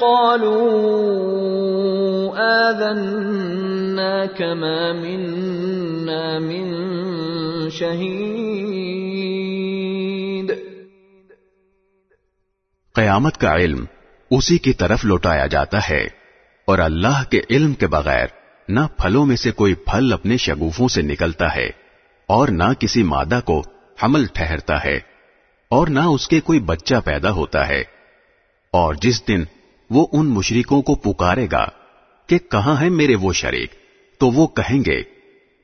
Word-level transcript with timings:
قالوا 0.00 0.62
آذناك 2.70 4.42
ما 4.42 4.92
منا 4.92 6.38
من 6.38 6.72
شهيد 7.70 8.42
قیامت 12.94 13.36
کا 13.36 13.54
علم 13.54 13.84
اسی 14.30 14.58
کی 14.58 14.72
طرف 14.72 15.04
لوٹایا 15.04 15.46
جاتا 15.46 15.78
ہے 15.90 16.06
اور 16.64 16.78
اللہ 16.78 17.30
کے 17.30 17.40
علم 17.50 17.74
کے 17.74 17.86
بغیر 17.86 18.26
نہ 18.68 18.80
پھلوں 18.96 19.26
میں 19.26 19.36
سے 19.36 19.50
کوئی 19.50 19.74
پھل 19.74 20.12
اپنے 20.12 20.36
شگوفوں 20.36 20.88
سے 20.88 21.02
نکلتا 21.02 21.54
ہے 21.54 21.66
اور 22.26 22.48
نہ 22.48 22.72
کسی 22.78 23.02
مادہ 23.02 23.40
کو 23.44 23.62
حمل 24.02 24.26
ٹھہرتا 24.26 24.84
ہے 24.84 24.96
اور 25.68 25.88
نہ 25.88 26.00
اس 26.00 26.28
کے 26.28 26.40
کوئی 26.40 26.60
بچہ 26.60 26.94
پیدا 27.04 27.30
ہوتا 27.30 27.68
ہے۔ 27.68 27.80
اور 28.70 28.94
جس 28.94 29.28
دن 29.28 29.44
وہ 29.90 30.06
ان 30.12 30.26
مشرکوں 30.26 30.82
کو 30.82 30.94
پکارے 30.94 31.46
گا 31.52 31.66
کہ 32.26 32.38
کہاں 32.38 32.80
ہے 32.80 32.88
میرے 32.88 33.14
وہ 33.14 33.32
شریک، 33.32 33.72
تو 34.18 34.30
وہ 34.30 34.46
کہیں 34.46 34.80
گے 34.86 35.02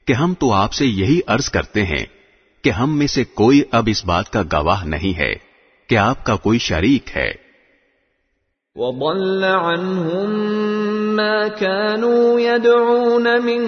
کہ 0.05 0.13
ہم 0.13 0.35
تو 0.35 0.53
آپ 0.53 0.73
سے 0.73 0.87
یہی 0.87 1.21
عرض 1.27 1.51
کرتے 1.51 1.85
ہیں 1.85 2.07
کہ 2.65 2.71
ہم 2.71 2.99
میں 2.99 3.07
سے 3.07 3.25
کوئی 3.25 3.63
اب 3.71 3.85
اس 3.91 4.05
بات 4.05 4.31
کا 4.31 4.43
گواہ 4.53 4.85
نہیں 4.85 5.19
ہے۔ 5.19 5.48
کہ 5.89 5.99
آپ 5.99 6.25
کا 6.25 6.37
کوئی 6.37 6.59
شریک 6.59 7.17
ہے۔ 7.17 7.49
وضل 8.77 9.45
عنهم 9.45 10.33
ما 11.17 11.49
كانوا 11.49 12.41
يدعون 12.41 13.25
من 13.25 13.65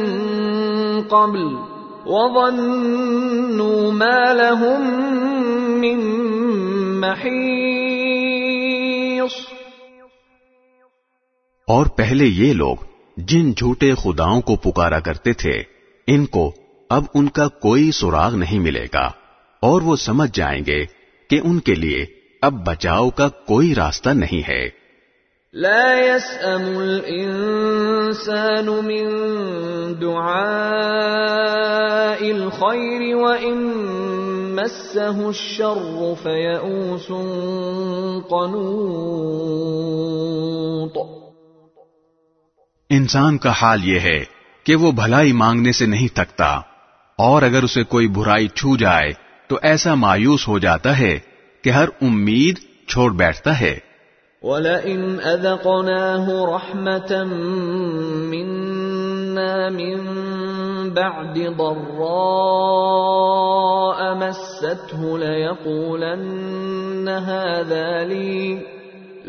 قبل 1.08 1.42
وظنوا 2.06 3.92
ما 3.92 4.32
لهم 4.32 4.82
من 5.78 6.00
محيص۔ 7.00 7.50
اور 11.66 11.86
پہلے 11.86 12.24
یہ 12.24 12.52
لوگ 12.52 12.76
جن 13.16 13.52
جھوٹے 13.52 13.94
خداؤں 13.94 14.40
کو 14.40 14.56
پکارا 14.56 15.00
کرتے 15.00 15.32
تھے 15.32 15.62
ان 16.06 16.26
کو 16.26 16.54
اب 16.90 17.04
ان 17.14 17.28
کا 17.28 17.48
کوئی 17.48 17.90
سراغ 17.90 18.34
نہیں 18.34 18.58
ملے 18.58 18.86
گا 18.94 19.10
اور 19.60 19.82
وہ 19.82 19.96
سمجھ 19.96 20.30
جائیں 20.34 20.62
گے 20.66 20.99
کہ 21.30 21.40
ان 21.44 21.60
کے 21.60 21.74
لیے 21.74 22.06
اب 22.42 22.66
بچاؤ 22.66 23.10
کا 23.10 23.28
کوئی 23.28 23.74
راستہ 23.74 24.10
نہیں 24.10 24.48
ہے۔ 24.48 24.80
لا 25.52 25.94
يسأم 25.94 26.78
الإنسان 26.78 28.66
من 28.66 29.04
دعاء 30.00 32.20
الخير 32.20 33.14
وإن 33.14 33.74
مسه 34.54 35.26
الشر 35.26 36.12
فيئوس 36.22 37.10
قنوط۔ 38.30 40.98
انسان 42.90 43.38
کا 43.38 43.52
حال 43.62 43.84
یہ 43.84 44.00
ہے 44.00 44.24
کہ 44.64 44.74
وہ 44.74 44.92
بھلائی 44.92 45.32
مانگنے 45.32 45.72
سے 45.72 45.86
نہیں 45.86 46.14
تھکتا 46.14 46.60
اور 47.18 47.42
اگر 47.42 47.62
اسے 47.62 47.82
کوئی 47.82 48.08
برائی 48.08 48.48
چھو 48.48 48.76
جائے 48.76 49.29
تو 49.50 49.58
ایسا 49.62 49.92
مایوس 49.94 50.42
ہو 50.48 50.56
جاتا 50.58 50.90
ہے 50.98 51.18
کہ 51.64 51.70
ہر 51.70 51.88
امید 52.02 52.58
چھوڑ 52.86 53.06
بیٹھتا 53.12 53.52
ہے 53.60 53.70
وَلَئِنْ 54.42 55.02
أَذَقْنَاهُ 55.30 56.36
رَحْمَةً 56.50 57.12
مِنَّا 58.34 59.56
مِنْ 59.68 59.98
بَعْدِ 60.98 61.36
ضَرَّاءَ 61.58 61.98
مَسَّتْهُ 64.14 65.00
لَيَقُولَنَّ 65.24 67.08
هَذَا 67.08 67.88
لِي 68.04 68.36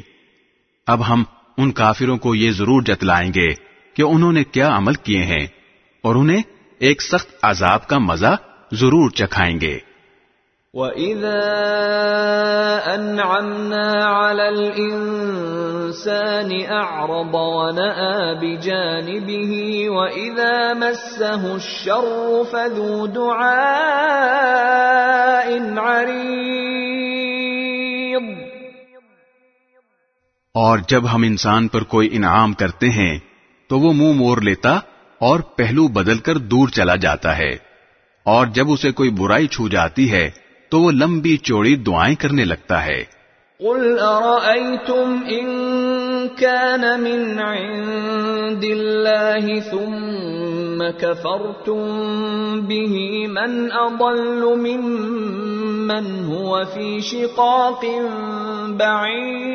اب 0.87 1.09
ہم 1.09 1.25
ان 1.57 1.73
کافروں 1.73 2.19
کو 2.19 2.35
یہ 2.35 2.51
ضرور 2.51 2.83
جتلائیں 2.83 3.31
گے 3.31 3.55
کہ 3.95 4.03
انہوں 4.03 4.33
نے 4.33 4.45
کیا 4.45 4.77
عمل 4.77 4.95
کیے 4.95 5.23
ہیں 5.23 5.47
اور 6.03 6.15
انہیں 6.15 6.43
ایک 6.79 7.03
سخت 7.03 7.29
عذاب 7.43 7.87
کا 7.87 7.99
مزہ 7.99 8.37
ضرور 8.73 9.11
چکھائیں 9.11 9.61
گے۔ 9.61 9.79
وَإِذَا 10.75 11.35
أَنْعَمْنَا 12.95 14.05
عَلَى 14.05 14.49
الْإِنسَانِ 14.49 16.69
أَعْرَضَ 16.69 17.33
وَنَأَى 17.33 18.35
بِجَانِبِهِ 18.35 19.89
وَإِذَا 19.89 20.73
مَسَّهُ 20.73 21.55
الشَّرُّ 21.55 22.43
فَذُو 22.51 23.07
دُعَاءٍ 23.07 25.79
عَرِيضٍ۔ 25.79 28.45
اور 30.55 30.79
جب 30.89 31.15
ہم 31.15 31.23
انسان 31.23 31.69
پر 31.69 31.83
کوئی 31.83 32.09
انعام 32.13 32.53
کرتے 32.53 32.91
ہیں، 32.91 33.19
تو 33.69 33.79
وہ 33.79 33.93
منہ 33.93 34.03
مو 34.03 34.13
مور 34.13 34.39
لیتا 34.39 34.81
اور 35.19 35.41
پہلو 35.41 35.89
بدل 35.89 36.19
کر 36.19 36.39
دور 36.39 36.69
چلا 36.69 36.97
جاتا 36.97 37.39
ہے۔ 37.39 37.57
اور 38.25 38.47
جب 38.47 38.71
اسے 38.71 38.93
کوئی 38.93 39.11
برائی 39.11 39.47
چھو 39.47 39.69
جاتی 39.69 40.13
ہے 40.13 40.50
تو 40.71 40.81
وہ 40.81 40.91
لمبی 40.91 41.37
چوڑی 41.37 41.77
دعائیں 41.77 42.17
کرنے 42.17 42.45
لگتا 42.45 42.85
ہے۔ 42.85 43.21
قل 43.59 43.99
أرأيتم 43.99 45.17
إن 45.29 45.49
كان 46.37 46.81
من 46.81 47.39
عند 47.39 48.65
الله 48.65 49.61
ثم 49.71 50.83
كفرتم 50.99 51.81
به 52.61 52.95
من 53.29 53.73
أضل 53.73 54.45
ممن 54.57 56.07
هو 56.29 56.65
في 56.65 57.01
شقاق 57.01 57.85
بعيد۔ 58.69 59.51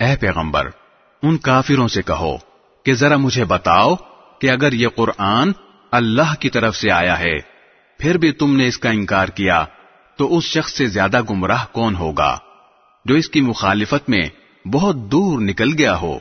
اے 0.00 0.16
پیغمبر 0.20 0.68
ان 1.22 1.36
کافروں 1.36 1.88
سے 1.88 2.02
کہو 2.02 2.36
کہ 2.82 2.94
ذرا 2.94 3.16
مجھے 3.16 3.44
بتاؤ 3.44 3.94
کہ 4.40 4.50
اگر 4.50 4.72
یہ 4.72 4.88
قرآن 4.88 5.52
اللہ 5.90 6.34
کی 6.40 6.50
طرف 6.50 6.76
سے 6.76 6.90
آیا 6.90 7.18
ہے، 7.18 7.38
پھر 7.98 8.18
بھی 8.18 8.32
تم 8.32 8.56
نے 8.56 8.66
اس 8.66 8.78
کا 8.78 8.88
انکار 8.88 9.28
کیا، 9.28 9.64
تو 10.16 10.36
اس 10.36 10.44
شخص 10.44 10.72
سے 10.72 10.86
زیادہ 10.86 11.20
گمراہ 11.30 11.64
کون 11.72 11.96
ہوگا؟ 11.96 12.38
جو 13.04 13.14
اس 13.14 13.28
کی 13.28 13.40
مخالفت 13.40 14.08
میں 14.08 14.22
بہت 14.68 14.96
دور 14.96 15.40
نکل 15.40 15.68
گیا 15.78 15.96
ہو۔ 15.96 16.18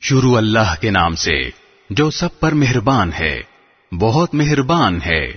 شروع 0.00 0.36
اللہ 0.36 0.74
کے 0.80 0.90
نام 0.90 1.14
سے 1.14 1.40
جو 1.90 2.10
سب 2.10 2.40
پر 2.40 2.52
مہربان 2.52 3.12
ہے 3.12 3.42
بہت 4.00 4.34
مہربان 4.34 4.98
ہے۔ 5.06 5.32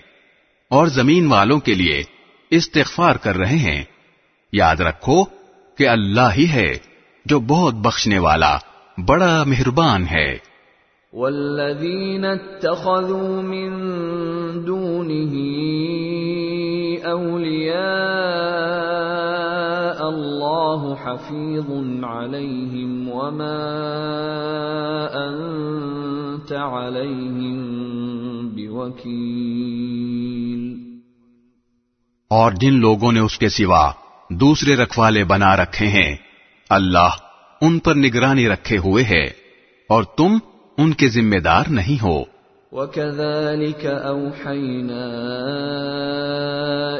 اور 0.69 0.87
زمین 0.87 1.27
والوں 1.27 1.59
کے 1.59 1.73
لیے 1.73 2.03
استغفار 2.49 3.15
کر 3.15 3.37
رہے 3.37 3.57
ہیں۔ 3.57 3.83
یاد 4.51 4.75
رکھو 4.75 5.23
کہ 5.77 5.87
اللہ 5.87 6.33
ہی 6.37 6.49
ہے 6.49 6.77
جو 7.25 7.39
بہت 7.39 7.73
بخشنے 7.73 8.19
والا، 8.19 8.57
بڑا 9.07 9.43
مہربان 9.43 10.05
ہے۔ 10.11 10.53
والذين 11.13 12.25
اتخذوا 12.25 13.41
من 13.41 13.69
دونه 14.67 15.39
أولياء 17.03 17.63
الله 20.07 20.93
حفيظ 21.03 21.69
عليهم 22.03 23.09
وما 23.09 23.69
أنت 25.13 26.53
عليهم 26.53 27.92
بوكيل 28.73 30.73
اور 32.29 32.51
جن 32.51 32.73
لوگوں 32.73 33.11
نے 33.11 33.19
اس 33.19 33.39
کے 33.39 33.49
سوا 33.49 33.91
دوسرے 34.29 34.75
رکھوالے 34.75 35.23
بنا 35.23 35.55
رکھے 35.55 35.87
ہیں 35.87 36.15
اللہ 36.69 37.09
ان 37.61 37.79
پر 37.79 37.95
نگرانی 37.95 38.49
رکھے 38.49 38.77
ہوئے 38.77 39.03
ہے 39.03 39.29
اور 39.89 40.03
تم 40.03 40.37
ان 40.77 40.93
کے 40.93 41.07
ذمہ 41.07 41.35
دار 41.35 41.63
نہیں 41.69 42.03
ہو۔ 42.03 42.23
وكذلك 42.71 43.87
أوحينا 44.05 45.05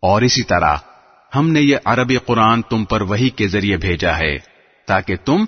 اور 0.00 0.22
اسی 0.22 0.42
طرح 0.42 0.76
ہم 1.34 1.50
نے 1.50 1.60
یہ 1.60 1.76
عربی 1.84 2.16
قرآن 2.16 2.62
تم 2.62 2.84
پر 2.84 3.00
وہی 3.00 3.30
کے 3.30 3.48
ذریعے 3.48 3.76
بھیجا 3.76 4.18
ہے 4.18 4.38
تاکہ 4.86 5.16
تم 5.24 5.44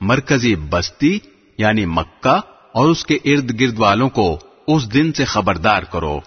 مرکزی 0.00 0.56
بستی 0.56 1.18
یعنی 1.58 1.86
مکہ 1.86 2.40
اور 2.72 2.88
اس 2.88 3.06
کے 3.06 3.14
ارد 3.24 3.60
گرد 3.60 3.78
والوں 3.78 4.08
کو 4.08 4.38
اس 4.68 4.94
دن 4.94 5.12
سے 5.12 5.24
خبردار 5.24 5.82
کرو، 5.82 6.20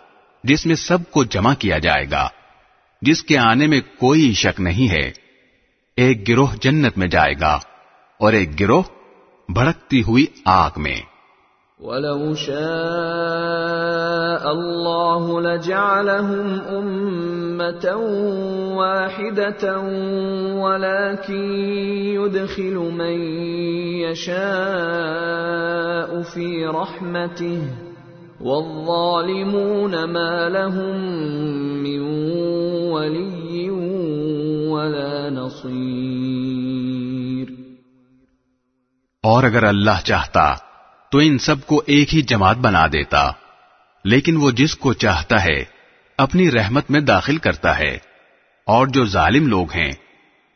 جس 0.44 0.66
میں 0.66 0.76
سب 0.76 1.12
کو 1.12 1.24
جمع 1.24 1.54
کیا 1.54 1.78
جائے 1.78 2.06
گا، 2.12 2.30
جس 3.02 3.24
کے 3.24 3.38
آنے 3.38 3.68
میں 3.68 3.82
کوئی 4.00 4.34
شک 4.34 4.62
نہیں 4.62 4.92
ہے۔ 4.92 5.12
ایک 5.96 6.28
گروہ 6.28 6.48
جنت 6.62 6.98
میں 6.98 7.08
جائے 7.08 7.34
گا 7.42 7.60
اور 8.18 8.34
ایک 8.34 8.60
گروہ 8.60 8.84
بھڑکتی 9.50 10.04
ہوئی 10.04 10.26
آگ 10.46 10.70
میں۔ 10.78 11.02
وَلَوْ 11.80 12.38
شَاءَ 12.38 13.91
الله 14.38 15.42
لجعلهم 15.42 16.62
امه 16.70 17.96
واحدة 18.76 19.80
ولكن 20.56 21.52
يدخل 22.16 22.74
من 22.74 23.16
يشاء 24.02 24.42
في 26.22 26.66
رحمته 26.66 27.62
والظالمون 28.42 30.04
ما 30.04 30.50
لهم 30.50 30.96
من 31.84 32.00
ولي 32.92 33.70
ولا 34.70 35.30
نصير 35.30 36.42
اور 39.24 39.44
اگر 39.44 39.64
اللہ 39.64 40.02
چاہتا 40.04 40.56
تو 41.12 41.18
ان 41.18 41.38
سب 41.38 41.56
کو 41.68 41.82
ایک 41.86 42.16
ہی 42.16 42.22
جماعت 42.22 42.58
بنا 42.58 42.88
دیتا۔ 42.88 43.32
لیکن 44.04 44.38
وہ 44.38 44.52
جس 44.52 44.76
کو 44.76 44.94
چاہتا 44.94 45.46
ہے، 45.46 45.64
اپنی 46.18 46.52
رحمت 46.52 46.92
میں 46.92 47.00
داخل 47.00 47.38
کرتا 47.38 47.80
ہے۔ 47.80 47.98
اور 48.66 48.88
جو 48.88 49.06
ظالم 49.06 49.48
لوگ 49.48 49.68
ہیں، 49.76 49.92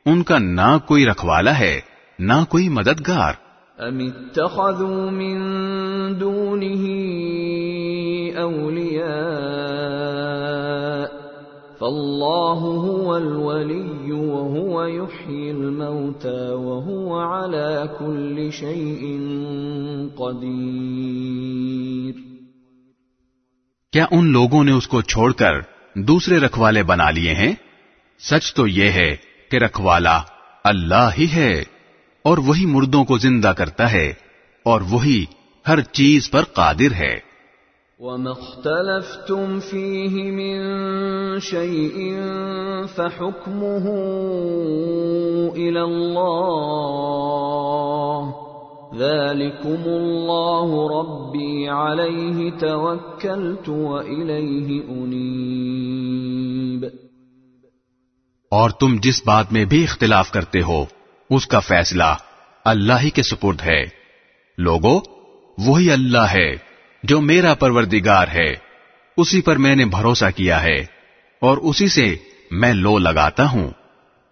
ان 0.06 0.24
کا 0.24 0.38
نہ 0.38 0.78
کوئی 0.88 1.06
رکھوالا 1.06 1.60
ہے، 1.60 1.82
نہ 2.20 2.34
کوئی 2.50 2.70
مددگار۔ 2.70 3.34
ام 3.78 3.98
اتخذوا 3.98 5.12
من 5.12 5.40
دونه 6.20 6.86
اولیاء 8.38 11.06
فالله 11.80 12.76
هو 12.76 13.16
الولي 13.16 14.12
وهو 14.12 14.86
يحيي 14.86 15.50
الموتى 15.50 16.52
وهو 16.52 17.20
على 17.20 17.84
كل 18.00 18.52
شيء 18.52 19.20
قدير 20.16 22.25
کیا 23.96 24.06
ان 24.12 24.26
لوگوں 24.32 24.64
نے 24.64 24.72
اس 24.72 24.88
کو 24.88 25.02
چھوڑ 25.02 25.32
کر 25.34 25.60
دوسرے 25.94 26.40
رکھوالے 26.40 26.84
بنا 26.84 27.10
لیے 27.10 27.34
ہیں؟ 27.34 27.54
سچ 28.20 28.54
تو 28.54 28.68
یہ 28.68 28.90
ہے 28.90 29.16
کہ 29.52 29.58
رکھوالا 29.58 30.22
اللہ 30.64 31.10
ہی 31.18 31.28
ہے، 31.36 31.64
اور 32.24 32.38
وہی 32.38 32.66
مردوں 32.66 33.06
کو 33.06 33.18
زندہ 33.18 33.48
کرتا 33.48 33.92
ہے، 33.92 34.14
اور 34.64 34.82
وہی 34.90 35.26
ہر 35.68 35.82
چیز 35.82 36.32
پر 36.32 36.44
قادر 36.44 36.94
ہے۔ 36.94 37.20
وما 38.00 38.32
اختلفتم 38.32 39.60
فيه 39.60 40.16
من 40.32 40.60
شيء 41.40 42.12
فحكمه 42.96 43.86
الى 45.56 45.80
ذلكم 48.98 49.84
الله 49.86 50.84
ربي 50.92 51.70
عليه 51.70 52.50
توكلت 52.60 53.70
واليه 53.70 54.82
انيب 54.90 56.86
اور 58.52 58.70
تم 58.70 58.96
جس 59.02 59.22
بات 59.26 59.54
میں 59.54 59.66
بھی 59.66 59.84
اختلاف 59.84 60.32
کرتے 60.32 60.62
ہو 60.62 60.86
اس 61.30 61.48
کا 61.48 61.60
فیصلہ 61.60 62.10
اللہ 62.66 63.02
ہی 63.04 63.10
کے 63.10 63.24
سپرد 63.24 63.62
ہے۔ 63.62 63.84
لوگو 64.58 65.00
وہی 65.58 65.92
اللہ 65.92 66.28
ہے 66.34 66.50
جو 67.04 67.22
میرا 67.22 67.54
پروردگار 67.54 68.28
ہے 68.28 68.50
اسی 69.18 69.42
پر 69.42 69.56
میں 69.56 69.76
نے 69.76 69.86
بھروسہ 69.86 70.26
کیا 70.36 70.64
ہے 70.64 70.78
اور 71.42 71.58
اسی 71.58 71.88
سے 71.88 72.16
میں 72.52 72.74
لو 72.74 72.98
لگاتا 72.98 73.52
ہوں۔ 73.52 73.70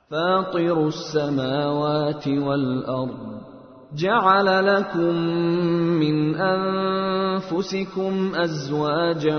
فاطر 0.10 0.78
السماوات 0.78 2.28
والارض 2.28 3.53
جعل 3.94 4.46
لكم 4.46 5.16
من 6.00 6.34
أنفسكم 6.34 8.30
أزواجا 8.44 9.38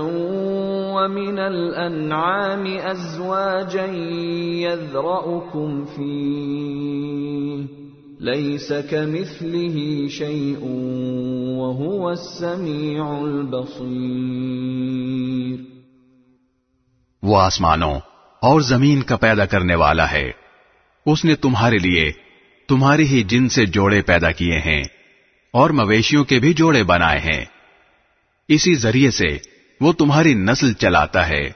ومن 0.95 1.39
الأنعام 1.39 2.63
أزواجا 2.91 3.85
يذرأكم 4.61 5.85
فيه. 5.85 7.63
ليس 8.19 8.71
كمثله 8.89 10.07
شيء 10.07 10.65
وهو 11.57 12.09
السميع 12.09 13.03
البصير. 13.05 13.85
وہ 17.23 17.37
اور 18.41 18.61
زمین 18.61 19.01
کا 19.01 19.15
پیدا 19.15 19.45
کرنے 19.45 19.75
والا 19.75 20.11
ہے۔ 20.11 20.31
اس 21.05 21.25
نے 21.25 21.35
تمہارے 21.35 21.77
لیے 21.77 22.24
تمہاری 22.67 23.07
ہی 23.07 23.23
جن 23.23 23.49
سے 23.49 23.65
جوڑے 23.65 24.01
پیدا 24.01 24.31
کیے 24.31 24.59
ہیں 24.59 24.83
اور 25.53 25.69
مویشیوں 25.69 26.23
کے 26.23 26.39
بھی 26.39 26.53
جوڑے 26.53 26.83
بنائے 26.83 27.19
ہیں۔ 27.19 27.45
اسی 28.47 28.75
ذریعے 28.75 29.11
سے 29.11 29.37
وہ 29.81 29.93
تمہاری 29.93 30.33
نسل 30.33 30.73
چلاتا 30.73 31.29
ہے۔ 31.29 31.49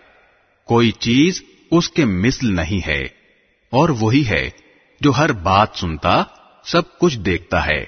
کوئی 0.66 0.92
چیز 0.92 1.44
اس 1.72 1.90
کے 1.90 2.06
مثل 2.06 2.56
نہیں 2.56 2.88
ہے 2.88 3.02
اور 3.72 3.90
وہی 4.00 4.28
ہے 4.30 4.50
جو 5.02 5.12
ہر 5.12 5.32
بات 5.32 5.68
سنتا، 5.74 6.24
سب 6.64 7.00
کچھ 7.00 7.20
دیکھتا 7.20 7.66
ہے۔ 7.66 7.86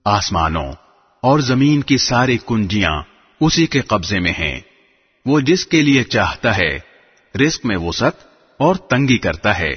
آسمانوں 0.04 0.72
اور 1.22 1.38
زمین 1.38 1.80
کی 1.80 1.96
ساری 1.96 2.38
کنجیاں 2.46 3.02
اسی 3.40 3.66
کے 3.66 3.80
قبضے 3.80 4.18
میں 4.18 4.30
ہیں۔ 4.30 4.60
وہ 5.26 5.40
جس 5.40 5.66
کے 5.66 5.82
لیے 5.82 6.04
چاہتا 6.04 6.56
ہے، 6.56 6.78
رزق 7.34 7.66
میں 7.66 7.76
وسعت 7.76 8.12
اور 8.58 8.74
تنگی 8.74 9.18
کرتا 9.18 9.58
ہے۔ 9.58 9.72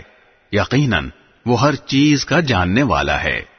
یقیناً 0.52 1.10
وہ 1.46 1.62
ہر 1.62 1.76
چیز 1.76 2.26
کا 2.26 2.40
جاننے 2.40 2.84
والا 2.84 3.24
ہے۔ 3.24 3.59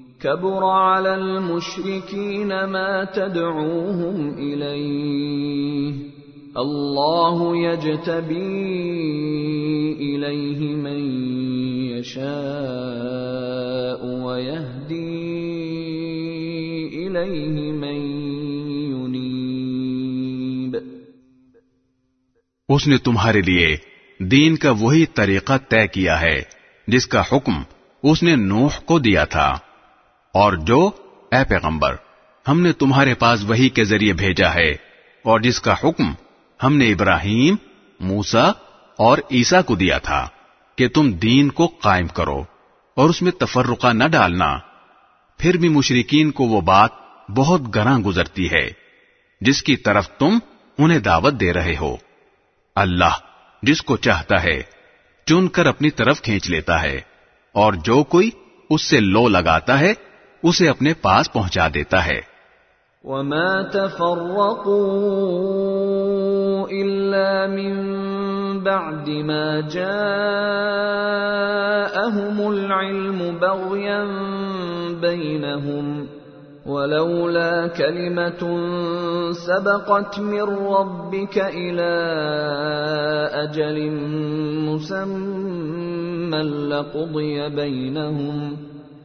كبر 0.23 0.63
على 0.63 1.15
المشركين 1.15 2.51
ما 2.65 3.03
تدعوهم 3.13 4.17
إليه 4.37 5.93
الله 6.57 7.57
يجتبي 7.57 8.67
إليه 9.99 10.59
من 10.75 10.99
يشاء 11.91 12.21
ويهدي 14.25 15.17
إليه 16.93 17.71
من 17.71 17.97
ينيب 18.91 20.77
اس 22.69 22.87
نے 22.87 22.97
تمہارے 22.97 23.41
لیے 23.41 23.67
دین 24.19 24.55
کا 24.55 24.71
وہی 24.79 25.05
طریقہ 25.05 25.55
طے 25.69 25.83
کیا 25.87 26.21
ہے 26.21 26.37
جس 26.87 27.05
کا 27.07 27.21
حکم 27.31 27.55
اس 28.03 28.23
نے 28.23 28.35
نوح 28.35 28.73
کو 28.85 28.95
دیا 28.99 29.25
تھا۔ 29.25 29.49
اور 30.35 30.53
جو، 30.63 30.79
اے 31.31 31.43
پیغمبر، 31.49 31.95
ہم 32.45 32.61
نے 32.61 32.71
تمہارے 32.73 33.13
پاس 33.13 33.43
وہی 33.43 33.69
کے 33.69 33.83
ذریعے 33.83 34.13
بھیجا 34.13 34.53
ہے، 34.53 34.69
اور 35.25 35.39
جس 35.39 35.59
کا 35.61 35.73
حکم 35.83 36.11
ہم 36.59 36.75
نے 36.77 36.91
ابراہیم 36.91 37.55
موسا 37.99 38.45
اور 38.99 39.17
عیسا 39.31 39.61
کو 39.61 39.75
دیا 39.75 39.97
تھا، 39.97 40.27
کہ 40.77 40.87
تم 40.87 41.11
دین 41.17 41.49
کو 41.49 41.67
قائم 41.81 42.07
کرو، 42.09 42.43
اور 42.97 43.09
اس 43.09 43.21
میں 43.21 43.31
تفرقہ 43.31 43.93
نہ 43.93 44.07
ڈالنا۔ 44.07 44.57
پھر 45.39 45.57
بھی 45.57 45.69
مشرقین 45.69 46.31
کو 46.31 46.43
وہ 46.43 46.61
بات 46.61 46.99
بہت 47.29 47.75
گراں 47.75 47.97
گزرتی 47.99 48.51
ہے، 48.51 48.67
جس 49.41 49.61
کی 49.63 49.75
طرف 49.77 50.09
تم 50.09 50.37
انہیں 50.77 50.99
دعوت 50.99 51.39
دے 51.39 51.51
رہے 51.53 51.75
ہو۔ 51.79 51.95
اللہ 52.75 53.19
جس 53.63 53.81
کو 53.81 53.97
چاہتا 53.97 54.41
ہے، 54.43 54.61
چن 55.27 55.47
کر 55.47 55.65
اپنی 55.65 55.89
طرف 55.91 56.21
کھینچ 56.21 56.49
لیتا 56.49 56.81
ہے، 56.81 56.99
اور 57.55 57.73
جو 57.85 58.03
کوئی 58.05 58.29
اس 58.69 58.81
سے 58.81 58.99
لو 58.99 59.27
لگاتا 59.27 59.79
ہے 59.79 59.93
اسے 60.43 60.67
اپنے 60.69 60.91
پاس 61.01 61.31
پہنچا 61.33 61.67
دیتا 61.73 61.99
ہے 62.05 62.19
وما 63.03 63.61
تفرقوا 63.73 64.77
الا 66.71 67.47
من 67.47 67.79
بعد 68.63 69.09
ما 69.09 69.59
جاءهم 69.59 70.01
العلم 72.49 73.37
بغيا 73.41 74.07
بينهم 75.01 76.07
ولولا 76.65 77.67
كلمه 77.67 78.41
سبقت 79.31 80.19
من 80.19 80.41
ربك 80.67 81.37
إلى 81.37 81.91
أجل 83.33 83.91
مسمى 84.69 86.41
لقضي 86.41 87.49
بينهم 87.49 88.57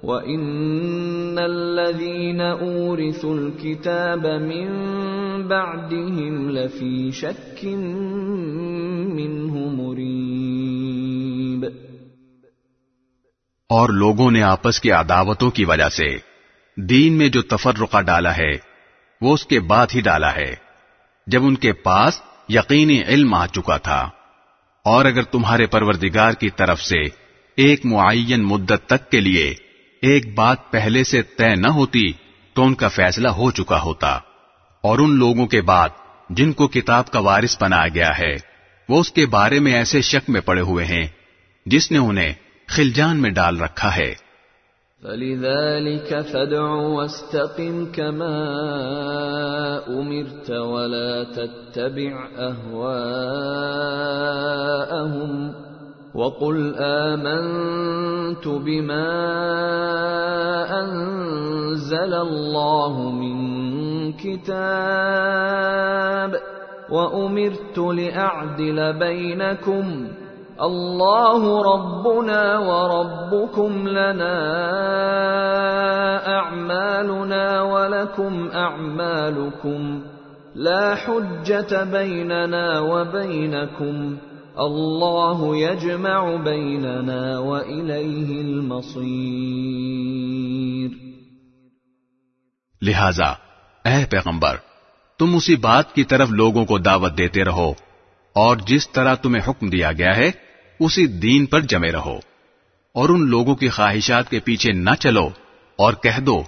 وان 0.02 1.38
الذين 1.38 2.40
اورثوا 2.40 3.34
الكتاب 3.34 4.26
من 4.26 4.68
بعدهم 5.48 6.50
لفي 6.50 7.10
شك 7.10 7.64
منه 9.14 9.72
مريب۔ 9.72 11.66
اور 13.68 13.88
لوگوں 13.88 14.30
نے 14.30 14.42
آپس 14.42 14.80
کی 14.80 14.90
عداوتوں 14.90 15.50
کی 15.50 15.64
وجہ 15.64 15.88
سے 15.88 16.16
دین 16.76 17.12
میں 17.12 17.28
جو 17.28 17.42
تفرقہ 17.42 18.00
ڈالا 18.00 18.36
ہے، 18.36 18.52
وہ 19.20 19.34
اس 19.34 19.46
کے 19.46 19.60
بعد 19.60 19.86
ہی 19.94 20.00
ڈالا 20.00 20.34
ہے، 20.36 20.54
جب 21.26 21.44
ان 21.44 21.54
کے 21.54 21.72
پاس 21.72 22.20
یقینی 22.48 23.02
علم 23.02 23.34
آ 23.34 23.46
چکا 23.46 23.76
تھا۔ 23.76 24.10
اور 24.84 25.04
اگر 25.04 25.22
تمہارے 25.22 25.66
پروردگار 25.66 26.32
کی 26.32 26.50
طرف 26.50 26.80
سے 26.80 27.00
ایک 27.56 27.86
معین 27.86 28.42
مدت 28.42 28.86
تک 28.86 29.10
کے 29.10 29.20
لیے 29.20 29.54
ایک 30.02 30.38
بات 30.38 30.56
پہلے 30.70 31.04
سے 31.04 31.22
طے 31.22 31.54
نہ 31.54 31.66
ہوتی 31.66 32.12
تو 32.54 32.64
ان 32.64 32.74
کا 32.74 32.88
فیصلہ 32.88 33.28
ہو 33.28 33.50
چکا 33.50 33.82
ہوتا۔ 33.82 34.18
اور 34.80 34.98
ان 34.98 35.16
لوگوں 35.16 35.46
کے 35.46 35.60
بعد 35.60 35.88
جن 36.30 36.52
کو 36.52 36.68
کتاب 36.68 37.06
کا 37.06 37.18
وارث 37.18 37.62
بنایا 37.62 37.88
گیا 37.88 38.18
ہے، 38.18 38.36
وہ 38.88 39.00
اس 39.00 39.12
کے 39.12 39.26
بارے 39.26 39.60
میں 39.60 39.74
ایسے 39.74 40.00
شک 40.00 40.30
میں 40.30 40.40
پڑے 40.40 40.60
ہوئے 40.60 40.84
ہیں 40.84 41.08
جس 41.66 41.90
نے 41.90 41.98
انہیں 41.98 42.32
خلجان 42.66 43.16
میں 43.16 43.30
ڈال 43.30 43.60
رکھا 43.60 43.96
ہے۔ 43.96 44.14
فلذلك 45.02 46.10
فادع 46.32 46.62
واستقم 46.62 47.86
كما 47.86 48.46
امرت 49.86 50.50
ولا 50.50 51.22
تتبع 51.34 52.16
اهواءهم 52.36 52.96
وقل 56.16 56.74
آمنت 56.78 58.48
بما 58.48 59.08
أنزل 60.80 62.14
الله 62.14 63.10
من 63.10 63.36
كتاب 64.12 65.56
وأمرت 66.90 67.78
لأعدل 67.78 68.92
بينكم 68.98 70.08
الله 70.62 71.62
ربنا 71.62 72.58
وربكم 72.58 73.88
لنا 73.88 74.36
أعمالنا 76.28 77.62
ولكم 77.62 78.48
أعمالكم 78.54 80.02
لا 80.54 80.94
حجة 80.94 81.84
بيننا 81.84 82.80
وبينكم 82.80 84.16
الله 84.56 85.56
يجمع 85.56 86.20
بيننا 86.44 87.38
واليه 87.38 88.36
المصير 88.36 89.56
لہذا، 92.82 93.28
اے 93.84 93.98
پیغمبر، 94.10 94.56
تم 95.20 95.34
اسی 95.36 95.56
بات 95.56 95.94
کی 95.94 96.04
طرف 96.04 96.30
لوگوں 96.32 96.64
کو 96.64 96.78
دعوت 96.78 97.12
دیتے 97.18 97.44
رہو، 97.44 97.70
اور 98.36 98.54
جس 98.66 98.84
طرح 98.90 99.14
تمہیں 99.14 99.42
حکم 99.48 99.66
دیا 99.68 99.90
گیا 99.92 100.14
ہے، 100.16 100.30
اسی 100.80 101.04
دین 101.18 101.42
پر 101.46 101.60
جمے 101.72 101.90
رہو۔ 101.92 102.18
اور 102.94 103.08
ان 103.08 103.22
لوگوں 103.28 103.54
کی 103.54 103.68
خواہشات 103.68 104.24
کے 104.30 104.38
پیچھے 104.40 104.70
نہ 104.72 104.94
چلو، 105.00 105.26
اور 105.78 105.92
کہہ 106.02 106.20
دو 106.20 106.38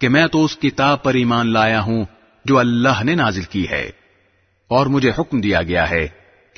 کہ 0.00 0.06
میں 0.08 0.26
تو 0.26 0.38
اس 0.44 0.54
کتاب 0.58 0.96
پر 1.02 1.14
ایمان 1.14 1.46
لایا 1.52 1.80
ہوں 1.82 2.02
جو 2.44 2.54
اللہ 2.58 2.96
نے 3.04 3.14
نازل 3.14 3.46
کی 3.50 3.64
ہے، 3.70 3.86
اور 4.70 4.84
مجھے 4.86 5.10
حکم 5.18 5.36
دیا 5.40 5.62
گیا 5.62 5.90
ہے 5.90 6.06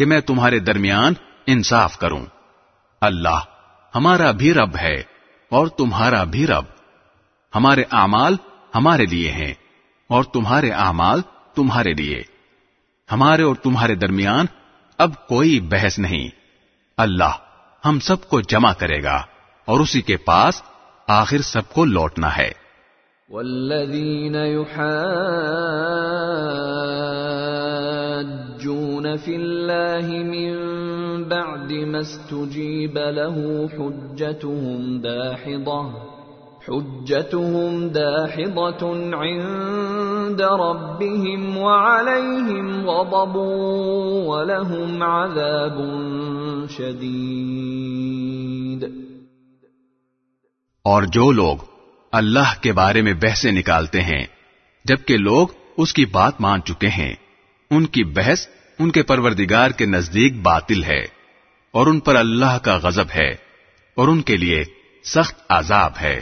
کہ 0.01 0.07
میں 0.07 0.21
تمہارے 0.21 0.59
درمیان 0.59 1.13
انصاف 1.47 1.99
کروں۔ 1.99 2.27
اللہ 3.01 3.41
ہمارا 3.95 4.31
بھی 4.31 4.55
رب 4.55 4.77
ہے 4.77 5.03
اور 5.51 5.67
تمہارا 5.67 6.25
بھی 6.25 6.47
رب۔ 6.47 6.65
ہمارے 7.55 7.83
اعمال 7.91 8.37
ہمارے 8.75 9.05
لیے 9.05 9.31
ہیں 9.31 9.55
اور 10.09 10.25
تمہارے 10.25 10.71
اعمال 10.71 11.21
تمہارے 11.55 11.93
لیے۔ 11.93 12.23
ہمارے 13.13 13.43
اور 13.43 13.55
تمہارے 13.55 13.95
درمیان 13.95 14.47
اب 14.99 15.27
کوئی 15.27 15.61
بحث 15.61 15.99
نہیں۔ 15.99 16.29
اللہ 16.97 17.37
ہم 17.85 18.01
سب 18.01 18.29
کو 18.29 18.41
جمع 18.41 18.73
کرے 18.73 19.03
گا 19.03 19.23
اور 19.65 19.81
اسی 19.81 20.03
کے 20.03 20.17
پاس 20.17 20.63
آخر 21.09 21.39
سب 21.39 21.73
کو 21.73 21.85
لوٹنا 21.85 22.37
ہے۔ 22.37 22.53
والذين 23.31 24.35
يحاجون 29.01 29.17
في 29.17 29.37
الله 29.37 30.07
من 30.23 30.55
بعد 31.25 31.73
ما 31.73 32.01
استجيب 32.01 32.99
له 32.99 33.69
حجتهم 33.69 35.01
داحضة 35.01 35.93
حجتهم 36.63 37.89
داحضة 37.89 38.83
عند 39.17 40.43
ربهم 40.43 41.57
وعليهم 41.57 42.87
غضب 42.87 43.37
ولهم 44.27 45.03
عذاب 45.03 45.79
شديد 46.69 47.81
اور 50.85 51.03
جو 51.15 51.31
لوگ 51.33 51.57
اللہ 52.13 52.53
کے 52.61 52.73
بارے 52.73 53.03
میں 53.03 53.13
بحثیں 53.15 53.53
نکالتے 53.53 54.01
ہیں، 54.01 54.25
جبکہ 54.85 55.17
لوگ 55.17 55.49
اس 55.77 55.93
کی 55.95 56.05
بات 56.05 56.41
مان 56.41 56.63
چکے 56.63 56.89
ہیں، 56.89 57.15
ان 57.71 57.85
کی 57.87 58.05
بحث 58.05 58.47
ان 58.81 58.91
کے 58.91 59.03
پروردگار 59.03 59.71
کے 59.71 59.87
نزدیک 59.87 60.43
باطل 60.43 60.85
ہے 60.85 61.07
اور 61.75 61.87
ان 61.87 62.01
پر 62.01 62.17
اللہ 62.17 62.59
کا 62.63 62.79
غضب 62.83 63.07
ہے 63.15 63.35
اور 63.97 64.09
ان 64.09 64.23
کے 64.23 64.37
لیے 64.37 64.65
سخت 65.05 65.35
عذاب 65.49 65.93
ہے۔ 66.01 66.21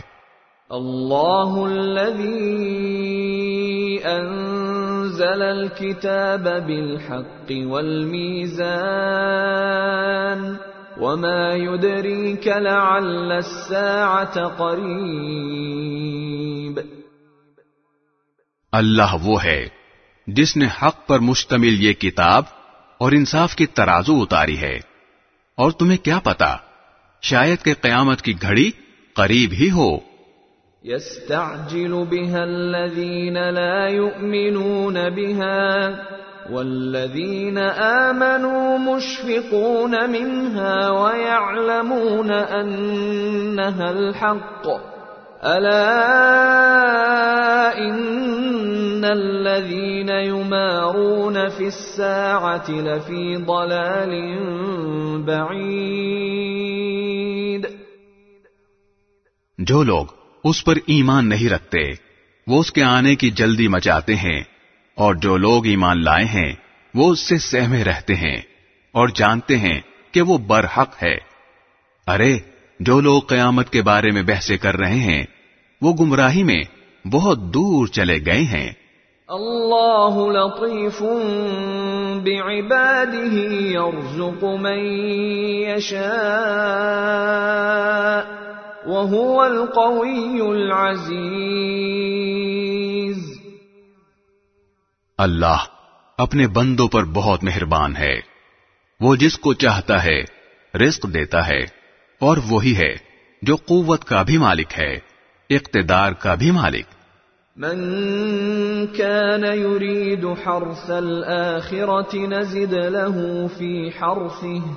الله 0.71 1.67
الذي 1.67 3.99
انزل 4.05 5.43
الكتاب 5.43 6.67
بالحق 6.67 7.53
والميزان 7.71 10.57
وما 11.01 11.55
يدريك 11.55 12.49
لعل 12.49 13.33
الساعه 13.33 14.49
قريب 14.59 16.81
اللہ 18.73 19.17
وہ 19.23 19.45
ہے 19.45 19.69
جس 20.29 20.57
نے 20.57 20.67
حق 20.83 21.07
پر 21.07 21.19
مشتمل 21.19 21.85
یہ 21.85 21.93
کتاب 21.93 22.43
اور 22.99 23.13
انصاف 23.13 23.57
کی 23.57 23.67
ترازو 23.67 24.23
اتاری 24.23 24.59
ہے۔ 24.59 24.79
اور 25.57 25.71
تمہیں 25.71 26.05
کیا 26.05 26.19
پتا؟ 26.19 26.57
شاید 27.23 27.63
کہ 27.63 27.75
قیامت 27.81 28.23
کی 28.23 28.35
گھڑی 28.43 28.71
قریب 29.15 29.51
ہی 29.53 29.71
ہو۔ 29.71 29.97
يستعجل 30.85 31.93
بها 31.93 32.43
الذين 32.43 33.35
لا 33.35 33.89
يؤمنون 33.89 34.95
بها 34.95 35.89
والذين 36.51 37.59
امنوا 37.79 38.77
مشفقون 38.77 39.91
منها 39.91 40.93
ويعلمون 40.93 42.31
انها 42.31 43.89
الحق۔ 43.89 44.98
الا 45.43 45.83
ان 47.79 49.05
الذين 49.05 50.09
يمارون 50.09 51.49
في 51.49 51.65
الساعه 51.65 52.71
لفي 52.71 53.37
ضلال 53.37 54.13
بعيد 55.27 56.59
جو 59.59 59.83
لوگ 59.83 60.07
اس 60.45 60.65
پر 60.65 60.77
ایمان 60.87 61.29
نہیں 61.29 61.49
رکھتے، 61.49 61.79
وہ 62.47 62.61
اس 62.61 62.73
کے 62.73 62.83
آنے 62.83 63.15
کی 63.15 63.31
جلدی 63.31 63.69
مچاتے 63.69 64.15
ہیں، 64.17 64.41
اور 64.97 65.15
جو 65.15 65.33
لوگ 65.37 65.67
ایمان 65.67 65.97
لائے 66.05 66.25
ہیں، 66.25 66.53
وہ 66.95 67.05
اس 67.13 67.21
سے 67.21 67.37
سہمے 67.39 67.81
رہتے 67.85 68.15
ہیں، 68.17 68.39
اور 68.95 69.07
جانتے 69.15 69.57
ہیں 69.59 69.81
کہ 70.15 70.21
وہ 70.23 70.37
برحق 70.39 70.91
ہے۔ 71.03 71.17
ارے 72.07 72.33
جو 72.81 73.01
لوگ 73.01 73.23
قیامت 73.23 73.71
کے 73.71 73.83
بارے 73.83 74.11
میں 74.11 74.23
بحثے 74.23 74.59
کر 74.59 74.77
رہے 74.77 75.01
ہیں 75.01 75.25
وہ 75.81 75.95
گمراہی 76.01 76.43
میں 76.43 76.65
بہت 77.13 77.39
دور 77.39 77.87
چلے 77.87 78.27
گئے 78.27 78.43
ہیں۔ 78.43 78.73
اللہ 79.29 80.17
لطیف 80.17 81.03
بعباده 82.25 83.51
يرزق 83.51 84.45
من 84.45 85.01
يشاء 85.77 88.33
وهو 88.87 89.41
القوي 89.41 90.41
العزيز 90.41 93.39
اللہ 95.19 95.57
اپنے 96.19 96.47
بندوں 96.47 96.89
پر 96.89 97.05
بہت 97.05 97.45
مہربان 97.45 97.97
ہے۔ 97.97 98.21
وہ 99.01 99.17
جس 99.17 99.39
کو 99.39 99.55
چاہتا 99.55 100.05
ہے 100.05 100.23
رزق 100.79 101.15
دیتا 101.15 101.49
ہے۔ 101.49 101.78
اور 102.21 102.37
وہی 102.49 102.77
ہے 102.77 102.97
جو 103.43 103.57
قوت 103.57 104.05
کا 104.05 104.23
بھی 104.23 104.39
مالک 104.39 104.79
ہے 104.79 104.99
اقتدار 105.51 106.13
کا 106.13 106.35
بھی 106.35 106.51
مالک۔ 106.51 106.85
من 107.57 108.87
كان 108.87 109.45
يريد 109.45 110.25
حرث 110.25 110.91
الآخرة 110.91 112.15
نزد 112.15 112.73
له 112.73 113.47
في 113.59 113.89
حرثه 113.89 114.73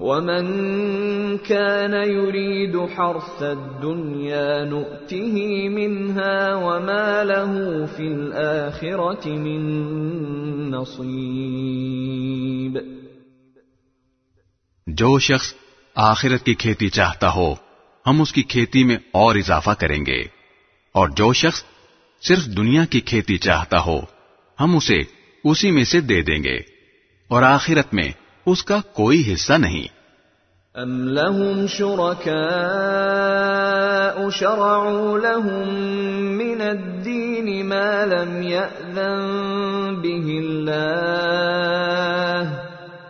ومن 0.00 1.38
كان 1.38 1.92
يريد 1.92 2.74
حرث 2.74 3.42
الدنيا 3.42 4.64
نؤته 4.64 5.68
منها 5.68 6.54
وما 6.54 7.22
له 7.22 7.84
في 7.96 8.02
الآخرة 8.02 9.38
من 9.38 9.90
نصيب۔ 10.70 12.78
جو 14.86 15.18
شخص 15.18 15.65
آخرت 15.96 16.44
کی 16.44 16.54
کھیتی 16.54 16.88
چاہتا 16.88 17.34
ہو، 17.34 17.54
ہم 18.06 18.22
اس 18.22 18.32
کی 18.32 18.42
کھیتی 18.42 18.84
میں 18.84 18.96
اور 19.12 19.34
اضافہ 19.34 19.70
کریں 19.70 20.06
گے۔ 20.06 20.22
اور 20.92 21.08
جو 21.08 21.32
شخص 21.32 21.62
صرف 22.22 22.46
دنیا 22.46 22.84
کی 22.84 23.00
کھیتی 23.00 23.38
چاہتا 23.38 23.80
ہو، 23.80 24.00
ہم 24.60 24.76
اسے 24.76 25.02
اسی 25.44 25.70
میں 25.70 25.84
سے 25.84 26.00
دے 26.00 26.22
دیں 26.22 26.44
گے۔ 26.44 26.58
اور 27.28 27.42
آخرت 27.42 27.94
میں 27.94 28.10
اس 28.46 28.64
کا 28.64 28.78
کوئی 28.92 29.32
حصہ 29.32 29.52
نہیں۔ 29.52 29.96
أم 30.82 31.08
لهم 31.08 31.66
شركاء 31.66 34.30
شرعوا 34.30 35.18
لهم 35.18 36.36
من 36.36 36.60
الدين 36.60 37.68
ما 37.68 38.04
لم 38.04 38.42
يأذن 38.42 39.94
به 39.94 40.38
الله 40.38 42.65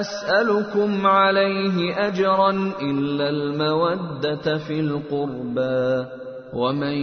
أسألكم 0.00 1.06
عليه 1.06 2.08
أجرا 2.08 2.72
إلا 2.82 3.28
المودة 3.28 4.58
في 4.58 4.80
القربى 4.80 6.06
ومن 6.52 6.96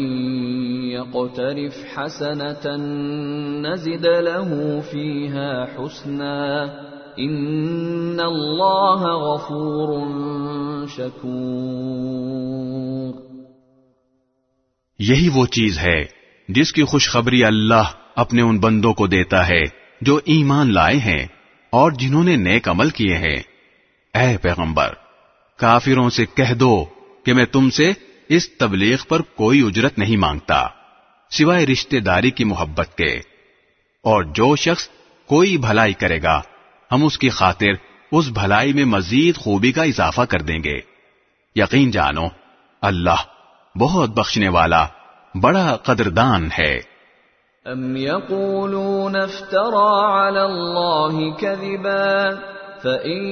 يقترف 0.91 1.73
حسنة 1.95 2.75
نزد 3.61 4.05
له 4.05 4.79
فيها 4.79 5.67
حسنا 5.75 6.67
ان 7.17 8.19
اللہ 8.19 9.27
غفور 9.27 9.89
شکور 10.87 13.13
یہی 14.99 15.29
وہ 15.35 15.45
چیز 15.45 15.79
ہے 15.79 16.05
جس 16.49 16.73
کی 16.73 16.83
خوشخبری 16.83 17.43
اللہ 17.43 17.83
اپنے 18.15 18.41
ان 18.41 18.59
بندوں 18.59 18.93
کو 18.93 19.07
دیتا 19.07 19.47
ہے۔ 19.47 19.86
جو 20.01 20.19
ایمان 20.25 20.73
لائے 20.73 20.97
ہیں 20.97 21.27
اور 21.69 21.91
جنہوں 21.91 22.23
نے 22.23 22.35
نیک 22.35 22.69
عمل 22.69 22.89
کیے 22.89 23.17
ہیں۔ 23.17 23.37
اے 24.13 24.37
پیغمبر، 24.37 24.93
کافروں 25.57 26.09
سے 26.09 26.25
کہہ 26.25 26.53
دو 26.53 26.85
کہ 27.25 27.33
میں 27.33 27.45
تم 27.45 27.69
سے 27.69 27.91
اس 28.29 28.57
تبلیغ 28.57 28.97
پر 29.07 29.21
کوئی 29.21 29.67
اجرت 29.67 29.99
نہیں 29.99 30.17
مانگتا، 30.17 30.67
سوائے 31.31 31.65
رشتہ 31.65 31.97
داری 31.97 32.31
کی 32.31 32.43
محبت 32.43 32.97
کے۔ 32.97 33.15
اور 34.03 34.23
جو 34.23 34.55
شخص 34.55 34.89
کوئی 35.25 35.57
بھلائی 35.57 35.93
کرے 35.93 36.23
گا، 36.23 36.41
ہم 36.91 37.05
اس 37.05 37.17
کی 37.17 37.29
خاطر 37.29 37.69
اس 38.11 38.27
بھلائی 38.27 38.73
میں 38.73 38.85
مزید 38.85 39.35
خوبی 39.35 39.71
کا 39.71 39.83
اضافہ 39.83 40.21
کر 40.21 40.41
دیں 40.41 40.63
گے۔ 40.63 40.79
یقین 41.55 41.91
جانو، 41.91 42.27
اللہ 42.81 43.23
بہت 43.77 44.09
بخشنے 44.09 44.49
والا، 44.49 44.87
بڑا 45.41 45.77
قدردان 45.77 46.49
ہے۔ 46.59 46.96
أم 47.67 47.97
يقولون 47.97 49.15
افترى 49.15 50.03
على 50.03 50.45
الله 50.45 51.35
كذبا 51.35 52.39
فإن 52.83 53.23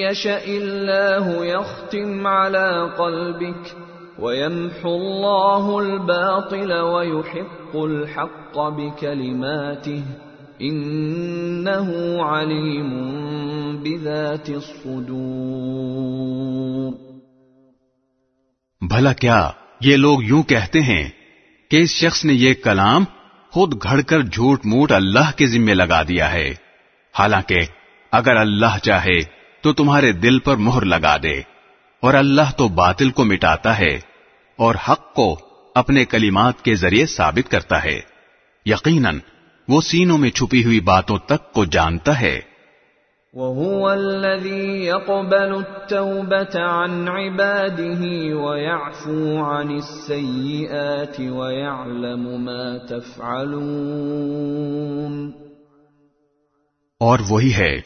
يشأ 0.00 0.44
الله 0.46 1.44
يختم 1.44 2.26
على 2.26 2.90
قلبك 2.98 3.76
ويمحو 4.18 4.96
الله 4.96 5.78
الباطل 5.80 6.72
ويحق 6.72 7.76
الحق 7.76 8.58
بكلماته 8.58 10.02
إنه 10.60 11.88
عليم 12.22 12.90
بذات 13.82 14.50
الصدور 14.50 15.04
بھلا 18.82 19.12
کیا 19.12 19.50
یہ 19.80 19.96
لوگ 19.96 20.22
یوں 20.22 20.42
کہتے 20.42 20.80
ہیں 20.82 21.04
کہ 21.70 21.76
اس 21.76 21.90
شخص 21.90 22.24
نے 22.24 22.32
یہ 22.32 22.54
کلام 22.54 23.04
خود 23.54 23.82
گھڑ 23.82 24.00
کر 24.00 24.20
جھوٹ 24.20 24.66
موٹ 24.66 24.92
اللہ 24.92 25.30
کے 25.36 25.46
ذمے 25.46 25.74
لگا 25.74 26.02
دیا 26.02 26.32
ہے۔ 26.32 26.54
حالانکہ 27.18 27.60
اگر 28.12 28.36
اللہ 28.36 28.78
چاہے 28.82 29.20
تو 29.60 29.72
تمہارے 29.72 30.12
دل 30.12 30.38
پر 30.38 30.56
مہر 30.56 30.84
لگا 30.84 31.16
دے 31.22 31.40
اور 32.00 32.14
اللہ 32.14 32.52
تو 32.56 32.68
باطل 32.68 33.10
کو 33.10 33.24
مٹاتا 33.24 33.78
ہے 33.78 34.00
اور 34.56 34.74
حق 34.88 35.14
کو 35.14 35.38
اپنے 35.74 36.04
کلمات 36.04 36.62
کے 36.62 36.74
ذریعے 36.74 37.06
ثابت 37.06 37.50
کرتا 37.50 37.84
ہے۔ 37.84 38.00
یقیناً 38.66 39.18
وہ 39.68 39.80
سینوں 39.80 40.18
میں 40.18 40.30
چھپی 40.30 40.64
ہوئی 40.64 40.80
باتوں 40.80 41.18
تک 41.18 41.52
کو 41.52 41.64
جانتا 41.64 42.20
ہے۔ 42.20 42.40
وهو 43.36 43.90
الذي 43.90 44.84
يقبل 44.84 45.34
التوبة 45.34 46.60
عن 46.60 47.08
عباده 47.08 48.40
ويعفو 48.40 49.36
عن 49.36 49.68
السيئات 49.68 51.20
ويعلم 51.20 52.44
ما 52.44 52.86
تفعلون. 52.86 55.32
اور 57.00 57.18
وہی 57.28 57.54
ہے 57.54 57.80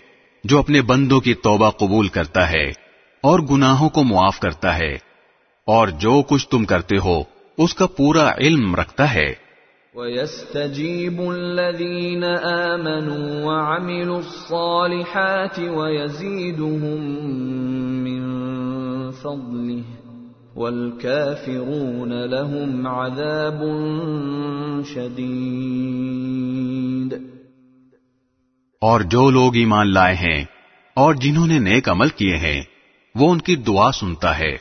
جو 0.44 0.58
اپنے 0.58 0.82
بندوں 0.82 1.20
کی 1.20 1.34
توبہ 1.34 1.70
قبول 1.70 2.08
کرتا 2.08 2.50
ہے 2.50 2.72
اور 3.22 3.40
گناہوں 3.40 3.88
کو 3.88 4.04
معاف 4.04 4.40
کرتا 4.40 4.78
ہے 4.78 4.98
اور 5.66 5.88
جو 5.88 6.22
کچھ 6.28 6.48
تم 6.48 6.64
کرتے 6.64 6.96
ہو 6.96 7.22
اس 7.58 7.74
کا 7.74 7.87
پورا 7.87 8.30
علم 8.38 8.74
رکھتا 8.74 9.14
ہے۔ 9.14 9.47
ويستجيب 9.98 11.20
الذين 11.20 12.24
آمنوا 12.44 13.44
وعملوا 13.44 14.18
الصالحات 14.18 15.58
ويزيدهم 15.58 17.00
من 18.04 18.20
فضله 19.11 19.82
والكافرون 20.56 22.24
لهم 22.24 22.87
عذاب 22.87 23.61
شديد۔ 24.87 27.14
اور 28.80 29.00
جو 29.00 29.30
لوگ 29.30 29.56
ایمان 29.56 29.92
لائے 29.92 30.14
ہیں 30.14 30.44
اور 30.94 31.14
جنہوں 31.14 31.46
نے 31.46 31.58
نیک 31.58 31.88
عمل 31.88 32.08
کیے 32.08 32.37
ہیں، 32.37 32.62
وہ 33.14 33.32
ان 33.32 33.38
کی 33.38 33.56
دعا 33.56 33.92
سنتا 33.92 34.38
ہے 34.38 34.56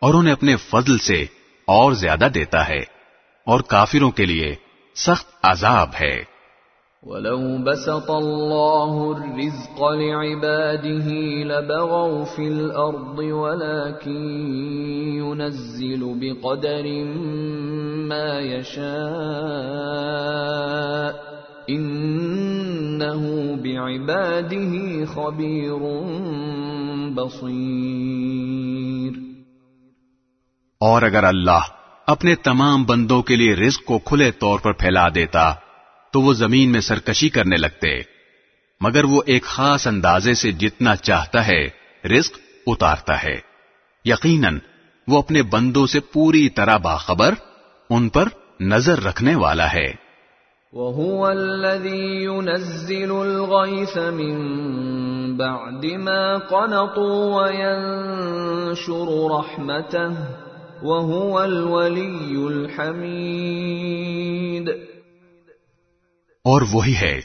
اور 0.00 0.14
انہیں 0.14 0.32
اپنے 0.32 0.56
فضل 0.56 0.98
سے 0.98 1.26
اور 1.64 1.92
زیادہ 1.92 2.28
دیتا 2.34 2.68
ہے 2.68 2.80
اور 3.46 3.60
کافروں 3.60 4.10
کے 4.10 4.24
لیے 4.24 4.54
سخت 4.96 5.26
عذاب 5.42 5.88
ہے۔ 6.00 6.24
ولو 7.02 7.38
بسط 7.38 8.10
الله 8.10 9.12
الرزق 9.12 9.82
لعباده 9.82 11.10
لبغوا 11.44 12.24
في 12.24 12.48
الأرض 12.48 13.18
ولكن 13.18 14.36
ينزل 15.14 16.04
بقدر 16.04 17.04
ما 18.06 18.40
يشاء 18.40 18.86
إنه 21.68 23.22
بعباده 23.62 24.74
خبير 25.14 25.80
بصير۔ 27.14 29.12
اور 30.80 31.02
اگر 31.02 31.24
اللہ 31.24 31.75
اپنے 32.06 32.34
تمام 32.34 32.84
بندوں 32.84 33.22
کے 33.22 33.36
لیے 33.36 33.54
رزق 33.54 33.84
کو 33.84 33.98
کھلے 33.98 34.30
طور 34.30 34.58
پر 34.58 34.72
پھیلا 34.72 35.08
دیتا، 35.14 35.54
تو 36.12 36.20
وہ 36.20 36.32
زمین 36.32 36.72
میں 36.72 36.80
سرکشی 36.80 37.28
کرنے 37.28 37.56
لگتے۔ 37.56 37.88
مگر 38.80 39.04
وہ 39.04 39.22
ایک 39.26 39.42
خاص 39.42 39.86
اندازے 39.86 40.34
سے 40.34 40.52
جتنا 40.52 40.96
چاہتا 40.96 41.46
ہے، 41.46 41.68
رزق 42.04 42.38
اتارتا 42.66 43.22
ہے۔ 43.22 43.40
یقیناً، 44.04 44.58
وہ 45.08 45.18
اپنے 45.18 45.42
بندوں 45.42 45.86
سے 45.86 46.00
پوری 46.00 46.48
طرح 46.48 46.76
باخبر، 46.76 47.34
ان 47.90 48.08
پر 48.08 48.28
نظر 48.60 49.02
رکھنے 49.02 49.34
والا 49.34 49.72
ہے۔ 49.72 49.92
وهو 50.72 51.26
الذي 51.26 52.22
ينزل 52.22 53.10
الغيث 53.10 53.96
من 53.96 54.56
بعد 55.36 55.84
ما 55.84 56.38
قنطوا 56.38 57.46
وينشر 57.46 59.06
رحمته۔ 59.36 60.24
وهو 60.82 61.38
الولي 61.38 62.46
الحميد 62.46 64.68
اور 66.44 66.62
وہی 66.72 66.94
ہے 66.94 67.20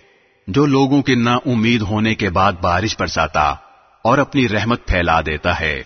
جو 0.48 0.66
لوگوں 0.66 1.02
کے 1.02 1.16
نا 1.16 1.38
امید 1.46 1.82
ہونے 1.82 2.16
کے 2.16 2.30
بعد 2.30 2.54
بارش 2.54 2.96
برساتا 3.00 3.56
اور 4.04 4.18
اپنی 4.18 4.50
رحمت 4.50 4.88
پھیلا 4.88 5.22
دیتا 5.22 5.60
ہے۔ 5.60 5.84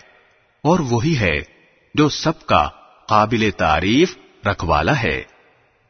اور 0.62 0.78
وہی 0.78 1.18
ہے 1.18 1.40
جو 1.94 2.08
سب 2.08 2.46
کا 2.46 2.68
قابل 3.08 3.50
تعریف 3.56 4.16
رکھوالا 4.46 5.02
ہے۔ 5.02 5.22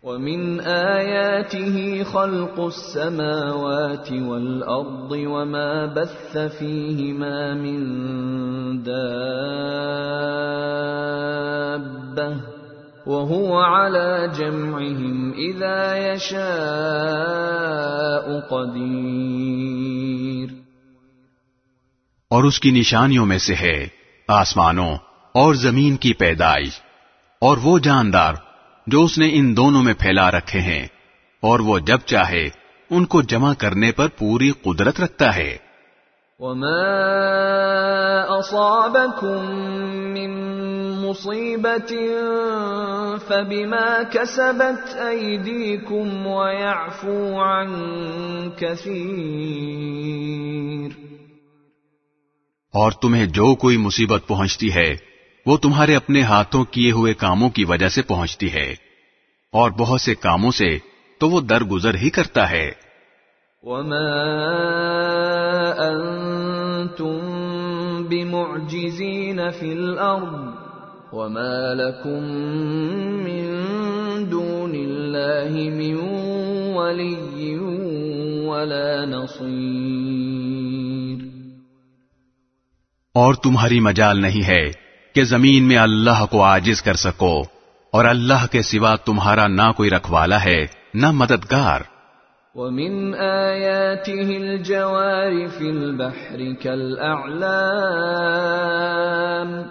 ومن 0.06 0.60
آياته 0.60 2.04
خلق 2.04 2.60
السماوات 2.60 4.12
والأرض 4.12 5.12
وما 5.12 5.86
بث 5.86 6.38
فيهما 6.58 7.54
من 7.54 7.78
دابة 8.82 9.06
وهو 13.06 13.58
على 13.58 14.32
جمعهم 14.38 15.32
إذا 15.32 16.12
يشاء 16.12 16.46
قدير. 18.48 20.48
اور 22.30 22.44
اس 22.44 22.60
کی 22.60 22.70
نشانیوں 22.70 23.26
میں 23.26 23.38
سے 23.38 23.54
ہے 23.54 23.88
آسمانوں 24.28 24.96
اور 25.32 25.54
زمین 25.54 25.96
کی 25.96 26.12
پیدائش 26.12 26.80
اور 27.38 27.56
وہ 27.62 27.78
جاندار 27.78 28.34
جو 28.86 29.04
اس 29.04 29.18
نے 29.18 29.30
ان 29.32 29.56
دونوں 29.56 29.82
میں 29.82 29.94
پھیلا 29.98 30.30
رکھے 30.30 30.60
ہیں 30.60 30.86
اور 31.42 31.60
وہ 31.60 31.78
جب 31.78 31.98
چاہے 31.98 32.48
ان 32.90 33.04
کو 33.04 33.22
جمع 33.22 33.54
کرنے 33.54 33.92
پر 33.92 34.08
پوری 34.08 34.50
قدرت 34.50 35.00
رکھتا 35.00 35.36
ہے۔ 35.36 35.56
وما 36.38 38.40
أصابكم 38.40 40.12
من 40.12 40.90
مصيبة 40.90 41.94
فبما 43.28 44.02
كسبت 44.12 44.96
أيديكم 44.96 46.26
ويعفو 46.26 47.40
عن 47.40 47.72
كثير۔ 48.56 51.16
اور 52.72 52.92
تمہیں 52.92 53.26
جو 53.26 53.54
کوئی 53.54 53.76
مصیبت 53.76 54.26
پہنچتی 54.26 54.74
ہے 54.74 55.15
وہ 55.46 55.56
تمہارے 55.56 55.96
اپنے 55.96 56.22
ہاتھوں 56.22 56.64
کیے 56.64 56.92
ہوئے 56.92 57.14
کاموں 57.14 57.50
کی 57.50 57.64
وجہ 57.64 57.88
سے 57.88 58.02
پہنچتی 58.02 58.52
ہے۔ 58.52 58.74
اور 59.52 59.70
بہت 59.70 60.00
سے 60.00 60.14
کاموں 60.14 60.50
سے 60.50 60.78
تو 61.18 61.30
وہ 61.30 61.40
درگزر 61.40 61.94
ہی 61.94 62.10
کرتا 62.10 62.50
ہے۔ 62.50 62.70
وما 63.62 64.28
أنتم 65.88 68.02
بمعجزين 68.02 69.40
في 69.60 69.70
الأرض 69.70 70.54
وما 71.12 71.74
لكم 71.74 72.22
من 73.24 73.64
دون 74.30 74.74
الله 74.74 75.54
من 75.54 76.00
ولي 76.76 77.56
ولا 78.46 79.04
نصير۔ 79.04 81.18
اور 83.14 83.34
تمہاری 83.34 83.80
مجال 83.80 84.20
نہیں 84.20 84.46
ہے۔ 84.46 84.85
کہ 85.16 85.24
زمین 85.24 85.64
میں 85.64 85.76
اللہ 85.76 86.24
کو 86.30 86.44
عاجز 86.44 86.82
کر 86.82 86.94
سکو 86.94 87.42
اور 87.92 88.04
اللہ 88.04 88.46
کے 88.50 88.62
سوا 88.62 88.96
تمہارا 88.96 89.46
نہ 89.46 89.72
کوئی 89.76 89.90
رکھوالا 89.90 90.44
ہے 90.44 90.66
نہ 90.94 91.10
مددگار۔ 91.10 91.80
ومن 92.54 93.14
آياته 93.14 94.36
الجوار 94.36 95.32
في 95.58 95.68
البحر 95.68 96.38
كالأعلام 96.62 99.62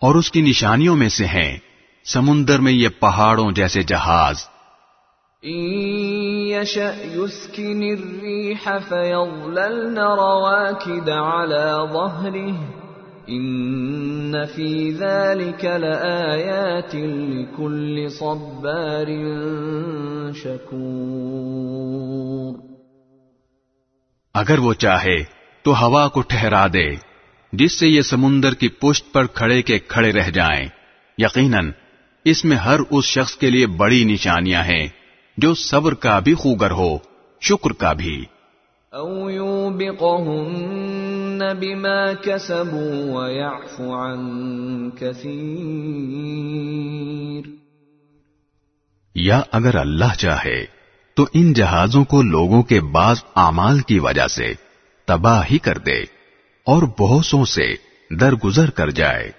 اور 0.00 0.14
اس 0.14 0.30
کی 0.30 0.40
نشانیوں 0.40 0.96
میں 0.96 1.08
سے 1.08 1.26
ہیں 1.26 1.58
سمندر 2.04 2.58
میں 2.58 2.72
یہ 2.72 2.88
پہاڑوں 3.00 3.52
جیسے 3.52 3.82
جہاز۔ 3.82 4.36
يشأ 5.42 7.16
يسكن 7.16 7.82
الريح 7.82 8.68
فيظللن 8.88 9.98
رواكد 9.98 11.08
على 11.08 11.92
ظهره 11.92 12.83
إن 13.30 14.34
في 14.54 14.90
ذلك 14.90 15.64
لآيات 15.64 16.94
لكل 16.94 18.08
صبار 18.08 19.06
شكور۔ 20.32 22.58
اگر 24.34 24.58
وہ 24.58 24.72
چاہے 24.72 25.16
تو 25.62 25.84
ہوا 25.84 26.08
کو 26.08 26.20
ٹھہرا 26.20 26.66
دے 26.66 26.94
جس 27.52 27.78
سے 27.78 27.88
یہ 27.88 28.00
سمندر 28.00 28.54
کی 28.54 28.68
پشت 28.68 29.12
پر 29.12 29.26
کھڑے 29.26 29.62
کے 29.62 29.78
کھڑے 29.78 30.12
رہ 30.12 30.30
جائیں۔ 30.30 30.68
یقیناً 31.18 31.70
اس 32.24 32.44
میں 32.44 32.56
ہر 32.56 32.80
اس 32.90 33.04
شخص 33.04 33.36
کے 33.36 33.50
لیے 33.50 33.66
بڑی 33.66 34.04
نشانیاں 34.04 34.64
ہیں 34.64 34.86
جو 35.36 35.54
صبر 35.54 35.94
کا 35.94 36.18
بھی 36.18 36.34
خوگر 36.34 36.70
ہو 36.70 36.98
شکر 37.40 37.72
کا 37.72 37.92
بھی۔ 37.92 38.24
أو 38.92 39.30
يوبقهن 39.30 41.03
بما 41.38 42.12
كسبوا 42.12 43.12
ويعفو 43.12 43.94
عن 43.94 44.90
كثير 44.90 47.42
یا 49.14 49.40
اگر 49.52 49.74
اللہ 49.74 50.18
چاہے 50.18 50.64
تو 51.14 51.26
ان 51.34 51.52
جہازوں 51.52 52.04
کو 52.04 52.22
لوگوں 52.22 52.62
کے 52.62 52.80
بعض 52.80 53.16
اعمال 53.36 53.80
کی 53.80 53.98
وجہ 53.98 54.26
سے 54.26 54.54
تباہ 55.04 55.42
ہی 55.50 55.58
کر 55.58 55.78
دے 55.78 56.02
اور 56.66 56.82
بہتوں 56.98 57.44
سے 57.44 57.74
درگزر 58.10 58.70
کر 58.70 58.90
جائے۔ 58.90 59.30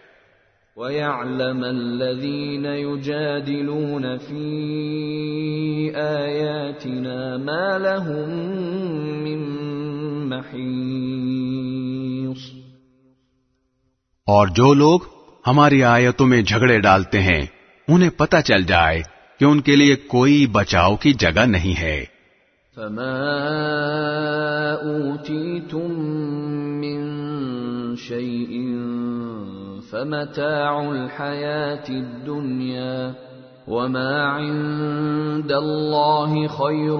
ويعلم 0.78 1.64
الذين 1.64 2.66
يجادلون 2.66 4.18
في 4.18 5.92
آياتنا 5.96 7.38
ما 7.38 7.78
لهم 7.78 8.30
من 9.24 9.40
محيص 10.30 11.45
اور 14.28 14.48
جو 14.48 14.74
لوگ 14.74 15.00
ہماری 15.48 15.84
آیتوں 15.84 16.28
میں 16.28 16.42
جھگڑے 16.42 16.80
ڈالتے 16.80 17.22
ہیں، 17.22 17.46
انہیں 17.88 18.10
پتہ 18.10 18.38
چل 18.46 18.64
جائے 18.64 19.02
کہ 19.40 19.46
ان 19.46 19.62
کے 19.62 19.76
لیے 19.76 19.96
کوئی 19.96 20.48
بچاؤ 20.48 20.96
کی 20.96 21.14
جگہ 21.14 21.40
نہیں 21.40 21.82
ہے۔ 21.82 22.06
فما 22.76 23.12
اوتیتم 24.74 25.92
من 26.80 27.02
شیئن 27.96 28.80
فمتاع 29.90 30.74
الحیات 30.74 31.90
الدنیا 31.90 33.12
وما 33.68 34.16
عند 34.22 35.52
الله 35.52 36.48
خير 36.48 37.00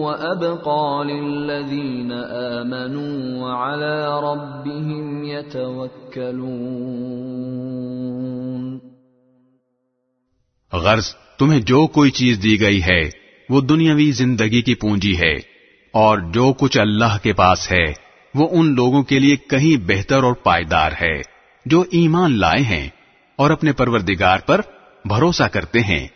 وابقى 0.00 1.04
للذين 1.04 2.12
امنوا 2.12 3.16
وعلى 3.42 4.20
ربهم 4.20 5.24
يتوكلون 5.24 6.22
غرض، 10.72 11.06
تمہیں 11.38 11.60
جو 11.60 11.80
کوئی 11.88 12.10
چیز 12.10 12.34
دی 12.42 12.54
گئی 12.60 12.80
ہے، 12.82 13.02
وہ 13.48 13.60
دنیاوی 13.60 14.10
زندگی 14.12 14.62
کی 14.62 14.74
پونجی 14.74 15.14
ہے، 15.18 15.34
اور 15.94 16.14
جو 16.32 16.46
کچھ 16.58 16.78
اللہ 16.78 17.14
کے 17.22 17.32
پاس 17.32 17.60
ہے، 17.72 17.86
وہ 18.34 18.46
ان 18.52 18.66
لوگوں 18.74 19.02
کے 19.02 19.16
لیے 19.18 19.36
کہیں 19.50 19.76
بہتر 19.88 20.20
اور 20.22 20.34
پائیدار 20.44 20.92
ہے، 21.00 21.16
جو 21.66 21.78
ایمان 21.90 22.30
لائے 22.38 22.62
ہیں 22.62 22.88
اور 23.38 23.48
اپنے 23.50 23.70
پروردگار 23.72 24.38
پر 24.46 24.60
بھروسہ 25.08 25.42
کرتے 25.52 25.80
ہیں۔ 25.80 26.08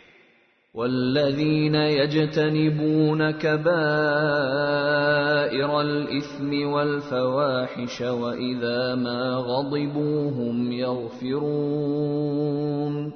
والذين 0.75 1.75
يجتنبون 1.75 3.33
كبائر 3.33 5.69
الإثم 5.69 6.65
والفواحش 6.65 8.01
وإذا 8.01 8.95
ما 8.95 9.39
غضبوا 9.39 10.43
هم 10.43 10.73
يغفرون۔ 10.73 13.11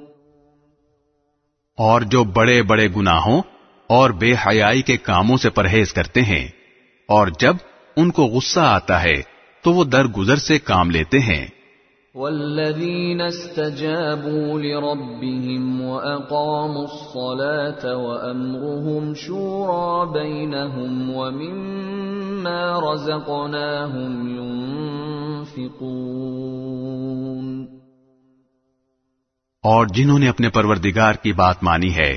اور 1.77 2.01
جو 2.01 2.23
بڑے 2.23 2.63
بڑے 2.63 2.87
گناہوں 2.97 3.41
اور 3.87 4.09
بے 4.09 4.33
حیائی 4.33 4.81
کے 4.81 4.97
کاموں 4.97 5.37
سے 5.37 5.49
پرہیز 5.49 5.93
کرتے 5.93 6.21
ہیں 6.21 6.47
اور 7.07 7.27
جب 7.39 7.55
ان 7.97 8.11
کو 8.11 8.25
غصہ 8.25 8.59
آتا 8.59 9.03
ہے 9.03 9.21
تو 9.61 9.73
وہ 9.73 9.83
درگزر 9.83 10.35
سے 10.35 10.59
کام 10.59 10.89
لیتے 10.89 11.19
ہیں۔ 11.19 11.47
والذين 12.15 13.21
استجابوا 13.21 14.57
لربهم 14.63 15.69
واقاموا 15.83 16.81
الصلاه 16.81 17.93
وامرهم 18.01 19.15
شورى 19.21 19.95
بينهم 20.17 20.99
ومما 21.15 22.59
رزقناهم 22.83 24.11
ينفقون 24.35 25.79
اور 29.63 29.89
جنہوں 29.95 30.19
نے 30.19 30.29
اپنے 30.29 30.53
پروردگار 30.59 31.19
کی 31.25 31.33
بات 31.41 31.65
مانی 31.69 31.91
ہے 31.95 32.11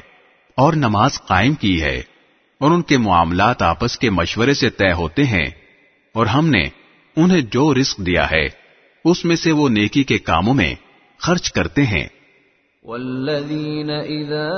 اور 0.58 0.78
نماز 0.82 1.18
قائم 1.22 1.56
کی 1.64 1.74
ہے، 1.82 1.96
اور 2.60 2.70
ان 2.70 2.82
کے 2.82 3.00
معاملات 3.06 3.58
آپس 3.62 3.98
کے 3.98 4.12
مشورے 4.20 4.54
سے 4.60 4.72
طے 4.82 4.92
ہوتے 5.00 5.28
ہیں، 5.32 5.48
اور 6.14 6.26
ہم 6.36 6.44
نے 6.50 6.64
انہیں 7.16 7.44
جو 7.50 7.66
رزق 7.74 8.06
دیا 8.06 8.26
ہے۔ 8.30 8.46
اس 9.06 9.24
میں 9.24 9.36
سے 9.36 9.52
وہ 9.52 9.68
نیکی 9.68 10.04
کے 10.04 10.18
کاموں 10.18 10.54
میں 10.54 10.74
خرچ 11.18 11.52
کرتے 11.52 11.82
ہیں۔ 11.82 12.08
والذين 12.82 13.90
اذا 13.90 14.50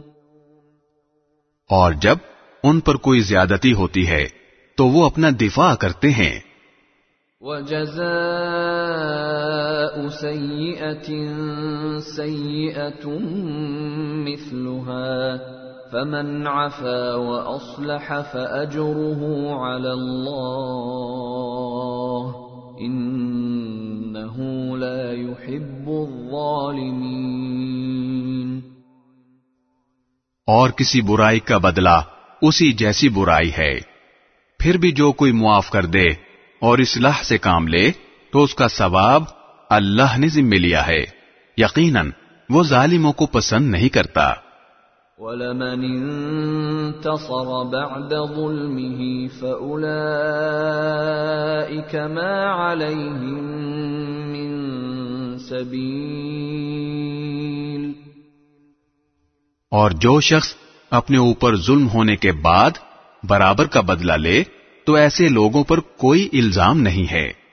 اور 1.70 1.92
جب 1.92 2.16
ان 2.64 2.80
پر 2.80 2.96
کوئی 2.96 3.20
زیادتی 3.20 3.74
ہوتی 3.74 4.08
ہے 4.08 4.28
تو 4.76 4.88
وہ 4.88 5.06
اپنا 5.06 5.28
دفاع 5.42 5.76
کرتے 5.76 6.10
ہیں۔ 6.10 6.40
وجزاء 7.42 10.08
سيئه 10.08 11.14
سيئه 12.00 13.18
مثلها 14.28 15.36
فمن 15.92 16.48
عفا 16.48 17.16
واصلح 17.16 18.22
فاجره 18.32 19.24
على 19.68 19.90
الله 19.90 20.88
انه 22.80 24.38
لا 24.78 25.12
يحب 25.12 25.90
الظالمين۔ 25.90 27.18
اور 30.48 30.70
کسی 30.70 31.02
برائی 31.02 31.40
کا 31.40 31.58
بدلہ 31.58 32.02
اسی 32.42 32.72
جیسی 32.72 33.10
برائی 33.10 33.52
ہے۔ 33.58 33.80
پھر 34.60 34.78
بھی 34.78 34.92
جو 34.92 35.12
کوئی 35.12 35.32
معاف 35.32 35.70
کر 35.70 35.86
دے 35.86 36.08
اور 36.62 36.78
اصلاح 36.78 37.24
سے 37.24 37.38
کام 37.38 37.68
لے 37.68 37.92
تو 38.32 38.44
اس 38.44 38.56
کا 38.56 38.68
ثواب 38.68 39.24
اللہ 39.70 40.18
نے 40.18 40.28
ذمہ 40.28 40.56
لیا 40.56 40.88
ہے۔ 40.88 41.04
یقیناً 41.58 42.12
وہ 42.50 42.64
ظالموں 42.64 43.14
کو 43.14 43.26
پسند 43.26 43.70
نہیں 43.70 43.90
کرتا۔ 43.90 44.47
ولمن 45.18 45.84
انتصر 45.84 47.64
بعد 47.64 48.36
ظلمه 48.36 49.30
فأولئك 49.40 51.96
ما 51.96 52.54
عليهم 52.54 53.52
من 54.32 54.50
سبيل. 55.40 57.92
اور 59.72 59.92
جو 59.92 60.20
شخص 60.20 60.56
اپنے 60.90 61.18
اوپر 61.18 61.56
ظلم 61.56 61.90
ہونے 61.90 62.16
کے 62.16 62.32
بعد 62.32 62.72
برابر 63.24 63.66
کا 63.66 63.82
بدلہ 63.82 64.14
لے، 64.14 64.44
تو 64.86 64.94
ایسے 64.94 65.30
لوگوں 65.30 65.64
پر 65.64 65.80
کوئی 65.80 66.30
الزام 66.34 66.82
نہیں 66.82 67.12
ہے۔ 67.12 67.47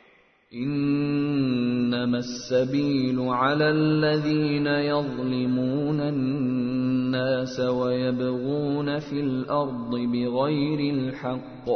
انما 0.54 2.18
السبيل 2.18 3.20
على 3.20 3.70
الذين 3.70 4.66
يظلمون 4.66 6.00
الناس 6.00 7.60
ويبغون 7.60 8.98
في 8.98 9.20
الارض 9.20 9.90
بغير 9.90 10.94
الحق. 10.94 11.70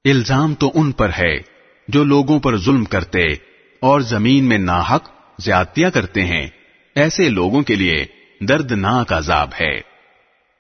الزام 0.05 0.55
تو 0.55 0.71
ان 0.75 0.93
پر 0.93 1.11
ہے 1.19 1.39
جو 1.89 2.05
لوگوں 2.05 2.41
پر 2.41 2.57
ظلم 2.57 2.85
کرتے 2.85 3.25
اور 3.81 4.01
زمین 4.01 4.45
میں 4.45 4.59
ناحق 4.59 5.03
زیادتیاں 5.39 5.91
کرتے 5.91 6.25
ہیں. 6.25 6.49
ایسے 6.95 7.29
لوگوں 7.29 7.63
کے 7.63 7.75
لیے 7.75 8.22
دردناک 8.49 9.13
عذاب 9.13 9.49
ہے۔ 9.61 9.81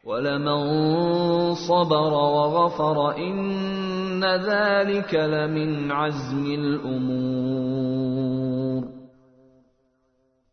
ولمن 0.04 1.54
صبر 1.54 2.12
وغفر 2.12 2.96
ان 2.96 4.36
ذلك 4.36 5.14
لمن 5.14 5.92
عزم 5.92 6.44
الامور 6.44 8.82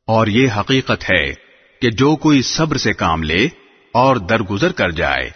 اور 0.08 0.28
یہ 0.28 0.48
حقیقت 0.60 0.92
ہے 0.92 1.34
کہ 1.82 1.90
جو 1.90 2.16
کوئی 2.16 2.42
صبر 2.42 2.78
سے 2.78 2.94
کام 2.94 3.24
لے 3.24 3.48
اور 3.94 4.16
درگزر 4.16 4.72
کر 4.72 4.90
جائے 4.90 5.30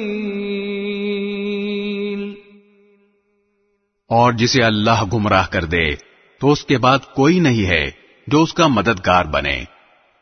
اور 4.08 4.34
جسے 4.34 4.64
اللہ 4.64 5.04
گمراہ 5.14 5.48
کر 5.52 5.64
دے، 5.66 5.96
تو 6.40 6.52
اس 6.52 6.66
کے 6.66 6.78
بعد 6.78 7.00
کوئی 7.16 7.40
نہیں 7.40 7.66
ہے 7.66 7.92
جو 8.28 8.42
اس 8.42 8.54
کا 8.54 8.68
مددگار 8.68 9.26
بنے۔ 9.26 9.64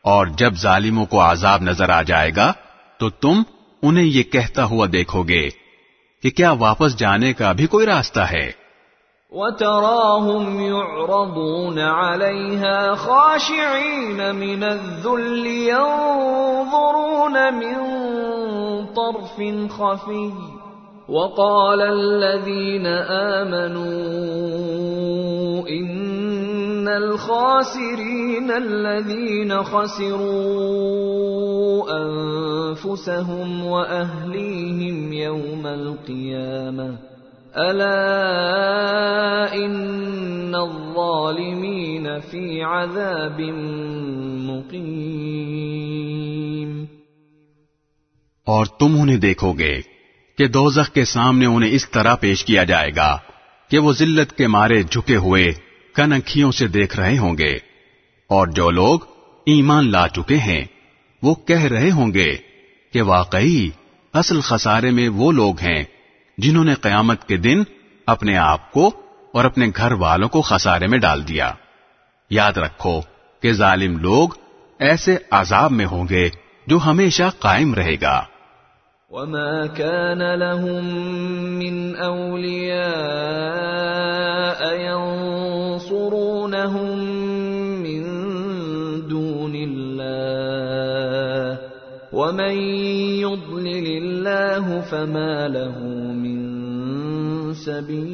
اور 0.02 0.26
جب 0.26 0.52
ظالموں 0.54 1.06
کو 1.06 1.20
عذاب 1.20 1.62
نظر 1.62 1.90
آ 1.90 2.02
جائے 2.02 2.30
گا، 2.36 2.52
تو 2.98 3.10
تم 3.10 3.42
انہیں 3.82 4.04
یہ 4.04 4.22
کہتا 4.22 4.64
ہوا 4.64 4.86
دیکھو 4.92 5.22
گے۔ 5.22 5.67
کہ 6.22 6.30
کیا 6.30 6.50
واپس 6.60 6.98
جانے 6.98 7.32
کا 7.32 7.52
بھی 7.52 7.66
کوئی 7.66 7.86
راستہ 7.86 8.20
ہے 8.30 8.48
وتراهم 9.32 10.60
يعرضون 10.60 11.78
عليها 11.78 12.94
خاشعين 12.94 14.34
من 14.34 14.62
الذل 14.64 15.46
ينظرون 15.46 17.36
من 17.54 17.76
طرف 18.94 19.36
خفي 19.72 20.32
وقال 21.08 21.80
الذين 21.82 22.86
امنوا 23.46 23.88
ان 25.68 26.07
إن 26.88 27.02
الخاسرين 27.02 28.50
الذين 28.50 29.62
خسروا 29.62 30.24
أنفسهم 32.00 33.64
وأهليهم 33.64 35.12
يوم 35.12 35.66
القيامة. 35.66 36.96
ألا 37.56 38.04
إن 39.54 40.54
الظالمين 40.54 42.06
في 42.30 42.62
عذاب 42.62 43.40
مقيم. 44.40 45.08
اور 48.44 48.64
تم 48.80 49.00
انہیں 49.00 49.16
دیکھو 49.16 49.52
گے 49.52 49.80
کہ 50.38 50.48
دوزخ 50.48 50.92
کے 50.92 51.04
سامنے 51.04 51.46
انہیں 51.46 51.70
اس 51.70 51.90
طرح 51.90 52.14
پیش 52.14 52.44
کیا 52.44 52.64
جائے 52.64 52.90
گا 52.96 53.18
کہ 53.70 53.78
وہ 53.78 53.92
ذلت 53.92 54.32
کے 54.32 54.46
مارے 54.46 54.82
جھکے 54.82 55.16
ہوئے 55.16 55.67
کنکھیوں 55.98 56.52
سے 56.52 56.66
دیکھ 56.68 56.96
رہے 56.96 57.18
ہوں 57.18 57.38
گے۔ 57.38 57.56
اور 58.26 58.46
جو 58.46 58.70
لوگ 58.70 59.00
ایمان 59.46 59.90
لا 59.90 60.08
چکے 60.08 60.38
ہیں، 60.38 60.64
وہ 61.22 61.34
کہہ 61.34 61.62
رہے 61.62 61.90
ہوں 61.90 62.14
گے 62.14 62.36
کہ 62.92 63.02
واقعی 63.02 63.70
اصل 64.12 64.40
خسارے 64.40 64.90
میں 64.90 65.08
وہ 65.08 65.32
لوگ 65.32 65.60
ہیں 65.60 65.84
جنہوں 66.38 66.64
نے 66.64 66.74
قیامت 66.74 67.28
کے 67.28 67.36
دن 67.36 67.62
اپنے 68.06 68.36
آپ 68.36 68.72
کو 68.72 68.90
اور 69.32 69.44
اپنے 69.44 69.66
گھر 69.76 69.92
والوں 69.92 70.28
کو 70.28 70.42
خسارے 70.42 70.86
میں 70.86 70.98
ڈال 70.98 71.28
دیا۔ 71.28 71.52
یاد 72.30 72.52
رکھو 72.52 73.00
کہ 73.42 73.52
ظالم 73.52 73.98
لوگ 73.98 74.28
ایسے 74.78 75.16
عذاب 75.30 75.72
میں 75.72 75.86
ہوں 75.86 76.08
گے 76.08 76.28
جو 76.66 76.78
ہمیشہ 76.86 77.22
قائم 77.38 77.74
رہے 77.74 77.96
گا۔ 78.02 78.24
وما 79.10 79.66
كان 79.66 80.34
لهم 80.34 80.84
من 81.58 81.96
أولياء 81.96 82.90
ينصرونهم 84.80 86.98
من 87.82 88.02
دون 89.08 89.52
الله 89.54 91.58
ومن 92.12 92.52
يضلل 93.24 93.86
الله 94.02 94.80
فما 94.80 95.48
له 95.48 95.78
من 96.12 96.38
سبيل 97.54 98.08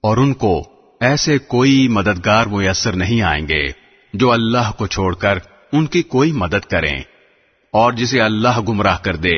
اور 0.00 0.16
ان 0.16 0.34
کو 0.34 0.62
ایسے 1.00 1.38
کوئی 1.38 1.88
مددگار 1.88 2.46
میسر 2.46 2.92
نہیں 2.92 3.22
آئیں 3.22 3.48
گے 3.48 3.72
جو 4.12 4.32
اللہ 4.32 4.72
کو 4.78 4.86
چھوڑ 4.86 5.14
کر 5.14 5.38
ان 5.72 5.86
کی 5.86 6.02
کوئی 6.02 6.32
مدد 6.32 6.70
کریں۔ 6.70 7.11
اور 7.72 7.92
جسے 7.92 8.20
اللہ 8.20 8.60
گمراہ 8.68 8.96
کر 9.02 9.16
دے، 9.16 9.34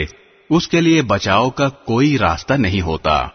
اس 0.50 0.68
کے 0.68 0.80
لیے 0.80 1.02
بچاؤ 1.02 1.50
کا 1.50 1.68
کوئی 1.68 2.18
راستہ 2.18 2.54
نہیں 2.54 2.80
ہوتا۔ 2.80 3.26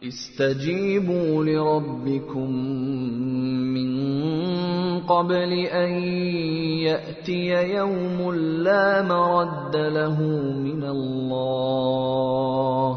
استجیبوا 0.00 1.44
لربکم 1.44 3.72
من 3.72 3.98
قبل 5.06 5.64
ان 5.72 6.02
یأتی 6.78 7.48
یوم 7.48 8.34
لا 8.34 9.02
مرد 9.02 9.74
له 9.74 10.20
من 10.56 10.84
اللہ۔ 10.84 12.92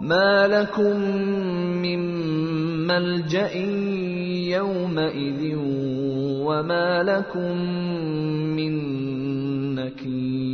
ما 0.00 0.46
لكم 0.46 1.00
من 1.80 2.00
ملجأ 2.86 3.58
يومئذ 4.48 5.56
وما 6.44 7.02
لكم 7.02 7.74
من 8.54 8.74
نكير 9.74 10.53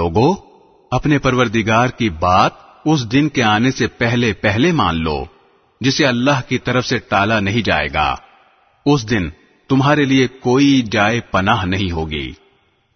لوگو، 0.00 0.28
اپنے 0.92 1.18
پروردگار 1.18 1.88
کی 1.98 2.08
بات 2.20 2.52
اس 2.84 3.00
دن 3.12 3.28
کے 3.28 3.42
آنے 3.44 3.70
سے 3.70 3.86
پہلے 3.98 4.32
پہلے 4.40 4.72
مان 4.72 5.02
لو، 5.02 5.18
جسے 5.80 6.06
اللہ 6.06 6.38
کی 6.48 6.58
طرف 6.58 6.84
سے 6.86 6.98
ٹالا 7.08 7.38
نہیں 7.40 7.62
جائے 7.62 7.88
گا۔ 7.94 8.08
اس 8.86 9.10
دن 9.10 9.28
تمہارے 9.70 10.04
لیے 10.04 10.26
کوئی 10.42 10.70
جائے 10.92 11.20
پناہ 11.30 11.64
نہیں 11.66 11.90
ہوگی، 11.92 12.28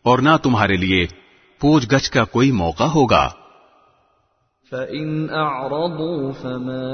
اور 0.05 0.19
نہ 0.19 0.35
تمہارے 0.43 0.77
لیے 0.77 1.07
پوچھ 1.61 1.87
گچھ 1.93 2.11
کا 2.11 2.25
کوئی 2.33 2.51
موقع 2.53 2.89
ہوگا۔ 2.95 3.27
فَإِنْ 4.73 5.11
أَعْرَضُوا 5.31 6.31
فَمَا 6.41 6.87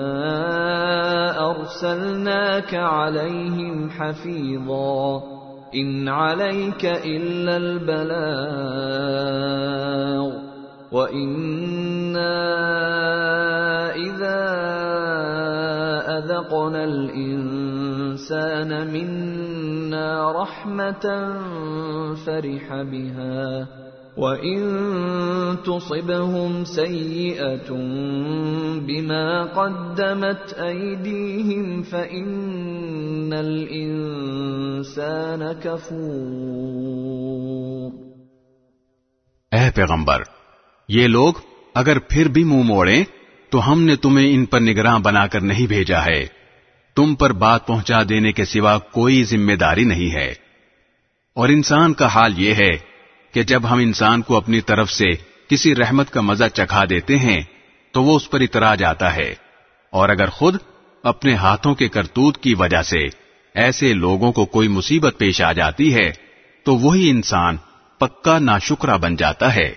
أَرْسَلْنَاكَ 1.44 2.76
عَلَيْهِمْ 2.78 3.76
حَفِيظًا 3.98 5.49
إِنْ 5.74 6.08
عَلَيْكَ 6.08 6.84
إِلَّا 6.84 7.56
الْبَلَاغُ 7.56 8.90
وَإِنَّا 10.92 12.34
إِذَا 13.94 14.40
أَذَقْنَا 16.18 16.84
الْإِنسَانَ 16.84 18.70
مِنَّا 18.92 20.32
رَحْمَةً 20.32 21.34
فَرِحَ 22.26 22.82
بِهَا 22.82 23.66
وَإِن 24.20 24.76
تُصِبْهُمْ 25.64 26.64
سَيِّئَةٌ 26.64 27.76
بِمَا 28.80 29.44
قَدَّمَتْ 29.44 30.60
أَيْدِيهِمْ 30.60 31.82
فَإِنَّ 31.90 33.36
الْإِنسَانَ 33.36 35.44
كَفُورٌ 35.62 37.92
اے 39.52 39.70
پیغمبر، 39.74 40.22
یہ 40.88 41.06
لوگ 41.06 41.34
اگر 41.74 41.98
پھر 41.98 42.28
بھی 42.28 42.44
منہ 42.44 42.62
موڑیں، 42.62 43.04
تو 43.50 43.72
ہم 43.72 43.82
نے 43.82 43.96
تمہیں 43.96 44.34
ان 44.34 44.44
پر 44.44 44.60
نگراں 44.60 44.98
بنا 44.98 45.26
کر 45.26 45.40
نہیں 45.40 45.66
بھیجا 45.66 46.04
ہے۔ 46.04 46.26
تم 46.96 47.14
پر 47.14 47.32
بات 47.32 47.66
پہنچا 47.66 47.98
دینے 48.08 48.32
کے 48.32 48.44
سوا 48.44 48.78
کوئی 48.78 49.24
ذمہ 49.24 49.52
داری 49.52 49.84
نہیں 49.84 50.14
ہے۔ 50.14 50.34
اور 51.34 51.48
انسان 51.48 51.94
کا 51.94 52.06
حال 52.06 52.32
یہ 52.36 52.54
ہے 52.54 52.89
کہ 53.32 53.42
جب 53.42 53.70
ہم 53.70 53.78
انسان 53.78 54.22
کو 54.22 54.36
اپنی 54.36 54.60
طرف 54.60 54.90
سے 54.90 55.06
کسی 55.48 55.74
رحمت 55.74 56.10
کا 56.10 56.20
مزہ 56.20 56.44
چکھا 56.54 56.84
دیتے 56.90 57.16
ہیں، 57.16 57.40
تو 57.92 58.02
وہ 58.02 58.16
اس 58.16 58.30
پر 58.30 58.40
اترا 58.40 58.74
جاتا 58.74 59.16
ہے۔ 59.16 59.34
اور 59.90 60.08
اگر 60.08 60.28
خود 60.28 60.56
اپنے 61.02 61.34
ہاتھوں 61.34 61.74
کے 61.74 61.88
کرتوت 61.88 62.38
کی 62.38 62.54
وجہ 62.54 62.82
سے 62.82 63.06
ایسے 63.54 63.94
لوگوں 63.94 64.32
کو 64.32 64.44
کوئی 64.44 64.68
مصیبت 64.68 65.14
پیش 65.18 65.42
آ 65.42 65.52
جاتی 65.52 65.94
ہے، 65.94 66.12
تو 66.64 66.76
وہی 66.76 67.10
انسان 67.10 67.56
پکا 67.98 68.38
ناشکرا 68.38 68.96
بن 68.96 69.16
جاتا 69.16 69.54
ہے۔ 69.54 69.74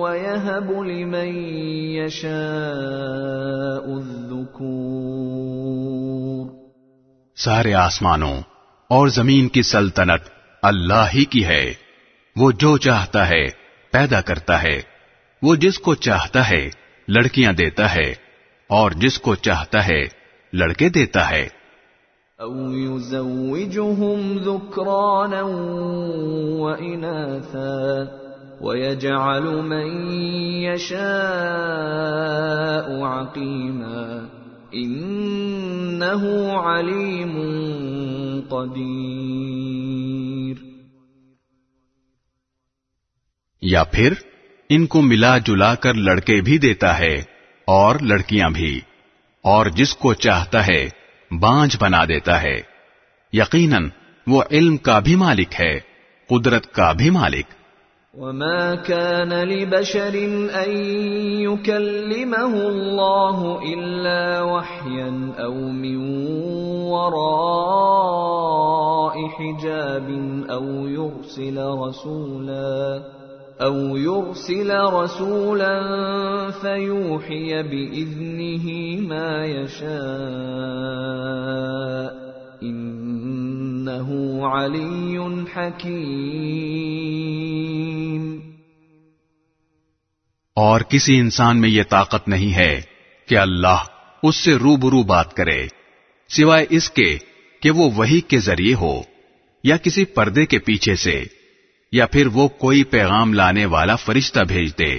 ويهب 0.00 0.84
لمن 0.84 1.54
يشاء 2.04 3.86
الذكور. 3.86 6.50
سارے 7.36 7.74
آسمانوں 7.74 8.40
اور 8.88 9.08
زمین 9.08 9.48
کی 9.48 9.62
سلطنت 9.62 10.22
اللہ 10.62 11.04
ہی 11.14 11.24
کی 11.24 11.44
ہے۔ 11.44 11.74
وہ 12.36 12.52
جو 12.52 12.78
چاہتا 12.78 13.28
ہے 13.28 13.44
پیدا 13.90 14.20
کرتا 14.20 14.62
ہے۔ 14.62 14.82
وہ 15.42 15.54
جس 15.54 15.78
کو 15.78 15.94
چاہتا 15.94 16.50
ہے 16.50 16.70
لڑکیاں 17.08 17.52
دیتا 17.52 17.94
ہے 17.94 18.14
اور 18.68 18.90
جس 18.90 19.18
کو 19.18 19.34
چاہتا 19.34 19.88
ہے 19.88 20.02
لڑکے 20.52 20.88
دیتا 20.88 21.30
ہے۔ 21.30 21.48
او 22.40 22.72
يزوجهم 22.72 24.38
ذكرانا 24.38 25.42
واناثا 26.60 28.08
ويجعل 28.60 29.42
من 29.42 30.12
يشاء 30.62 31.02
عقيما 33.02 34.28
انه 34.74 36.52
عليم 36.52 37.34
قدير. 38.50 40.56
یا 43.62 43.84
پھر 43.84 44.12
ان 44.70 44.86
کو 44.86 45.02
ملا 45.02 45.38
جلا 45.38 45.74
کر 45.74 45.94
لڑکے 45.94 46.40
بھی 46.40 46.58
دیتا 46.58 46.98
ہے 46.98 47.22
اور 47.64 47.96
لڑکیاں 48.00 48.50
بھی 48.50 48.80
اور 49.44 49.66
جس 49.66 49.96
کو 49.96 50.14
چاہتا 50.14 50.66
ہے 50.66 51.05
بانج 51.30 51.76
بنا 51.80 52.04
دیتا 52.04 52.42
ہے 52.42 52.60
یقیناً 53.32 53.88
وہ 54.26 54.42
علم 54.50 54.76
کا 54.76 54.98
بھی 54.98 55.14
مالک 55.16 55.60
ہے 55.60 55.74
قدرت 56.30 56.72
کا 56.74 56.92
بھی 56.92 57.10
مالک 57.10 57.54
وما 58.14 58.74
كان 58.74 59.32
لبشر 59.32 60.14
ان 60.54 60.70
يكلمه 61.40 62.54
الله 62.68 63.62
الا 63.64 64.42
وحيا 64.42 65.32
أو 65.38 65.54
من 65.54 65.96
وراء 66.86 68.16
حجاب 69.28 70.08
أو 70.50 70.88
يرسل 70.88 71.58
رسولا 71.58 73.02
او 73.60 73.98
يرسل 73.98 74.70
رسولا 74.70 75.72
فيوحي 76.60 77.62
باذنه 77.62 78.70
ما 79.08 79.44
يشاء 79.44 79.92
انه 82.62 84.08
علي 84.42 85.18
حكيم۔ 85.56 85.96
اور 90.56 90.80
کسی 90.80 91.18
انسان 91.18 91.60
میں 91.60 91.68
یہ 91.68 91.82
طاقت 91.88 92.28
نہیں 92.28 92.54
ہے 92.54 92.80
کہ 93.28 93.38
اللہ 93.38 93.84
اس 94.22 94.36
سے 94.36 94.54
روبرو 94.54 95.02
بات 95.02 95.34
کرے، 95.34 95.66
سوائے 96.28 96.66
اس 96.70 96.90
کے 96.90 97.18
کہ 97.62 97.70
وہ 97.70 97.90
وہی 97.96 98.20
کے 98.20 98.38
ذریعے 98.38 98.74
ہو 98.74 99.02
یا 99.64 99.76
کسی 99.76 100.04
پردے 100.04 100.46
کے 100.46 100.58
پیچھے 100.58 100.94
سے۔ 100.94 101.24
یا 101.92 102.06
پھر 102.06 102.26
وہ 102.26 102.48
کوئی 102.48 102.84
پیغام 102.84 103.34
لانے 103.34 103.66
والا 103.66 103.96
فرشتہ 103.96 104.40
بھیج 104.40 104.78
دے 104.78 104.94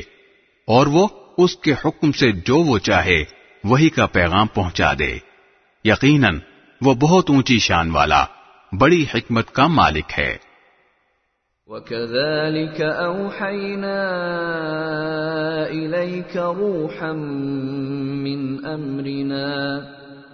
اور 0.68 0.88
وہ 0.88 1.08
اس 1.38 1.58
کے 1.58 1.74
حکم 1.86 2.12
سے 2.12 2.32
جو 2.32 2.58
وہ 2.58 2.78
چاہے 2.78 3.24
وہی 3.64 3.90
کا 3.90 4.06
پیغام 4.06 4.48
پہنچا 4.48 4.94
دے۔ 5.00 5.18
یقیناً 5.86 6.40
وہ 6.82 6.94
بہت 6.94 7.30
اونچی 7.30 7.60
شان 7.60 7.92
والا، 7.92 8.26
بڑی 8.80 9.06
حکمت 9.14 9.52
کا 9.52 9.68
مالک 9.68 10.20
ہے۔ 10.20 10.38
وكذلك 11.68 12.82
أوحينا 13.06 14.14
إليك 15.70 16.38
روحا 16.38 17.12
من 18.22 18.58
أمرنا۔ 18.58 19.80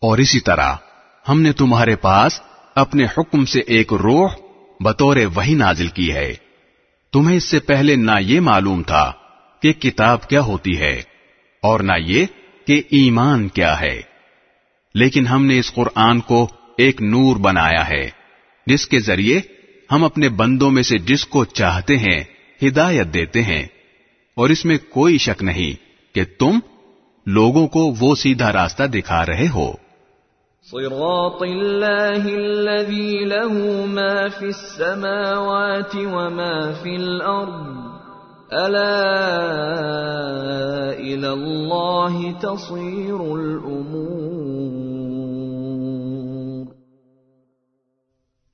اور 0.00 0.18
اسی 0.18 0.40
طرح 0.40 0.74
ہم 1.28 1.40
نے 1.40 1.52
تمہارے 1.52 1.96
پاس 1.96 2.40
اپنے 2.74 3.04
حکم 3.04 3.44
سے 3.44 3.60
ایک 3.60 3.92
روح 3.92 4.34
بطور 4.80 5.16
وہی 5.34 5.54
نازل 5.54 5.86
کی 5.86 6.12
ہے۔ 6.14 6.34
تمہیں 7.12 7.36
اس 7.36 7.44
سے 7.44 7.58
پہلے 7.58 7.96
نہ 7.96 8.10
یہ 8.20 8.40
معلوم 8.40 8.82
تھا 8.82 9.12
کہ 9.62 9.72
کتاب 9.72 10.28
کیا 10.28 10.40
ہوتی 10.40 10.78
ہے 10.78 11.02
اور 11.62 11.80
نہ 11.80 11.92
یہ 11.98 12.26
کہ 12.66 12.82
ایمان 12.90 13.48
کیا 13.48 13.80
ہے۔ 13.80 14.00
لیکن 14.94 15.26
ہم 15.26 15.44
نے 15.44 15.58
اس 15.58 15.72
قرآن 15.72 16.20
کو 16.20 16.48
ایک 16.78 17.02
نور 17.02 17.36
بنایا 17.36 17.88
ہے، 17.88 18.10
جس 18.66 18.88
کے 18.88 18.98
ذریعے 18.98 19.40
ہم 19.92 20.04
اپنے 20.04 20.28
بندوں 20.28 20.70
میں 20.70 20.82
سے 20.82 20.98
جس 20.98 21.26
کو 21.26 21.44
چاہتے 21.44 21.96
ہیں 21.98 22.24
ہدایت 22.62 23.06
دیتے 23.14 23.42
ہیں۔ 23.42 23.62
اور 24.36 24.48
اس 24.48 24.64
میں 24.64 24.78
کوئی 24.90 25.18
شک 25.18 25.42
نہیں 25.42 25.72
کہ 26.14 26.24
تم 26.38 26.58
لوگوں 27.26 27.66
کو 27.66 27.94
وہ 28.00 28.14
سیدھا 28.14 28.52
راستہ 28.52 28.82
دکھا 28.82 29.26
رہے 29.26 29.48
ہو۔ 29.48 29.85
صراط 30.70 31.42
الله 31.42 32.34
الذي 32.34 33.24
له 33.24 33.52
ما 33.86 34.28
في 34.28 34.46
السماوات 34.46 35.94
وما 35.94 36.72
في 36.82 36.96
الأرض. 36.96 37.76
ألا 38.52 39.02
إلى 40.96 41.26
الله 41.26 42.32
تصير 42.40 43.20
الأمور. 43.20 44.16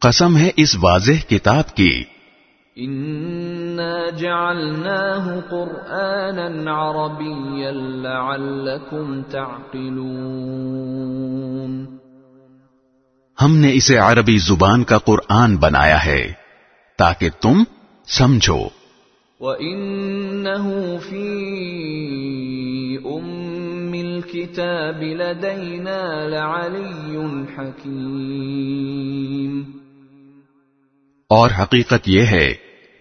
قسم 0.00 0.36
ہے 0.36 0.50
اس 0.56 0.76
واضح 0.82 1.28
کتاب 1.28 1.76
کی۔ 1.76 2.04
انا 2.76 4.10
جعلناه 4.10 5.38
قرآنا 5.50 6.72
عربيا 6.72 7.70
لعلكم 7.70 9.22
تعقلون۔ 9.22 11.98
ہم 13.42 13.56
نے 13.56 13.72
اسے 13.72 13.96
عربی 13.96 14.38
زبان 14.38 14.84
کا 14.84 14.98
قرآن 14.98 15.56
بنایا 15.56 16.04
ہے 16.04 16.32
تاکہ 16.98 17.28
تم 17.40 17.64
سمجھو۔ 18.06 18.68
وَإِنَّهُ 19.40 20.72
فِي 21.08 22.03
الْكِتَابِ 24.58 25.14
لَدَيْنَا 25.14 26.28
لَعَلِيٌّ 26.28 27.20
حَكِيمٌ۔ 27.58 29.62
اور 31.28 31.50
حقیقت 31.58 32.02
یہ 32.06 32.22
ہے 32.22 32.54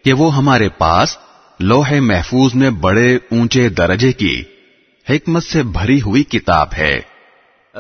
کہ 0.06 0.14
وہ 0.14 0.36
ہمارے 0.36 0.70
پاس 0.70 1.18
لوح 1.60 1.93
محفوظ 2.01 2.56
میں 2.56 2.70
بڑے 2.70 3.16
اونچے 3.16 3.70
درجے 3.70 4.12
کی 4.12 4.43
حکمت 5.10 5.43
سے 5.43 5.64
بھری 5.64 6.01
ہوئی 6.01 6.24
کتاب 6.24 6.68
ہے۔ 6.78 6.99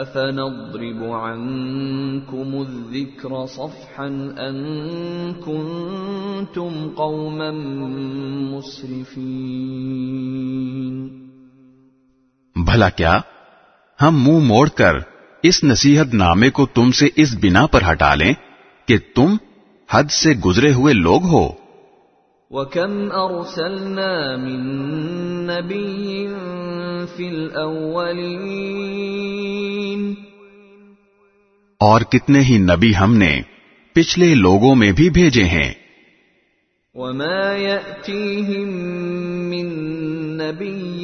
أَفَنَضْرِبُ 0.01 1.05
عَنكُمُ 1.05 2.65
الذِّكْرَ 2.65 3.45
صَفْحًا 3.45 4.49
أَن 4.49 5.33
كُنتُمْ 5.33 6.95
قَوْمًا 6.95 8.57
مُسْرِفِينَ۔ 8.57 11.07
بھلا 12.55 12.89
کیا؟ 12.89 13.19
ہم 14.07 14.23
منہ 14.23 14.39
موڑ 14.39 14.69
کر 14.69 14.95
اس 15.43 15.63
نصیحت 15.63 16.13
نامے 16.13 16.49
کو 16.49 16.65
تم 16.65 16.91
سے 16.91 17.07
اس 17.15 17.35
بنا 17.41 17.65
پر 17.65 17.81
ہٹا 17.91 18.15
لیں 18.15 18.33
کہ 18.87 18.97
تم 19.15 19.35
حد 19.91 20.03
سے 20.03 20.29
گزرے 20.45 20.73
ہوئے 20.73 20.93
لوگ 20.93 21.23
ہو۔ 21.23 21.49
وَكَمْ 22.49 23.13
أَرْسَلْنَا 23.13 24.35
مِن 24.35 25.47
نَّبِيٍّ 25.47 26.33
فِي 27.15 27.27
الْأَوَّلِينَ 27.27 30.13
اور 31.79 32.01
کتنے 32.01 32.41
ہی 32.41 32.57
نبی 32.57 32.95
ہم 32.95 33.15
نے 33.15 33.41
پچھلے 33.93 34.35
لوگوں 34.35 34.75
میں 34.75 34.91
بھی 34.91 35.09
بھیجے 35.09 35.43
ہیں۔ 35.43 35.73
وَمَا 36.93 37.57
يَأْتِيهِم 37.57 38.69
مِّن 39.49 39.67
نَّبِيٍّ 40.37 41.02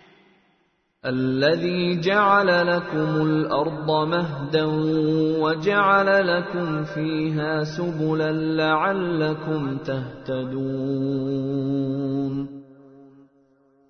الذي 1.04 1.94
جعل 1.94 2.48
لكم 2.48 3.22
الأرض 3.22 3.90
مهدا 3.90 5.42
وجعل 5.42 6.06
لكم 6.06 6.84
فيها 6.94 7.64
سبلا 7.64 8.32
لعلكم 8.32 9.78
تهتدون۔ 9.78 12.48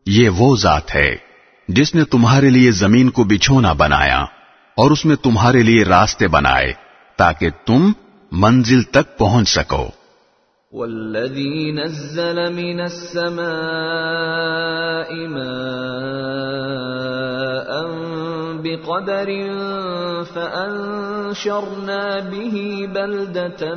یہ 0.05 0.29
وہ 0.29 0.57
ذات 0.57 0.95
ہے 0.95 1.26
جس 1.67 1.95
نے 1.95 2.03
تمہارے 2.03 2.49
لیے 2.49 2.71
زمین 2.71 3.09
کو 3.09 3.23
بچھونا 3.23 3.73
بنایا 3.73 4.25
اور 4.77 4.91
اس 4.91 5.05
میں 5.05 5.15
تمہارے 5.15 5.63
لیے 5.63 5.83
راستے 5.83 6.27
بنائے 6.27 6.73
تاکہ 7.17 7.49
تم 7.65 7.91
منزل 8.31 8.81
تک 8.81 9.17
پہنچ 9.17 9.49
سکو۔ 9.49 9.87
والذي 10.71 11.71
نزل 11.71 12.53
من 12.53 12.81
السماء 12.81 15.27
ماء 15.27 16.07
بقدر 18.63 19.29
فأنشرنا 20.33 22.31
به 22.31 22.87
بلدة 22.93 23.75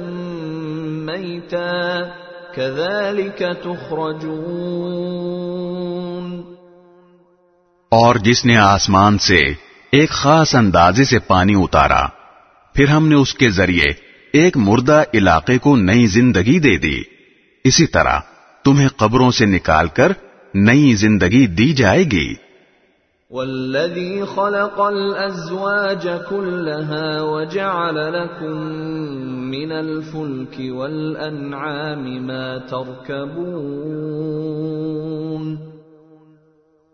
ميتا 1.07 2.11
كذلك 2.55 3.57
تخرجون 3.65 6.10
اور 7.91 8.15
جس 8.15 8.45
نے 8.45 8.57
آسمان 8.57 9.19
سے 9.19 9.41
ایک 9.93 10.11
خاص 10.11 10.55
اندازے 10.55 11.05
سے 11.05 11.19
پانی 11.19 11.55
اتارا، 11.57 12.07
پھر 12.75 12.89
ہم 12.89 13.09
نے 13.09 13.15
اس 13.15 13.35
کے 13.35 13.51
ذریعے 13.51 13.93
ایک 14.33 14.57
مردہ 14.57 15.03
علاقے 15.15 15.59
کو 15.59 15.77
نئی 15.77 16.07
زندگی 16.07 16.59
دے 16.59 16.77
دی۔ 16.77 17.03
اسی 17.65 17.87
طرح 17.87 18.21
تمہیں 18.65 18.89
قبروں 18.97 19.31
سے 19.31 19.47
نکال 19.47 19.89
کر 19.89 20.13
نئی 20.55 20.95
زندگی 20.95 21.47
دی 21.47 21.73
جائے 21.73 22.05
گی۔ 22.05 22.35
والذي 23.31 24.23
خلق 24.35 24.81
الأزواج 24.81 26.09
كلها 26.29 27.23
وجعل 27.23 27.95
لكم 27.95 28.71
من 29.51 29.73
الفلك 29.73 30.59
والأنعام 30.59 32.27
ما 32.27 32.57
تركبون 32.71 35.70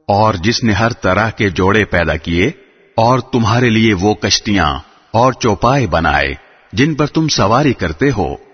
اور 0.09 0.35
جس 0.35 0.65
نے 0.65 0.73
ہر 0.73 0.93
طرح 0.93 1.31
کے 1.31 1.51
جوڑے 1.51 1.85
پیدا 1.85 2.17
کیے 2.17 2.47
اور 2.97 3.19
تمہارے 3.19 3.71
لیے 3.71 3.95
وہ 3.95 4.15
کشتیاں 4.15 4.79
اور 5.11 5.33
چوپائے 5.33 5.87
بنائے 5.87 6.35
جن 6.73 6.95
پر 6.95 7.07
تم 7.07 7.29
سواری 7.29 7.73
کرتے 7.73 8.11
ہو۔ 8.11 8.47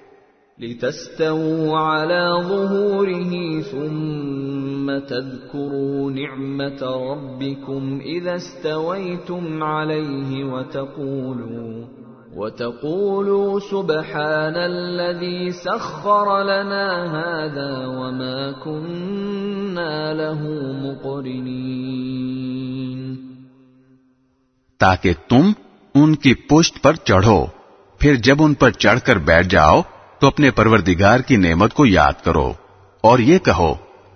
لتستووا 0.58 1.78
على 1.78 2.24
ظهوره 2.48 3.32
ثم 3.70 4.90
تذكروا 5.08 6.10
نعمة 6.10 6.82
ربكم 7.12 7.98
إذا 8.04 8.34
استويتم 8.34 9.62
عليه 9.62 10.44
وتقولوا 10.44 11.86
وتقولوا 12.36 13.60
سبحان 13.70 14.56
الذي 14.56 15.50
سخر 15.50 16.44
لنا 16.44 17.04
هذا 17.04 17.86
وما 17.86 18.52
كنا 18.64 20.12
له 20.12 20.48
مقرنين. 20.82 21.56
تاکہ 24.78 25.12
تم 25.28 25.52
ان 25.94 26.14
کی 26.14 26.34
پشت 26.34 26.82
پر 26.82 26.94
چڑھو۔ 26.94 27.46
پھر 27.98 28.14
جب 28.14 28.36
ان 28.38 28.54
پر 28.54 28.70
چڑھ 28.70 29.00
کر 29.00 29.18
بیٹھ 29.18 29.48
جاؤ، 29.48 29.82
تو 30.18 30.26
اپنے 30.26 30.50
پروردگار 30.50 31.20
کی 31.20 31.36
نعمت 31.36 31.74
کو 31.74 31.86
یاد 31.86 32.24
کرو۔ 32.24 32.52
اور 33.00 33.18
یہ 33.18 33.38
کہو 33.38 33.74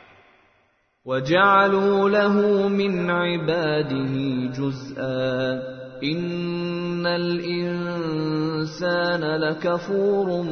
وَجَعَلُوا 1.05 2.09
لَهُ 2.09 2.69
مِنْ 2.69 3.09
عِبَادِهِ 3.09 4.53
جُزْءًا۔ 4.53 5.84
ان 6.01 7.05
الانسان 7.05 9.21
لکفور 9.21 10.45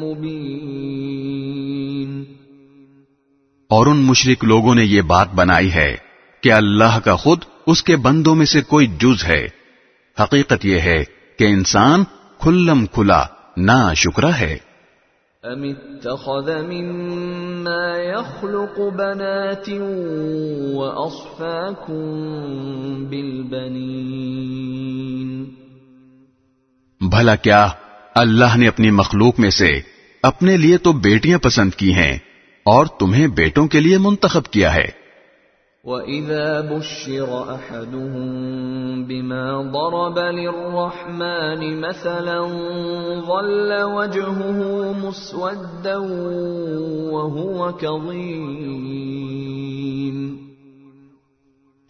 مبین 0.00 2.24
اور 3.68 3.86
ان 3.86 3.96
مشرک 3.96 4.44
لوگوں 4.44 4.74
نے 4.74 4.84
یہ 4.84 5.02
بات 5.02 5.34
بنائی 5.34 5.72
ہے 5.72 5.96
کہ 6.42 6.52
اللہ 6.52 6.98
کا 7.04 7.16
خود 7.16 7.38
اس 7.66 7.82
کے 7.82 7.96
بندوں 7.96 8.34
میں 8.34 8.46
سے 8.46 8.60
کوئی 8.60 8.86
جز 8.86 9.24
ہے۔ 9.24 9.46
حقیقت 10.22 10.64
یہ 10.64 10.80
ہے 10.80 11.04
کہ 11.38 11.44
انسان 11.44 12.04
کھلم 12.38 12.86
کھلا 12.86 13.26
نا 13.56 13.94
شکرا 13.94 14.40
ہے۔ 14.40 14.58
ام 15.44 15.64
اتخذ 15.64 16.62
مما 16.62 17.96
يخلق 17.96 18.80
بنات 18.80 19.68
وَأَصْفَاكُم 20.74 21.96
بھلا 27.00 27.34
کیا 27.34 27.66
اللہ 28.14 28.56
نے 28.56 28.68
اپنی 28.68 28.90
مخلوق 28.90 29.40
میں 29.40 29.50
سے 29.50 29.80
اپنے 30.22 30.56
لیے 30.56 30.78
تو 30.78 30.92
بیٹیاں 30.92 31.38
پسند 31.38 31.74
کی 31.74 31.92
ہیں 31.94 32.18
اور 32.66 32.86
تمہیں 32.86 33.26
بیٹوں 33.26 33.66
کے 33.66 33.80
لیے 33.80 33.98
منتخب 33.98 34.44
کیا 34.46 34.74
ہے؟ 34.74 34.88
وَإِذَا 35.86 36.60
بُشِّرَ 36.60 37.34
أَحَدُهُم 37.54 39.02
بِمَا 39.08 39.50
ضَرَبَ 39.74 40.22
لِلرَّحْمَنِ 40.36 41.66
مَثَلًا 41.82 42.38
ظَلَّ 43.26 43.76
وَجْهُهُ 43.82 44.64
مُسْوَدًّا 45.02 45.98
وَهُوَ 47.12 47.68
كَظِيمٌ 47.82 48.96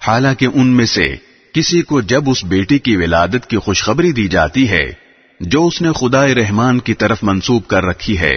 حالانکہ 0.00 0.50
ان 0.54 0.74
میں 0.80 0.86
سے 0.86 1.06
کسی 1.52 1.80
کو 1.82 2.00
جب 2.00 2.28
اس 2.30 2.42
بیٹی 2.44 2.78
کی 2.78 2.96
ولادت 2.96 3.46
کی 3.46 3.62
خوشخبری 3.68 4.10
دی 4.12 4.26
جاتی 4.28 4.64
ہے، 4.68 4.82
جو 5.40 5.62
اس 5.66 5.78
نے 5.82 5.92
خدا 5.92 6.26
رحمان 6.26 6.82
کی 6.90 6.94
طرف 6.94 7.22
منسوب 7.22 7.64
کر 7.66 7.84
رکھی 7.84 8.18
ہے، 8.18 8.34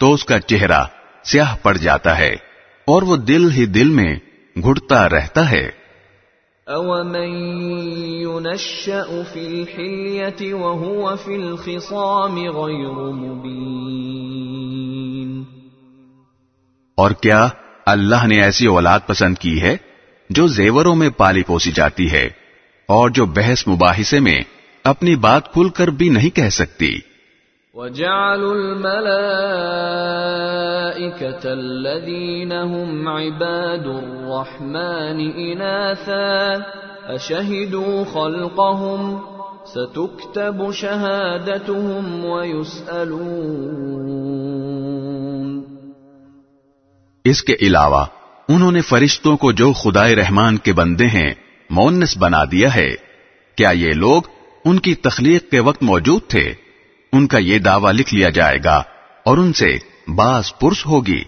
تو 0.00 0.12
اس 0.12 0.24
کا 0.24 0.40
چہرہ 0.40 0.82
سیاہ 1.24 1.56
پڑ 1.62 1.74
جاتا 1.76 2.18
ہے 2.18 2.30
اور 2.86 3.02
وہ 3.02 3.16
دل 3.16 3.50
ہی 3.50 3.66
دل 3.66 3.88
میں 3.88 4.12
گھٹتا 4.56 5.08
رہتا 5.08 5.50
ہے۔ 5.50 5.70
أَوَمَن 6.68 7.30
يُنَشَّأُ 8.02 9.22
فِي 9.32 9.46
الْحِلْيَةِ 9.46 10.52
وَهُوَ 10.52 11.16
فِي 11.24 11.34
الْخِصَامِ 11.34 12.48
غَيْرُ 12.48 13.12
مُبِينٍ۔ 13.12 13.82
اور 16.94 17.10
کیا 17.10 17.48
اللہ 17.86 18.26
نے 18.26 18.42
ایسی 18.42 18.66
اولاد 18.66 19.00
پسند 19.06 19.38
کی 19.38 19.62
ہے 19.62 19.76
جو 20.30 20.46
زیوروں 20.46 20.94
میں 20.94 21.10
پالی 21.10 21.42
پوسی 21.42 21.72
جاتی 21.72 22.12
ہے 22.12 22.26
اور 22.86 23.10
جو 23.10 23.26
بحث 23.26 23.68
مباحثے 23.68 24.20
میں 24.20 24.40
اپنی 24.84 25.16
بات 25.16 25.52
کھل 25.52 25.68
کر 25.68 25.88
بھی 25.88 26.08
نہیں 26.08 26.36
کہہ 26.36 26.48
سکتی؟ 26.48 26.98
وَجَعَلُوا 27.74 28.54
الْمَلَائِكَةَ 28.54 29.12
الَّذِينَ 31.44 32.52
هُمْ 32.52 33.08
عِبَادُ 33.08 33.86
الرَّحْمَنِ 33.86 35.20
إِنَاثًا 35.34 36.58
أَشَهِدُوا 37.14 38.04
خَلْقَهُمْ 38.12 39.20
سَتُكْتَبُ 39.66 40.72
شَهَادَتُهُمْ 40.72 42.24
وَيُسْأَلُونَ 42.24 43.26
اس 47.24 47.42
کے 47.42 47.56
علاوہ، 47.60 48.04
انہوں 48.48 48.72
نے 48.72 48.80
فرشتوں 48.80 49.36
کو 49.36 49.52
جو 49.52 49.72
خدائے 49.72 50.16
رحمان 50.16 50.56
کے 50.56 50.72
بندے 50.72 51.06
ہیں 51.06 51.34
مونس 51.70 52.18
بنا 52.18 52.44
دیا 52.44 52.74
ہے۔ 52.74 52.90
کیا 53.56 53.70
یہ 53.70 53.92
لوگ 53.92 54.22
ان 54.64 54.78
کی 54.78 54.94
تخلیق 54.94 55.50
کے 55.50 55.60
وقت 55.60 55.82
موجود 55.82 56.22
تھے؟ 56.28 56.54
ان 57.12 57.26
کا 57.26 57.38
یہ 57.38 57.58
دعویٰ 57.58 57.92
لکھ 57.92 58.14
لیا 58.14 58.28
جائے 58.28 58.58
گا 58.64 58.82
اور 59.24 59.38
ان 59.38 59.52
سے 59.52 59.78
باز 60.16 60.58
پرس 60.58 60.86
ہوگی۔ 60.86 61.22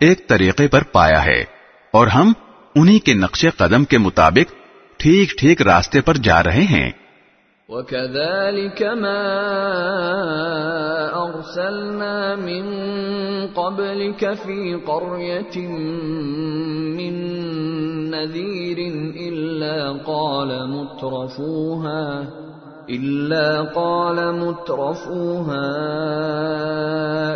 ایک 0.00 0.28
طریقے 0.28 0.68
پر 0.68 0.82
پایا 0.82 1.24
ہے 1.24 1.44
اور 1.92 2.06
ہم 2.06 2.32
انہی 2.74 2.98
کے 2.98 3.14
نقش 3.14 3.46
قدم 3.56 3.84
کے 3.84 3.98
مطابق 3.98 4.52
ٹھیک 4.96 5.30
ٹھیک 5.38 5.62
راستے 5.62 6.00
پر 6.00 6.14
جا 6.14 6.42
رہے 6.42 6.62
ہیں۔ 6.62 6.90
وكذلك 7.68 8.82
ما 8.82 9.22
أرسلنا 11.24 12.34
من 12.34 12.66
قبلك 13.54 14.24
في 14.42 14.74
قرية 14.84 15.68
من 16.98 17.14
نذير 18.10 18.78
إلا 19.28 19.92
قال 20.04 20.50
مترفوها 20.68 22.02
إلا 22.90 23.62
قال 23.62 24.18
مترفوها 24.40 25.70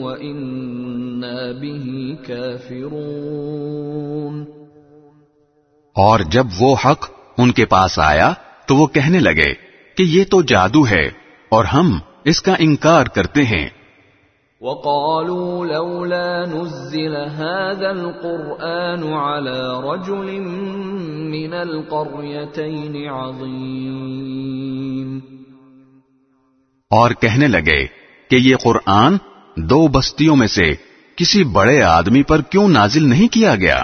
وإنا 0.04 1.52
به 1.62 2.14
كافرون۔ 2.28 3.93
اور 5.96 6.20
جب 6.20 6.48
وہ 6.60 6.76
حق 6.86 7.12
ان 7.38 7.52
کے 7.52 7.66
پاس 7.66 8.00
آیا 8.00 8.34
تو 8.68 8.76
وہ 8.76 8.88
کہنے 8.88 9.20
لگے 9.20 9.54
کہ 9.98 10.04
یہ 10.04 10.24
تو 10.30 10.42
جادو 10.42 10.88
ہے 10.88 11.10
اور 11.50 11.66
ہم 11.66 12.00
اس 12.24 12.42
کا 12.42 12.56
انکار 12.60 13.06
کرتے 13.06 13.44
ہیں۔ 13.44 13.70
وقالوا 14.62 15.66
لولا 15.66 16.46
نزل 16.46 17.16
هذا 17.16 17.90
القرآن 17.90 19.14
على 19.14 19.92
رجل 19.92 20.40
من 21.30 21.54
القريتين 21.54 23.10
عظيم۔ 23.10 25.20
اور 26.90 27.12
کہنے 27.12 27.48
لگے 27.48 27.88
کہ 28.30 28.36
یہ 28.36 28.56
قرآن 28.56 29.18
دو 29.56 29.88
بستیوں 29.88 30.36
میں 30.36 30.48
سے 30.48 30.74
کسی 31.16 31.44
بڑے 31.44 31.82
آدمی 31.82 32.24
پر 32.24 32.42
کیوں 32.42 32.70
نازل 32.70 33.10
نہیں 33.10 33.28
کیا 33.28 33.56
گیا؟ 33.56 33.84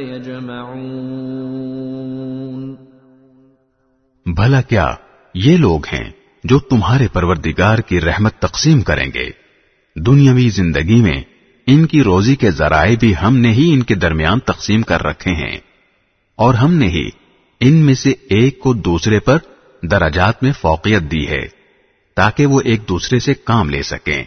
يجمعون۔ 0.00 2.76
بھلا 4.26 4.62
کیا 4.62 4.94
یہ 5.34 5.56
لوگ 5.56 5.86
ہیں 5.86 6.10
جو 6.44 6.58
تمہارے 6.58 7.06
پروردگار 7.12 7.78
کی 7.78 8.00
رحمت 8.00 8.34
تقسیم 8.34 8.80
کریں 8.80 9.10
گے؟ 9.14 9.30
دنیاوی 9.96 10.48
زندگی 10.48 10.94
میں 10.94 11.22
ان 11.66 11.86
کی 11.86 12.02
روزی 12.02 12.36
کے 12.36 12.50
ذرائع 12.50 12.96
بھی 13.00 13.14
ہم 13.22 13.36
نے 13.36 13.52
ہی 13.52 13.72
ان 13.72 13.82
کے 13.82 13.94
درمیان 13.94 14.40
تقسیم 14.40 14.82
کر 14.82 15.02
رکھے 15.02 15.30
ہیں۔ 15.30 15.58
اور 16.36 16.54
ہم 16.54 16.74
نے 16.74 16.88
ہی 16.88 17.08
ان 17.60 17.72
میں 17.72 17.94
سے 17.94 18.10
ایک 18.10 18.60
کو 18.60 18.72
دوسرے 18.72 19.20
پر 19.20 19.36
درجات 19.82 20.42
میں 20.42 20.52
فوقیت 20.52 21.02
دی 21.02 21.28
ہے 21.28 21.46
تاکہ 22.16 22.46
وہ 22.46 22.60
ایک 22.64 22.88
دوسرے 22.88 23.18
سے 23.18 23.34
کام 23.34 23.70
لے 23.70 23.82
سکیں۔ 23.82 24.24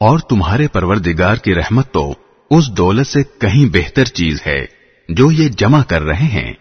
اور 0.00 0.18
تمہارے 0.18 0.68
پروردگار 0.68 1.36
کی 1.36 1.54
رحمت 1.54 1.92
تو 1.92 2.14
اس 2.50 2.76
دولت 2.76 3.06
سے 3.06 3.22
کہیں 3.22 3.66
بہتر 3.72 4.04
چیز 4.04 4.46
ہے 4.46 4.66
جو 5.08 5.32
یہ 5.32 5.48
جمع 5.48 5.82
کر 5.82 6.02
رہے 6.02 6.24
ہیں۔ 6.24 6.52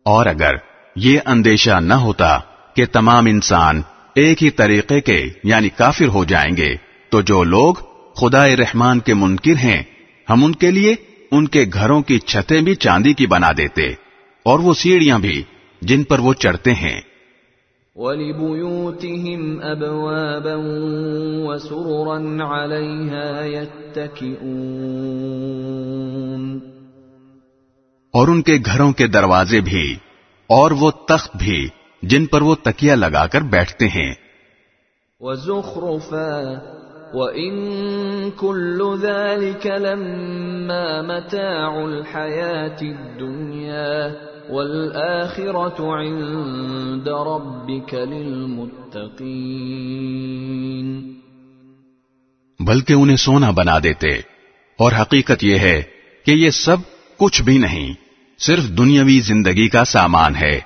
اور 0.06 0.26
اگر 0.26 0.56
یہ 0.96 1.20
اندیشہ 1.26 1.80
نہ 1.80 1.94
ہوتا 1.94 2.40
کہ 2.74 2.86
تمام 2.86 3.26
انسان 3.26 3.82
ایک 4.16 4.44
ہی 4.44 4.50
طریقے 4.50 5.02
کے 5.02 5.30
یعنی 5.44 5.70
کافر 5.70 6.08
ہو 6.08 6.24
جائیں 6.26 6.58
گے، 6.58 6.76
تو 7.10 7.22
جو 7.22 7.44
لوگ 7.44 7.74
خدا 8.16 8.48
رحمان 8.48 9.00
کے 9.00 9.14
منکر 9.14 9.58
ہیں، 9.58 9.84
ہم 10.30 10.46
ان 10.46 10.56
کے 10.56 10.72
لیے 10.72 10.96
ان 11.32 11.48
کے 11.48 11.66
گھروں 11.74 12.02
کی 12.02 12.20
چھتیں 12.20 12.62
بھی 12.62 12.76
چاندی 12.76 13.14
کی 13.14 13.28
بنا 13.28 13.52
دیتے 13.58 13.88
اور 14.44 14.60
وہ 14.60 14.74
سیڑھیاں 14.74 15.20
بھی 15.20 15.44
جن 15.82 16.04
پر 16.04 16.20
وہ 16.20 16.34
چڑھتے 16.34 16.74
ہیں۔ 16.74 17.02
وَلِبُيُوتِهِمْ 17.96 19.64
أَبْوَابًا 19.64 20.56
وَسُرُرًا 21.48 22.64
عَلَيْهَا 22.64 23.44
يَتَّكِئُونَ۔ 23.46 24.50
اور 28.14 28.28
ان 28.28 28.42
کے 28.42 28.58
گھروں 28.66 28.92
کے 28.92 29.08
دروازے 29.08 29.62
بھی 29.62 29.96
اور 30.48 30.72
وہ 30.72 30.92
تخت 30.92 31.36
بھی 31.38 31.68
جن 32.04 32.26
پر 32.26 32.42
وہ 32.42 32.56
تکیا 32.64 32.96
لگا 32.96 33.28
کر 33.28 33.42
بیٹھتے 33.42 33.88
ہیں۔ 33.88 34.14
وَزُخْرُفًا 35.20 36.79
وَإِن 37.14 37.56
كُلُّ 38.32 38.98
ذَلِكَ 38.98 39.70
لَمَّا 39.70 41.02
مَتَاعُ 41.02 41.84
الْحَيَاةِ 41.84 42.88
الدُّنْيَا 42.88 44.14
وَالْآخِرَةُ 44.50 45.86
عِندَ 45.86 47.10
رَبِّكَ 47.10 47.96
لِلْمُتَّقِينَ 47.96 49.30
بلکہ 52.64 52.94
انہیں 52.94 53.18
سونا 53.18 53.52
بنا 53.52 53.80
دیتے۔ 53.84 54.10
اور 54.78 54.92
حقیقت 55.02 55.44
یہ 55.44 55.58
ہے 55.58 55.84
کہ 56.26 56.32
یہ 56.32 56.50
سب 56.50 56.78
کچھ 57.18 57.42
بھی 57.42 57.58
نہیں، 57.58 57.94
صرف 58.40 58.64
دنیاوی 58.78 59.20
زندگی 59.20 59.68
کا 59.68 59.86
سامان 59.86 60.36
ہے۔ 60.36 60.60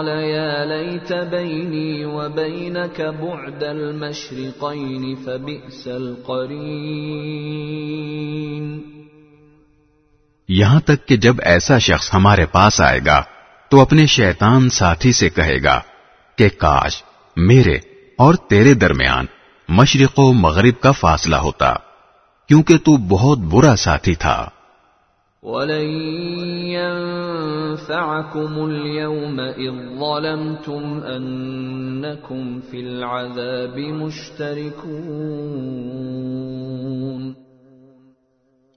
قال 0.02 0.08
يا 0.08 0.64
ليت 0.64 1.12
بيني 1.12 2.04
وبينك 2.04 3.00
بعد 3.00 3.62
المشرقين 3.62 5.14
فبئس 5.14 5.86
القرين۔ 5.86 8.80
یہاں 10.48 10.80
تک 10.80 11.06
کہ 11.06 11.16
جب 11.16 11.36
ایسا 11.42 11.78
شخص 11.78 12.14
ہمارے 12.14 12.46
پاس 12.46 12.80
آئے 12.80 13.00
گا، 13.06 13.22
تو 13.68 13.80
اپنے 13.80 14.06
شیطان 14.06 14.70
ساتھی 14.70 15.12
سے 15.12 15.28
کہے 15.28 15.56
گا 15.64 15.80
کہ 16.36 16.48
کاش 16.48 17.02
میرے 17.36 17.78
اور 18.18 18.34
تیرے 18.34 18.74
درمیان 18.74 19.26
مشرق 19.68 20.18
و 20.18 20.32
مغرب 20.32 20.80
کا 20.80 20.92
فاصلہ 20.92 21.36
ہوتا، 21.36 21.74
کیونکہ 22.48 22.78
تو 22.78 22.96
بہت 22.96 23.38
برا 23.38 23.76
ساتھی 23.76 24.14
تھا۔ 24.14 24.48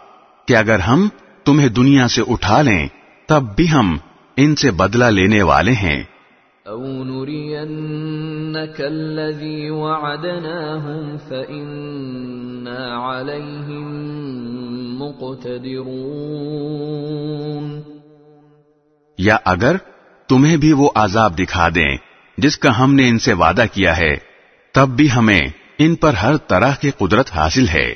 کہ 0.47 0.55
اگر 0.55 0.79
ہم 0.79 1.07
تمہیں 1.43 1.69
دنیا 1.69 2.07
سے 2.07 2.21
اٹھا 2.29 2.61
لیں، 2.61 2.87
تب 3.27 3.43
بھی 3.55 3.71
ہم 3.71 3.97
ان 4.37 4.55
سے 4.55 4.71
بدلہ 4.71 5.05
لینے 5.05 5.41
والے 5.41 5.71
ہیں۔ 5.71 6.03
أَوْ 6.67 7.03
نُرِيَنَّكَ 7.03 8.81
الَّذِي 8.81 9.69
وَعَدْنَاهُمْ 9.69 11.17
فَإِنَّا 11.17 12.99
عَلَيْهِمْ 12.99 13.87
مُقْتَدِرُونَ 14.99 17.79
یا 19.17 19.37
اگر 19.45 19.75
تمہیں 20.29 20.57
بھی 20.57 20.71
وہ 20.71 20.89
عذاب 20.95 21.39
دکھا 21.39 21.69
دیں 21.75 21.97
جس 22.37 22.57
کا 22.57 22.83
ہم 22.83 22.93
نے 22.93 23.09
ان 23.09 23.19
سے 23.19 23.33
وعدہ 23.33 23.65
کیا 23.73 23.97
ہے 23.97 24.17
تب 24.71 24.87
بھی 24.87 25.07
ہمیں 25.15 25.41
ان 25.79 25.95
پر 25.95 26.13
ہر 26.13 26.37
طرح 26.37 26.71
کی 26.81 26.91
قدرت 26.97 27.29
حاصل 27.35 27.67
ہے۔ 27.67 27.95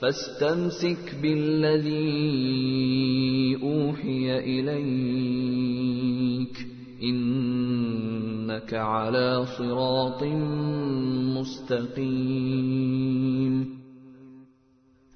فاستمسك 0.00 1.20
بالذي 1.20 3.54
اوحي 3.62 4.30
اليك 4.30 6.71
انك 7.04 8.74
على 8.74 9.42
صراط 9.56 10.22
مستقيم 11.38 13.62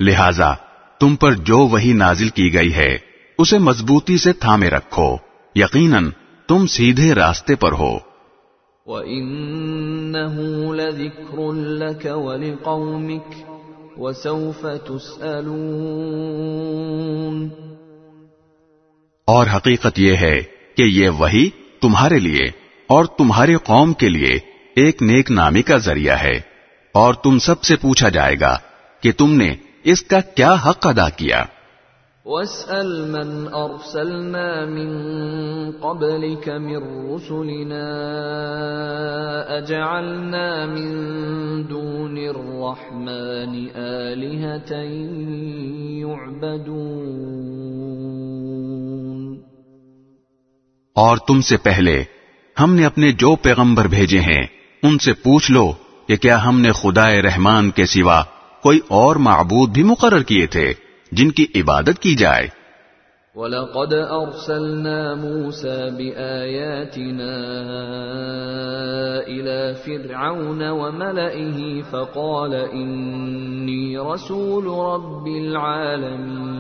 لہذا 0.00 0.54
تم 1.00 1.16
پر 1.16 1.32
جو 1.32 1.58
وہی 1.58 1.92
نازل 1.92 2.28
کی 2.28 2.54
گئی 2.54 2.74
ہے 2.74 2.98
اسے 3.38 3.58
مضبوطی 3.58 4.16
سے 4.16 4.32
تھامے 4.32 4.70
رکھو۔ 4.70 5.16
یقیناً 5.54 6.10
تم 6.48 6.66
سیدھے 6.66 7.14
راستے 7.14 7.54
پر 7.54 7.72
ہو۔ 7.72 7.98
وَإِنَّهُ 8.86 10.74
لَذِكْرٌ 10.74 11.54
لَكَ 11.54 12.08
وَلِقَوْمِكَ 12.08 13.50
وَسَوْفَ 13.96 14.66
تُسْأَلُونَ۔ 14.84 17.48
اور 19.24 19.46
حقیقت 19.56 19.98
یہ 19.98 20.16
ہے 20.16 20.42
کہ 20.76 20.82
یہ 20.82 21.08
وہی 21.08 21.50
تمہارے 21.80 22.18
لیے 22.18 22.50
اور 22.86 23.04
تمہاری 23.04 23.54
قوم 23.54 23.92
کے 23.92 24.08
لیے 24.08 24.38
ایک 24.76 25.02
نیک 25.02 25.30
نامی 25.30 25.62
کا 25.62 25.76
ذریعہ 25.76 26.16
ہے۔ 26.16 26.40
اور 26.92 27.14
تم 27.14 27.38
سب 27.38 27.62
سے 27.62 27.76
پوچھا 27.76 28.08
جائے 28.08 28.36
گا 28.40 28.58
کہ 29.00 29.12
تم 29.12 29.32
نے 29.32 29.54
اس 29.84 30.02
کا 30.02 30.20
کیا 30.20 30.52
حق 30.52 30.86
ادا 30.86 31.08
کیا۔ 31.08 31.44
وَاسْأَلْ 32.24 33.08
مَنْ 33.08 33.52
أَرْسَلْنَا 33.52 34.64
مِن 34.64 34.90
قَبْلِكَ 35.80 36.50
مِن 36.50 36.76
رُّسُلِنَا 36.76 37.98
أَجَعَلْنَا 39.58 40.66
مِن 40.66 40.90
دُونِ 41.70 42.28
الرَّحْمَنِ 42.28 43.68
آلِهَةً 43.74 44.72
يُعْبَدُونَ 45.98 48.85
اور 50.96 51.16
تم 51.16 51.40
سے 51.40 51.56
پہلے 51.56 52.04
ہم 52.60 52.74
نے 52.74 52.84
اپنے 52.84 53.12
جو 53.12 53.36
پیغمبر 53.36 53.86
بھیجے 53.86 54.20
ہیں، 54.20 54.46
ان 54.82 54.98
سے 54.98 55.12
پوچھ 55.12 55.50
لو 55.50 55.72
کہ 56.08 56.16
کیا 56.16 56.44
ہم 56.44 56.60
نے 56.60 56.72
خدا 56.72 57.08
رحمان 57.22 57.70
کے 57.70 57.84
سوا 57.84 58.22
کوئی 58.62 58.80
اور 58.88 59.16
معبود 59.16 59.70
بھی 59.70 59.82
مقرر 59.82 60.22
کیے 60.22 60.46
تھے 60.46 60.72
جن 61.12 61.30
کی 61.30 61.46
عبادت 61.54 61.98
کی 61.98 62.14
جائے؟ 62.14 62.46
وَلَقَدْ 63.34 63.92
أَرْسَلْنَا 63.94 65.14
مُوسَى 65.14 65.90
بِآيَاتِنَا 65.90 67.34
إِلَى 69.26 69.74
فِرْعَوْنَ 69.84 70.62
وَمَلَئِهِ 70.70 71.58
فَقَالَ 71.90 72.52
إِنِّي 72.72 73.98
رَسُولُ 73.98 74.66
رَبِّ 74.66 75.26
الْعَالَمِينَ 75.44 76.56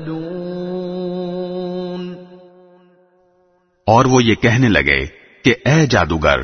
اور 3.87 4.05
وہ 4.05 4.23
یہ 4.23 4.35
کہنے 4.35 4.69
لگے 4.69 5.05
کہ 5.43 5.55
اے 5.65 5.85
جادوگر، 5.85 6.41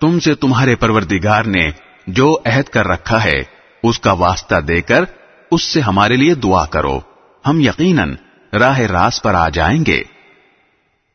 تم 0.00 0.18
سے 0.18 0.34
تمہارے 0.34 0.74
پروردگار 0.74 1.44
نے 1.44 1.70
جو 2.06 2.38
عہد 2.46 2.64
کر 2.64 2.86
رکھا 2.86 3.24
ہے، 3.24 3.42
اس 3.82 4.00
کا 4.00 4.12
واسطہ 4.12 4.60
دے 4.60 4.80
کر 4.80 5.04
اس 5.50 5.62
سے 5.62 5.80
ہمارے 5.80 6.16
لیے 6.16 6.34
دعا 6.34 6.64
کرو۔ 6.66 7.00
ہم 7.46 7.60
یقیناً 7.60 8.14
راہ 8.52 8.78
راس 8.78 9.22
پر 9.22 9.34
آ 9.34 9.48
جائیں 9.48 9.84
گے۔ 9.86 10.13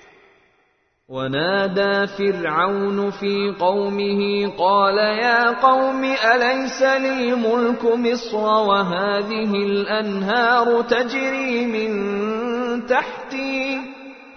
ونادى 1.09 2.07
فرعون 2.07 3.11
في 3.11 3.55
قومه، 3.59 4.51
قال 4.57 4.97
يا 4.97 5.61
قوم، 5.61 6.03
أليس 6.03 6.81
لي 6.81 7.35
ملك 7.35 7.85
مصر 7.85 8.37
وهذه 8.37 9.53
الأنهار 9.53 10.81
تجري 10.81 11.65
من 11.65 12.81
تحتي؟ 12.81 13.79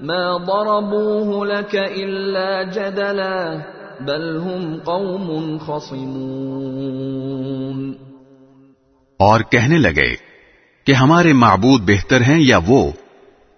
ما 0.00 0.36
ضربوه 0.36 1.46
لك 1.46 1.74
إلا 1.74 2.62
جدلا 2.62 3.60
بل 4.00 4.36
هم 4.36 4.78
قوم 4.78 5.58
خصمون 5.58 6.96
اور 9.20 9.40
کہنے 9.40 9.78
لگے 9.78 10.14
کہ 10.86 10.92
ہمارے 10.92 11.32
معبود 11.32 11.80
بہتر 11.80 12.20
ہیں 12.20 12.40
یا 12.40 12.58
وہ؟ 12.66 12.90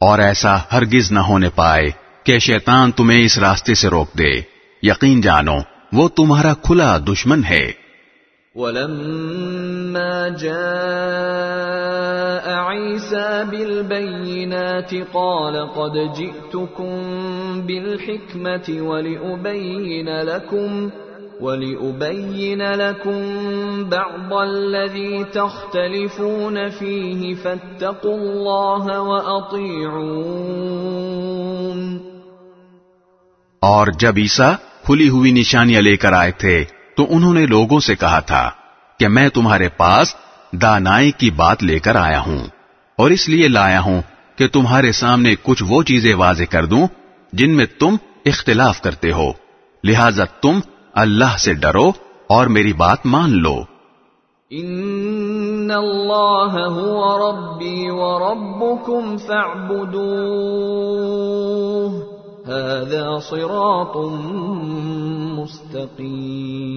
اور 0.00 0.18
ایسا 0.18 0.56
ہرگز 0.72 1.12
نہ 1.12 1.18
ہونے 1.18 1.48
پائے 1.54 1.90
کہ 2.24 2.38
شیطان 2.38 2.92
تمہیں 2.92 3.24
اس 3.24 3.38
راستے 3.38 3.74
سے 3.74 3.88
روک 3.88 4.18
دے۔ 4.18 4.40
یقین 4.82 5.20
جانو، 5.20 5.58
وہ 5.92 6.08
تمہارا 6.08 6.54
کھلا 6.54 6.98
دشمن 6.98 7.44
ہے۔ 7.44 7.81
ولما 8.54 10.28
جاء 10.28 10.52
عيسى 12.52 13.44
بالبينات 13.50 14.94
قال 15.14 15.72
قد 15.74 15.92
جئتكم 15.92 16.92
بالحكمة 17.66 18.82
ولأبين 18.82 20.22
لكم 20.22 20.90
ولأبين 21.40 22.62
لكم 22.62 23.22
بعض 23.88 24.32
الذي 24.32 25.24
تختلفون 25.24 26.68
فيه 26.70 27.34
فاتقوا 27.34 28.16
الله 28.16 29.00
وأطيعون. 29.00 30.42
تو 36.96 37.06
انہوں 37.08 37.34
نے 37.34 37.46
لوگوں 37.46 37.80
سے 37.80 37.94
کہا 37.94 38.20
تھا 38.20 38.50
کہ 39.00 39.08
میں 39.08 39.28
تمہارے 39.28 39.68
پاس 39.68 40.14
دانائی 40.52 41.10
کی 41.10 41.30
بات 41.30 41.62
لے 41.62 41.78
کر 41.78 41.96
آیا 41.96 42.20
ہوں، 42.20 42.46
اور 42.98 43.10
اس 43.10 43.28
لیے 43.28 43.48
لایا 43.48 43.80
ہوں 43.80 44.02
کہ 44.36 44.48
تمہارے 44.48 44.92
سامنے 44.92 45.34
کچھ 45.42 45.62
وہ 45.68 45.82
چیزیں 45.82 46.14
واضح 46.14 46.44
کر 46.50 46.64
دوں 46.64 46.86
جن 47.32 47.56
میں 47.56 47.66
تم 47.78 47.96
اختلاف 48.26 48.80
کرتے 48.82 49.12
ہو۔ 49.12 49.32
لہذا 49.84 50.24
تم 50.24 50.60
اللہ 50.94 51.36
سے 51.38 51.54
ڈرو 51.54 51.92
اور 52.26 52.46
میری 52.46 52.72
بات 52.72 53.06
مان 53.06 53.30
لو۔ 53.42 53.62
ان 54.50 55.70
اللہ 55.74 56.54
هو 56.70 56.96
ربی 57.18 57.90
وربکم 57.90 59.16
فاعبدوه، 59.16 59.92
هذا 62.48 63.18
صراط 63.18 63.96
مستقیم۔ 65.38 66.71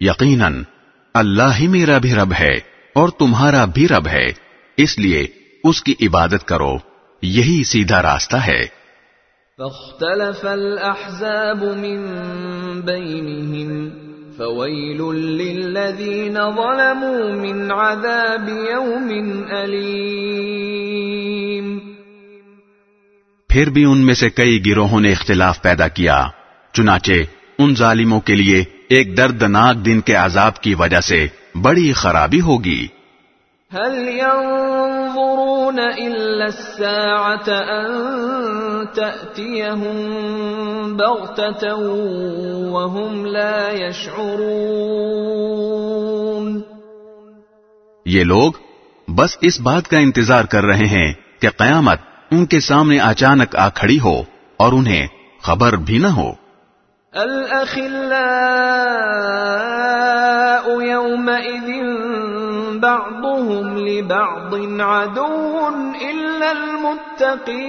یقیناً 0.00 0.62
اللہ 1.14 1.56
ہی 1.60 1.66
میرا 1.66 1.98
بھی 1.98 2.14
رب 2.14 2.32
ہے 2.40 2.52
اور 2.92 3.08
تمہارا 3.08 3.64
بھی 3.64 3.88
رب 3.88 4.08
ہے 4.08 4.26
اس 4.76 4.98
لیے 4.98 5.26
اس 5.64 5.82
کی 5.82 5.94
عبادت 6.02 6.44
کرو 6.44 6.76
یہی 7.22 7.64
سیدھا 7.64 8.02
راستہ 8.02 8.36
ہے۔ 8.36 8.62
فاختلف 9.58 10.44
الاحزاب 10.44 11.64
من 11.64 11.98
بينهم 12.80 13.70
فويل 14.36 15.02
للذين 15.34 16.34
ظلموا 16.34 17.20
من 17.36 17.72
عذاب 17.72 18.48
يوم 18.48 19.08
اليم 19.50 20.90
پھر 23.50 23.70
بھی 23.70 23.84
ان 23.84 23.98
میں 23.98 24.14
سے 24.14 24.30
کئی 24.30 24.66
گروہوں 24.66 25.00
نے 25.00 25.12
اختلاف 25.12 25.62
پیدا 25.62 25.88
کیا 25.88 26.18
چنانچہ 26.72 27.12
ان 27.58 27.74
ظالموں 27.74 28.20
کے 28.20 28.34
لیے 28.34 28.64
ایک 28.90 29.16
دردناک 29.16 29.86
دن 29.86 30.00
کے 30.00 30.14
عذاب 30.14 30.56
کی 30.56 30.74
وجہ 30.74 31.00
سے 31.00 31.26
بڑی 31.62 31.92
خرابی 31.92 32.40
ہوگی۔ 32.40 32.86
هل 33.72 34.08
ينظرون 34.08 35.78
الا 35.78 36.44
الساعه 36.44 37.68
ان 37.68 38.04
تاتيهم 38.94 40.96
بغته 40.96 41.90
وهم 42.70 43.26
لا 43.26 43.86
يشعرون 43.86 46.60
یہ 48.06 48.24
لوگ 48.24 48.52
بس 49.08 49.38
اس 49.40 49.60
بات 49.60 49.88
کا 49.88 49.98
انتظار 49.98 50.44
کر 50.44 50.64
رہے 50.64 50.86
ہیں 50.86 51.12
کہ 51.40 51.48
قیامت 51.48 51.98
ان 52.30 52.46
کے 52.46 52.60
سامنے 52.60 52.98
اچانک 52.98 53.56
آ 53.56 53.68
کھڑی 53.68 54.00
ہو 54.00 54.22
اور 54.56 54.72
انہیں 54.72 55.06
خبر 55.42 55.72
بھی 55.72 55.98
نہ 55.98 56.06
ہو۔ 56.06 56.39
الأخلاء 57.16 57.84
يومئذ 60.82 61.68
بعضهم 62.80 63.78
لبعض 63.78 64.54
عدو 64.80 65.68
إلا 66.02 66.50
المتقين. 66.50 67.66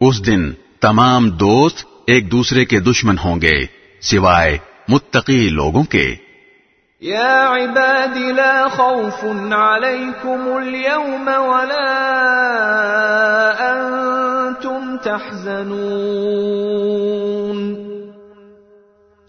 اس 0.00 0.26
دن 0.26 0.50
تمام 0.80 1.30
دوست 1.30 1.86
ایک 2.06 2.32
دوسرے 2.32 2.64
کے 2.64 2.80
دشمن 2.80 3.16
ہوں 3.24 3.40
گے 3.40 3.66
سوائے 4.00 4.58
متقی 4.88 5.48
لوگوں 5.48 5.84
کے 5.84 6.14
يا 7.04 7.22
عباد 7.22 8.18
لا 8.18 8.68
خوف 8.68 9.24
عليكم 9.52 10.56
اليوم 10.56 11.28
ولا 11.28 11.94
انتم 13.58 14.96
تحزنون 14.96 17.74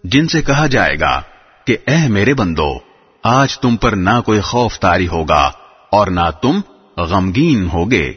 جن 0.04 0.28
سے 0.28 0.42
کہا 0.42 0.66
جائے 0.66 1.00
گا 1.00 1.22
کہ 1.64 1.76
اے 1.86 2.08
میرے 2.08 2.34
بندو 2.34 2.78
آج 3.24 3.58
تم 3.58 3.76
پر 3.76 3.92
نہ 3.92 4.20
کوئی 4.24 4.40
خوف 4.40 4.78
تاری 4.78 5.08
ہوگا 5.08 5.50
اور 5.90 6.06
نہ 6.06 6.30
تم 6.42 6.60
غمگین 6.96 7.68
ہوگے۔ 7.72 8.12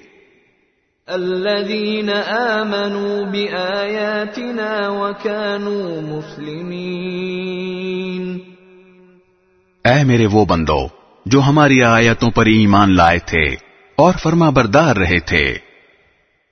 الذين 1.08 2.10
آمنوا 2.38 3.32
بآياتنا 3.32 4.90
وكانوا 4.90 6.02
مسلمين 6.02 8.49
اے 9.84 10.04
میرے 10.04 10.26
وہ 10.26 10.46
بندو 10.46 10.88
جو 11.26 11.42
ہماری 11.42 11.84
آیتوں 11.84 12.32
پر 12.32 12.46
ایمان 12.46 12.96
لائے 12.96 13.20
تھے 13.20 13.56
اور 13.96 14.14
فرما 14.24 14.50
بردار 14.50 14.96
رہے 14.96 15.20
تھے۔ 15.20 15.58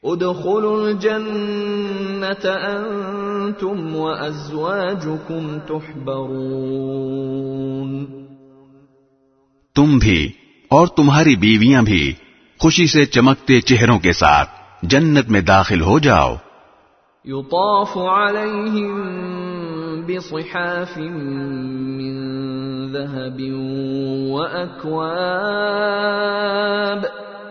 ادخلوا 0.03 0.83
الجنة 0.83 2.43
أنتم 2.43 3.95
وأزواجكم 3.95 5.59
تحبرون۔ 5.59 8.05
تم 9.75 9.97
بھی 9.97 10.31
اور 10.69 10.87
تمہاری 10.87 11.35
بیویاں 11.35 11.81
بھی 11.81 12.13
خوشی 12.59 12.87
سے 12.87 13.05
چمکتے 13.05 13.61
چہروں 13.61 13.99
کے 13.99 14.13
ساتھ 14.13 14.49
جنت 14.81 15.29
میں 15.29 15.41
داخل 15.41 15.81
ہو 15.81 15.99
جاؤ۔ 15.99 16.35
يطاف 17.27 17.97
عليهم 17.97 18.95
بصحاف 20.07 20.97
من 20.97 22.15
ذهب 22.91 23.39
وأكواب 24.31 25.67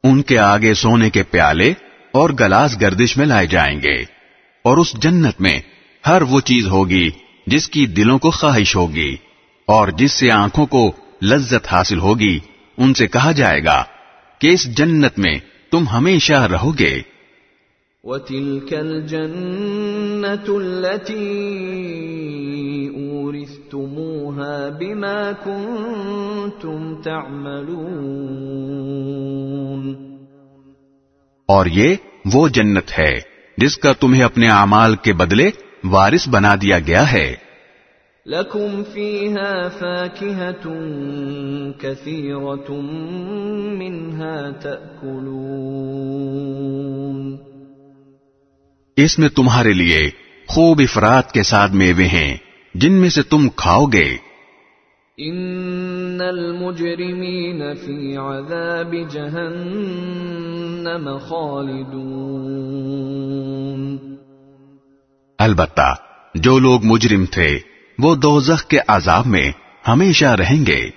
ان 0.03 0.21
کے 0.21 0.37
آگے 0.39 0.73
سونے 0.73 1.09
کے 1.09 1.23
پیالے 1.31 1.69
اور 2.13 2.29
گلاس 2.39 2.71
گردش 2.81 3.17
میں 3.17 3.25
لائے 3.25 3.47
جائیں 3.47 3.81
گے 3.81 4.16
اور 4.67 4.77
اس 4.77 4.93
جنت 4.93 5.41
میں 5.41 5.59
ہر 6.07 6.21
وہ 6.21 6.39
چیز 6.39 6.67
ہوگی 6.67 7.09
جس 7.47 7.69
کی 7.69 7.85
دلوں 7.85 8.19
کو 8.19 8.31
خواہش 8.31 8.75
ہوگی 8.75 9.17
اور 9.65 9.87
جس 9.87 10.11
سے 10.11 10.31
آنکھوں 10.31 10.65
کو 10.65 10.91
لذت 11.21 11.67
حاصل 11.71 11.99
ہوگی 11.99 12.39
ان 12.77 12.93
سے 12.93 13.07
کہا 13.07 13.31
جائے 13.31 13.65
گا 13.65 13.83
کہ 14.39 14.47
اس 14.47 14.77
جنت 14.77 15.19
میں 15.19 15.35
تم 15.71 15.87
ہمیشہ 15.87 16.33
رہو 16.33 16.79
گے۔ 16.79 17.01
وتلك 18.03 18.73
الجنة 18.73 20.43
التي 20.47 21.39
أورثتموها 23.11 24.69
بما 24.79 25.31
كنتم 25.43 27.01
تعملون۔ 27.01 29.95
اور 31.47 31.65
یہ 31.65 31.95
وہ 32.33 32.47
جنت 32.47 32.99
ہے۔ 32.99 33.36
جس 33.57 33.77
کا 33.77 33.93
تمہیں 33.93 34.23
اپنے 34.23 34.49
اعمال 34.49 34.95
کے 34.95 35.13
بدلے 35.13 35.49
وارث 35.83 36.29
بنا 36.29 36.55
دیا 36.55 36.79
گیا 36.79 37.11
ہے۔ 37.11 37.35
لكم 38.25 38.83
فيها 38.93 39.67
فاكهة 39.79 40.73
كثيرة 41.79 42.73
منها 43.77 44.49
تأكلون۔ 44.61 47.37
اس 48.97 49.19
میں 49.19 49.29
تمہارے 49.29 49.73
لیے 49.73 49.99
خوب 50.47 50.79
افراد 50.79 51.23
کے 51.33 51.43
ساتھ 51.43 51.71
میوے 51.71 52.05
ہیں 52.05 52.37
جن 52.73 52.93
میں 52.93 53.09
سے 53.09 53.23
تم 53.23 53.49
کھاؤ 53.49 53.85
گے۔ 53.85 54.17
ان 55.17 56.21
المجرمين 56.21 57.61
في 57.85 58.15
عذاب 58.15 58.95
جهنم 59.09 61.17
خالدون۔ 61.17 63.16
البتہ 65.39 65.95
جو 66.35 66.59
لوگ 66.59 66.83
مجرم 66.83 67.25
تھے 67.25 67.59
وہ 67.99 68.15
دوزخ 68.15 68.65
کے 68.65 68.79
عذاب 68.87 69.25
میں 69.25 69.51
ہمیشہ 69.87 70.25
رہیں 70.25 70.65
گے۔ 70.65 70.89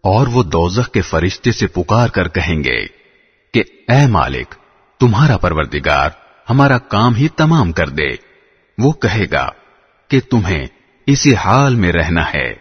اور 0.02 0.28
وہ 0.28 0.44
دوزخ 0.44 0.92
کے 0.92 1.02
فرشتے 1.02 1.52
سے 1.52 1.68
پکار 1.68 2.10
کر 2.10 2.28
کہیں 2.28 2.64
گے 2.64 2.86
کہ 3.54 3.64
اے 3.88 4.08
مالک 4.08 4.56
تمہارا 5.00 5.38
پروردگار 5.38 6.10
ہمارا 6.50 6.78
کام 6.78 7.16
ہی 7.16 7.28
تمام 7.28 7.72
کر 7.72 7.90
دے۔ 7.90 8.10
وہ 8.78 8.92
کہے 8.92 9.26
گا 9.32 9.50
کہ 10.08 10.20
تمہیں 10.30 10.68
اسی 11.08 11.36
حال 11.36 11.76
میں 11.76 11.92
رہنا 11.92 12.34
ہے۔ 12.34 12.56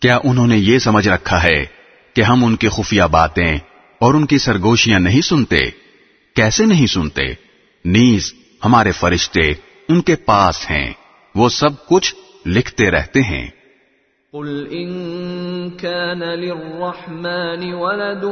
کیا 0.00 0.18
انہوں 0.24 0.46
نے 0.46 0.56
یہ 0.56 0.78
سمجھ 0.78 1.08
رکھا 1.08 1.42
ہے 1.42 1.66
کہ 2.14 2.22
ہم 2.22 2.44
ان 2.44 2.56
کی 2.56 2.68
خفیہ 2.68 3.02
باتیں 3.02 3.58
اور 3.98 4.14
ان 4.14 4.26
کی 4.26 4.38
سرگوشیاں 4.38 5.00
نہیں 5.00 5.20
سنتے؟ 5.20 5.58
کیسے 6.36 6.66
نہیں 6.66 6.86
سنتے؟ 6.86 7.24
نیز 7.84 8.34
ہمارے 8.64 8.92
فرشتے 8.92 9.52
ان 9.88 10.00
کے 10.00 10.16
پاس 10.16 10.70
ہیں، 10.70 10.92
وہ 11.34 11.48
سب 11.48 11.86
کچھ 11.88 12.14
لکھتے 12.46 12.90
رہتے 12.90 13.22
ہیں۔ 13.22 13.48
قل 14.32 14.66
ان 14.70 15.70
كان 15.70 16.18
للرحمن 16.18 17.74
ولد 17.74 18.24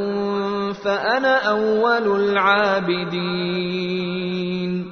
فانا 0.82 1.38
اول 1.44 2.12
العابدين 2.12 4.82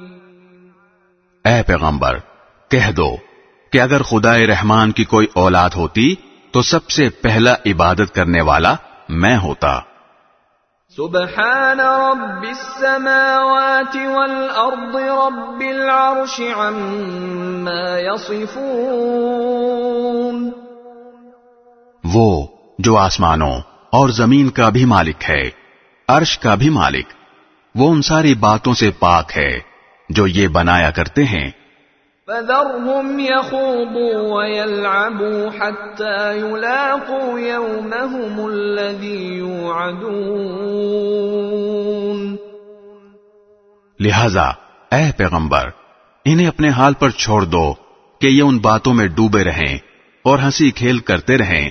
اے 1.45 1.61
پیغمبر 1.67 2.17
کہہ 2.71 2.91
دو 2.91 3.15
کہ 3.71 3.81
اگر 3.81 4.01
خدا 4.01 4.37
رحمان 4.37 4.91
کی 4.91 5.03
کوئی 5.03 5.27
اولاد 5.33 5.69
ہوتی 5.75 6.15
تو 6.51 6.61
سب 6.61 6.89
سے 6.89 7.09
پہلا 7.09 7.55
عبادت 7.65 8.15
کرنے 8.15 8.41
والا 8.41 8.75
میں 9.09 9.37
ہوتا۔ 9.37 9.79
سبحان 10.97 11.79
رب 11.79 12.43
السماوات 12.43 13.95
والارض 13.95 14.95
رب 14.95 15.59
العرش 15.59 16.41
عما 16.57 17.99
يصفون۔ 17.99 20.58
وہ 22.13 22.47
جو 22.79 22.97
آسمانوں 22.97 23.61
اور 23.89 24.09
زمین 24.09 24.49
کا 24.49 24.69
بھی 24.69 24.85
مالک 24.85 25.29
ہے 25.29 25.49
عرش 26.07 26.39
کا 26.39 26.55
بھی 26.55 26.69
مالک 26.69 27.05
وہ 27.75 27.91
ان 27.91 28.01
ساری 28.01 28.33
باتوں 28.33 28.73
سے 28.73 28.91
پاک 28.99 29.37
ہے 29.37 29.59
جو 30.09 30.27
یہ 30.27 30.47
بنایا 30.47 30.91
کرتے 30.91 31.23
ہیں۔ 31.23 31.51
فذرهم 32.27 33.19
يخوضوا 33.19 34.35
ويلعبوا 34.35 35.49
حتى 35.59 36.37
يلاقوا 36.37 37.39
يومهم 37.39 38.45
الذي 38.45 39.37
يوعدون۔ 39.37 42.35
لہذا 43.99 44.51
اے 44.91 45.11
پیغمبر 45.17 45.69
انہیں 46.25 46.47
اپنے 46.47 46.69
حال 46.69 46.93
پر 46.93 47.09
چھوڑ 47.09 47.41
دو 47.41 47.73
کہ 48.21 48.27
یہ 48.27 48.41
ان 48.41 48.57
باتوں 48.57 48.93
میں 48.93 49.07
ڈوبے 49.07 49.43
رہیں 49.43 49.77
اور 50.23 50.39
ہنسی 50.39 50.71
کھیل 50.71 50.99
کرتے 50.99 51.37
رہیں۔ 51.37 51.69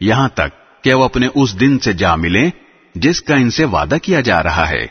یہاں 0.00 0.28
تک 0.28 0.84
کہ 0.84 0.94
وہ 0.94 1.04
اپنے 1.04 1.28
اس 1.34 1.60
دن 1.60 1.78
سے 1.78 1.92
جا 1.92 2.14
ملیں 2.14 2.50
جس 2.94 3.22
کا 3.22 3.34
ان 3.34 3.50
سے 3.50 3.64
وعدہ 3.64 3.96
کیا 4.02 4.20
جا 4.20 4.42
رہا 4.42 4.70
ہے۔ 4.70 4.86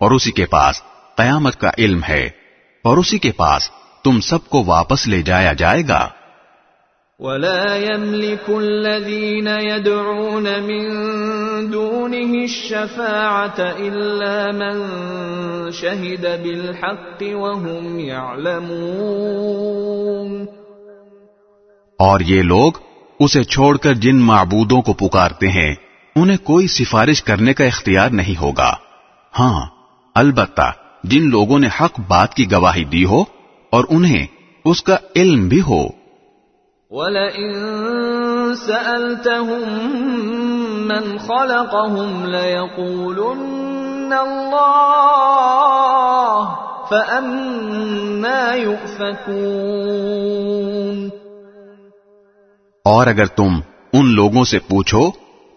اور 0.00 0.10
اسی 0.10 0.30
کے 0.30 0.46
پاس 0.46 0.82
قیامت 1.16 1.60
کا 1.60 1.70
علم 1.78 2.00
ہے 2.08 2.30
اور 2.84 2.98
اسی 2.98 3.18
کے 3.18 3.32
پاس 3.32 3.70
تم 4.04 4.20
سب 4.20 4.48
کو 4.48 4.64
واپس 4.64 5.08
لے 5.08 5.22
جایا 5.22 5.52
جائے 5.52 5.82
گا۔ 5.88 6.08
ولا 7.18 7.76
يملك 7.76 8.48
الذين 8.48 9.46
يدعون 9.46 10.42
من 10.42 10.88
دونه 11.72 12.42
الشفاعة 12.42 13.78
إلا 13.78 14.52
من 14.52 14.82
شهد 15.70 16.42
بالحق 16.42 17.22
وهم 17.22 17.98
يعلمون۔ 17.98 20.46
اور 21.98 22.20
یہ 22.20 22.42
لوگ 22.42 22.72
اسے 23.20 23.42
چھوڑ 23.42 23.76
کر 23.76 23.94
جن 23.94 24.16
معبودوں 24.16 24.82
کو 24.82 24.92
پکارتے 24.92 25.48
ہیں 25.48 25.74
انہیں 26.16 26.36
کوئی 26.36 26.66
سفارش 26.66 27.22
کرنے 27.22 27.54
کا 27.54 27.64
اختیار 27.64 28.10
نہیں 28.10 28.40
ہوگا۔ 28.40 28.74
ہاں 29.38 29.66
البتہ 30.14 30.72
جن 31.04 31.30
لوگوں 31.30 31.58
نے 31.58 31.68
حق 31.80 32.00
بات 32.08 32.34
کی 32.34 32.52
گواہی 32.52 32.84
دی 32.84 33.04
ہو 33.04 33.24
اور 33.70 33.84
انہیں 33.88 34.26
اس 34.64 34.82
کا 34.82 34.96
علم 35.16 35.48
بھی 35.48 35.60
ہو۔ 35.60 35.88
وَلَئِن 36.90 38.54
سَأَلْتَهُم 38.54 40.86
مَّنْ 40.86 41.20
خَلَقَهُمْ 41.20 42.26
لَيَقُولُنَّ 42.26 44.14
اللَّهُ 44.14 46.46
فَأَنَّىٰ 46.88 48.56
يُؤْفَكُونَ۔ 48.56 51.08
اور 52.84 53.06
اگر 53.06 53.26
تم 53.26 53.60
ان 53.92 54.06
لوگوں 54.06 54.44
سے 54.44 54.58
پوچھو 54.58 55.10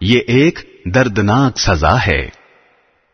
یہ 0.00 0.20
ایک 0.26 0.58
دردناک 0.94 1.58
سزا 1.58 2.06
ہے۔ 2.06 2.28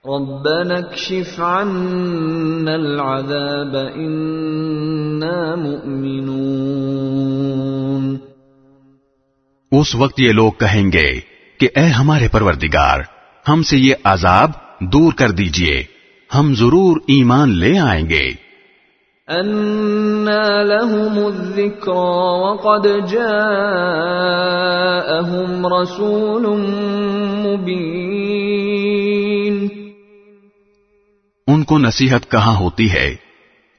ربنا 0.05 0.75
اكشف 0.75 1.41
عنا 1.41 2.73
العذاب 2.73 3.77
إنا 3.77 5.55
مؤمنون۔ 5.55 8.17
اس 9.73 9.95
وقت 9.95 10.21
یہ 10.21 10.33
لوگ 10.33 10.53
کہیں 10.53 10.93
گے 10.93 11.21
کہ 11.59 11.69
اے 11.77 11.85
ہمارے 11.85 12.29
پروردگار 12.29 13.01
ہم 13.49 13.63
سے 13.63 13.79
یہ 13.79 13.95
عذاب 14.05 14.51
دور 14.81 15.13
کر 15.13 15.31
دیجیے 15.31 15.85
ہم 16.35 16.55
ضرور 16.55 16.97
ایمان 17.07 17.59
لے 17.59 17.79
آئیں 17.79 18.09
گے۔ 18.09 18.50
أنا 19.31 20.63
لهم 20.63 21.27
الذكرى 21.27 22.41
وقد 22.41 23.09
جاءهم 23.09 25.67
رسول 25.67 26.63
مبين۔ 27.47 29.69
ان 31.47 31.65
کو 31.65 31.79
نصیحت 31.79 32.31
کہاں 32.31 32.57
ہوتی 32.57 32.93
ہے؟ 32.93 33.17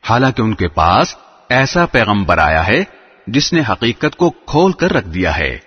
حالانکہ 0.09 0.41
ان 0.41 0.53
کے 0.53 0.67
پاس 0.67 1.15
ایسا 1.49 1.85
پیغمبر 1.85 2.37
آیا 2.37 2.67
ہے 2.67 2.83
جس 3.27 3.53
نے 3.53 3.61
حقیقت 3.69 4.15
کو 4.15 4.29
کھول 4.29 4.71
کر 4.71 4.93
رکھ 4.93 5.07
دیا 5.07 5.37
ہے۔ 5.37 5.57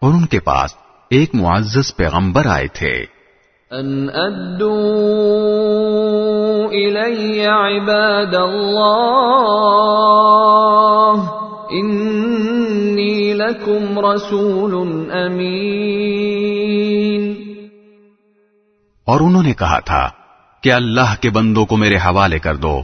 اور 0.00 0.14
ان 0.14 0.26
کے 0.26 0.40
پاس 0.40 0.74
ایک 1.10 1.34
معزز 1.34 1.96
پیغمبر 1.96 2.46
آئے 2.46 2.66
تھے۔ 2.66 3.04
ان 3.70 4.08
ادوا 4.14 6.29
الی 6.70 7.46
عباد 7.46 8.34
اللہ 8.34 11.22
انی 11.70 13.34
لکم 13.34 14.06
رسول 14.06 15.02
امین 15.12 17.34
اور 19.04 19.20
انہوں 19.20 19.42
نے 19.42 19.52
کہا 19.52 19.78
تھا 19.78 20.10
کہ 20.62 20.72
اللہ 20.72 21.14
کے 21.20 21.30
بندوں 21.30 21.66
کو 21.66 21.76
میرے 21.76 21.96
حوالے 21.96 22.38
کر 22.38 22.56
دو 22.56 22.82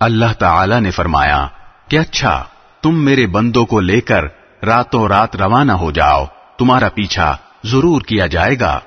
اللہ 0.00 0.38
تعالی 0.38 0.80
نے 0.80 0.90
فرمایا 0.90 1.48
کہ 1.88 1.98
اچھا 1.98 2.44
تم 2.82 3.04
میرے 3.04 3.26
بندوں 3.26 3.66
کو 3.66 3.80
لے 3.80 4.00
کر 4.00 4.24
راتوں 4.64 5.08
رات 5.08 5.36
روانہ 5.36 5.72
ہو 5.72 5.90
جاؤ 5.90 6.24
تمہارا 6.58 6.88
پیچھا 6.88 7.36
ضرور 7.64 8.00
کیا 8.00 8.26
جائے 8.26 8.56
گا۔ 8.60 8.80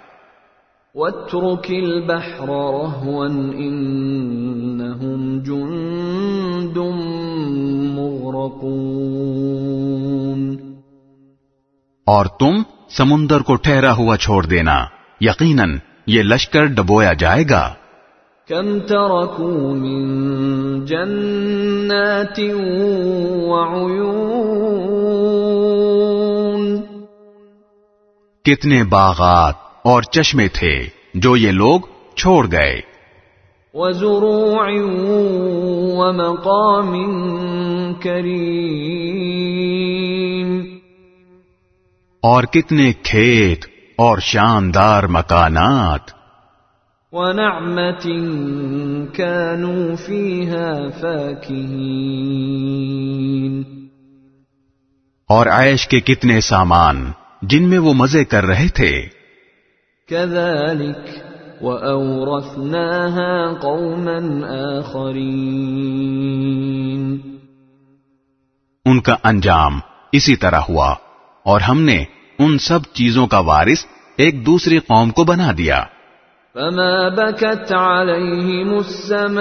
واترك 1.00 1.72
البحر 1.72 2.50
رهوا 2.50 3.28
إنهم 3.54 5.40
جند 5.40 6.78
مغرقون. 8.00 8.80
اور 12.06 12.26
تم 12.26 12.64
سمندر 12.90 13.42
کو 13.42 13.56
ٹھہرا 13.56 13.96
ہوا 13.96 14.18
چھوڑ 14.18 14.46
دینا. 14.46 14.86
یقیناً 15.22 15.78
یہ 16.08 16.24
لشکر 16.24 16.66
ڈبویا 16.66 17.14
جائے 17.14 17.44
گا. 17.50 17.70
كم 18.48 18.80
تركوا 18.80 19.76
من 19.76 20.06
جنات 20.86 22.40
وعيون. 23.48 24.00
كتنے 28.44 28.84
باغات 28.84 29.69
اور 29.84 30.02
چشمے 30.02 30.48
تھے 30.48 30.80
جو 31.14 31.38
یہ 31.38 31.52
لوگ 31.52 31.80
چھوڑ 32.16 32.48
گئے۔ 32.52 32.82
وزروع 33.74 34.60
ومقام 35.98 36.94
كريم۔ 37.94 40.62
اور 42.22 42.44
کتنے 42.44 42.92
کھیت 43.04 43.66
اور 43.98 44.18
شاندار 44.18 45.04
مکانات۔ 45.04 46.02
ونعمة 47.12 48.10
كانوا 49.14 50.06
فيها 50.06 50.74
فاكهين۔ 51.02 53.64
اور 55.28 55.48
عیش 55.48 55.88
کے 55.88 56.00
کتنے 56.00 56.40
سامان 56.40 57.12
جن 57.42 57.70
میں 57.70 57.80
وہ 57.80 57.94
مزے 57.94 58.26
کر 58.26 58.46
رہے 58.46 58.68
تھے۔ 58.68 59.19
كذلك 60.10 61.10
وأورثناها 61.62 63.48
قوما 63.62 64.48
آخرين. 64.78 65.40
ان 68.86 69.02
کا 69.02 69.16
انجام 69.24 69.80
اسی 70.12 70.36
طرح 70.36 70.60
ہوا 70.70 70.96
اور 71.44 71.62
ہم 71.62 71.82
نے 71.82 72.04
ان 72.40 72.58
سب 72.58 72.80
چیزوں 72.94 73.28
کا 73.28 73.40
وارث 73.40 73.86
ایک 74.18 74.46
دوسری 74.46 74.80
قوم 74.80 75.10
کو 75.10 75.24
بنا 75.24 75.52
دیا۔ 75.58 75.84
فما 76.54 77.10
بكت 77.10 77.74
عليهم 77.74 78.78
السماء 78.78 79.40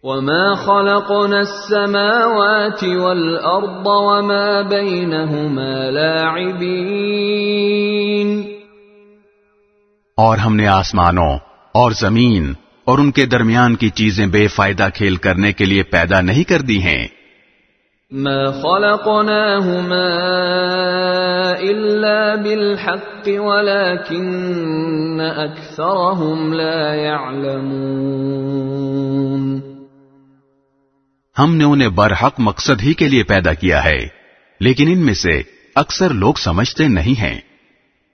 وما 0.03 0.53
خلقنا 0.53 1.37
السماوات 1.37 2.83
والأرض 2.83 3.85
وما 3.85 4.61
بينهما 4.61 5.89
لاعبين۔ 5.89 6.67
اور 10.17 10.37
ہم 10.37 10.55
نے 10.55 10.67
آسمانوں 10.67 11.37
اور 11.71 11.91
زمین 11.91 12.53
اور 12.85 12.97
ان 12.97 13.11
کے 13.11 13.25
درمیان 13.25 13.75
کی 13.75 13.89
چیزیں 13.89 14.27
بے 14.27 14.47
فائدہ 14.47 14.87
کھیل 14.93 15.15
کرنے 15.15 15.53
کے 15.53 15.65
لیے 15.65 15.83
پیدا 15.83 16.21
نہیں 16.21 16.43
کر 16.43 16.61
دی 16.61 16.83
ہیں۔ 16.83 17.07
ما 18.11 18.51
خلقناهما 18.51 20.17
إلا 21.59 22.35
بالحق 22.35 23.27
ولكن 23.27 25.21
أكثرهم 25.37 26.53
لا 26.53 26.93
يعلمون۔ 26.93 29.59
ہم 31.39 31.55
نے 31.55 31.63
انہیں 31.63 31.89
برحق 31.89 32.33
مقصد 32.37 32.83
ہی 32.83 32.93
کے 32.93 33.07
لیے 33.07 33.23
پیدا 33.23 33.53
کیا 33.53 33.85
ہے 33.85 34.07
لیکن 34.59 34.91
ان 34.91 35.05
میں 35.05 35.13
سے 35.13 35.41
اکثر 35.75 36.09
لوگ 36.09 36.33
سمجھتے 36.33 36.87
نہیں 36.87 37.21
ہیں۔ 37.21 37.39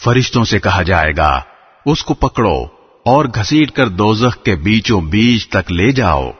فرشتوں 0.03 0.43
سے 0.43 0.59
کہا 0.59 0.81
جائے 0.81 1.11
گا 1.17 1.41
اس 1.85 2.03
کو 2.03 2.13
پکڑو 2.13 2.65
اور 3.05 3.25
گھسیٹ 3.25 3.71
کر 3.71 3.87
دوزخ 3.87 4.43
کے 4.43 4.55
بیچوں 4.55 5.01
بیچ 5.01 5.47
تک 5.47 5.71
لے 5.71 5.91
جاؤ۔ 5.91 6.31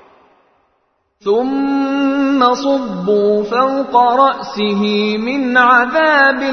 ثم 1.24 2.54
صبوا 2.58 3.44
فوق 3.50 4.20
رأسه 4.20 5.18
من 5.18 5.58
عذاب 5.58 6.44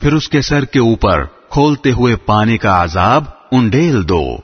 پھر 0.00 0.12
اس 0.12 0.28
کے 0.28 0.40
سر 0.40 0.64
کے 0.64 0.78
اوپر 0.78 1.24
کھولتے 1.48 1.92
ہوئے 1.92 2.16
پانی 2.16 2.58
کا 2.58 2.84
عذاب 2.84 3.24
انڈیل 3.52 4.08
دو۔ 4.08 4.36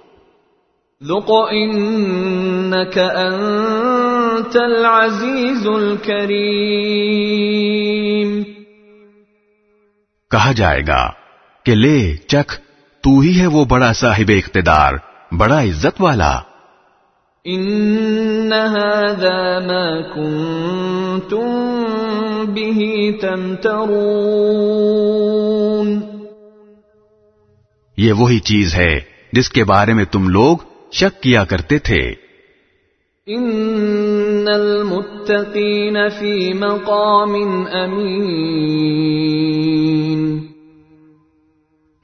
ذق 1.05 1.31
إنك 1.51 2.99
أنت 2.99 4.57
العزيز 4.57 5.69
الكريم۔ 5.69 8.43
کہا 10.31 10.53
جائے 10.53 10.83
گا 10.89 11.11
کہ 11.65 11.74
لے 11.74 12.16
چکھ 12.16 12.61
تو 13.03 13.20
ہی 13.20 13.41
ہے 13.41 13.47
وہ 13.47 13.65
بڑا 13.65 13.93
صاحب 13.93 14.28
اقتدار 14.28 14.93
بڑا 15.33 15.62
عزت 15.62 16.01
والا۔ 16.01 16.41
ان 17.47 18.52
هذا 18.52 19.59
ما 19.59 20.02
كنتم 20.14 21.74
به 22.55 23.10
تمترون 23.20 26.01
یہ 27.97 28.12
وہی 28.12 28.39
چیز 28.39 28.74
ہے 28.74 29.01
جس 29.32 29.48
کے 29.48 29.64
بارے 29.64 29.94
میں 29.94 30.05
تم 30.05 30.28
لوگ 30.28 30.56
شک 30.93 31.23
کیا 31.23 31.44
کرتے 31.44 31.78
تھے۔ 31.78 32.14
ان 33.27 34.47
المتقین 34.55 36.09
فی 36.09 36.52
مقام 36.52 37.35
امین 37.73 40.47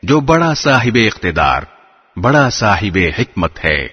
جو 0.04 0.20
بڑا 0.20 0.54
صاحب 0.54 0.98
اقتدار۔ 1.06 1.75
بڑا 2.22 2.50
صاحب 2.50 2.98
حکمت 3.20 3.66
ہے۔ 3.66 3.88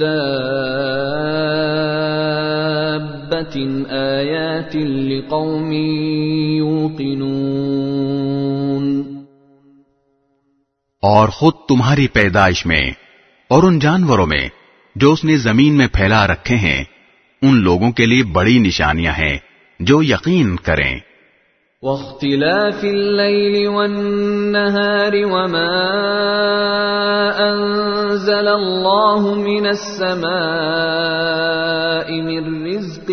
دابة 0.00 1.85
آیات 3.90 4.76
لقوم 4.76 5.72
یوقنون 6.52 7.26
اور 11.02 11.28
خود 11.28 11.54
تمہاری 11.68 12.06
پیدائش 12.08 12.66
میں 12.66 12.90
اور 13.48 13.62
ان 13.62 13.78
جانوروں 13.78 14.26
میں 14.26 14.48
جو 14.96 15.12
اس 15.12 15.24
نے 15.24 15.36
زمین 15.36 15.74
میں 15.74 15.86
پھیلا 15.92 16.26
رکھے 16.26 16.56
ہیں، 16.56 16.84
ان 17.42 17.56
لوگوں 17.56 17.90
کے 17.90 18.06
لیے 18.06 18.22
بڑی 18.22 18.58
نشانیاں 18.58 19.12
ہیں 19.12 19.38
جو 19.80 20.02
یقین 20.02 20.56
کریں۔ 20.56 20.98
واختلاف 21.82 22.84
الليل 22.84 23.68
والنهار 23.68 25.26
وما 25.26 25.76
أنزل 27.38 28.48
الله 28.48 29.34
من 29.34 29.66
السماء 29.66 30.26
من 32.10 32.66
رزق 32.66 33.12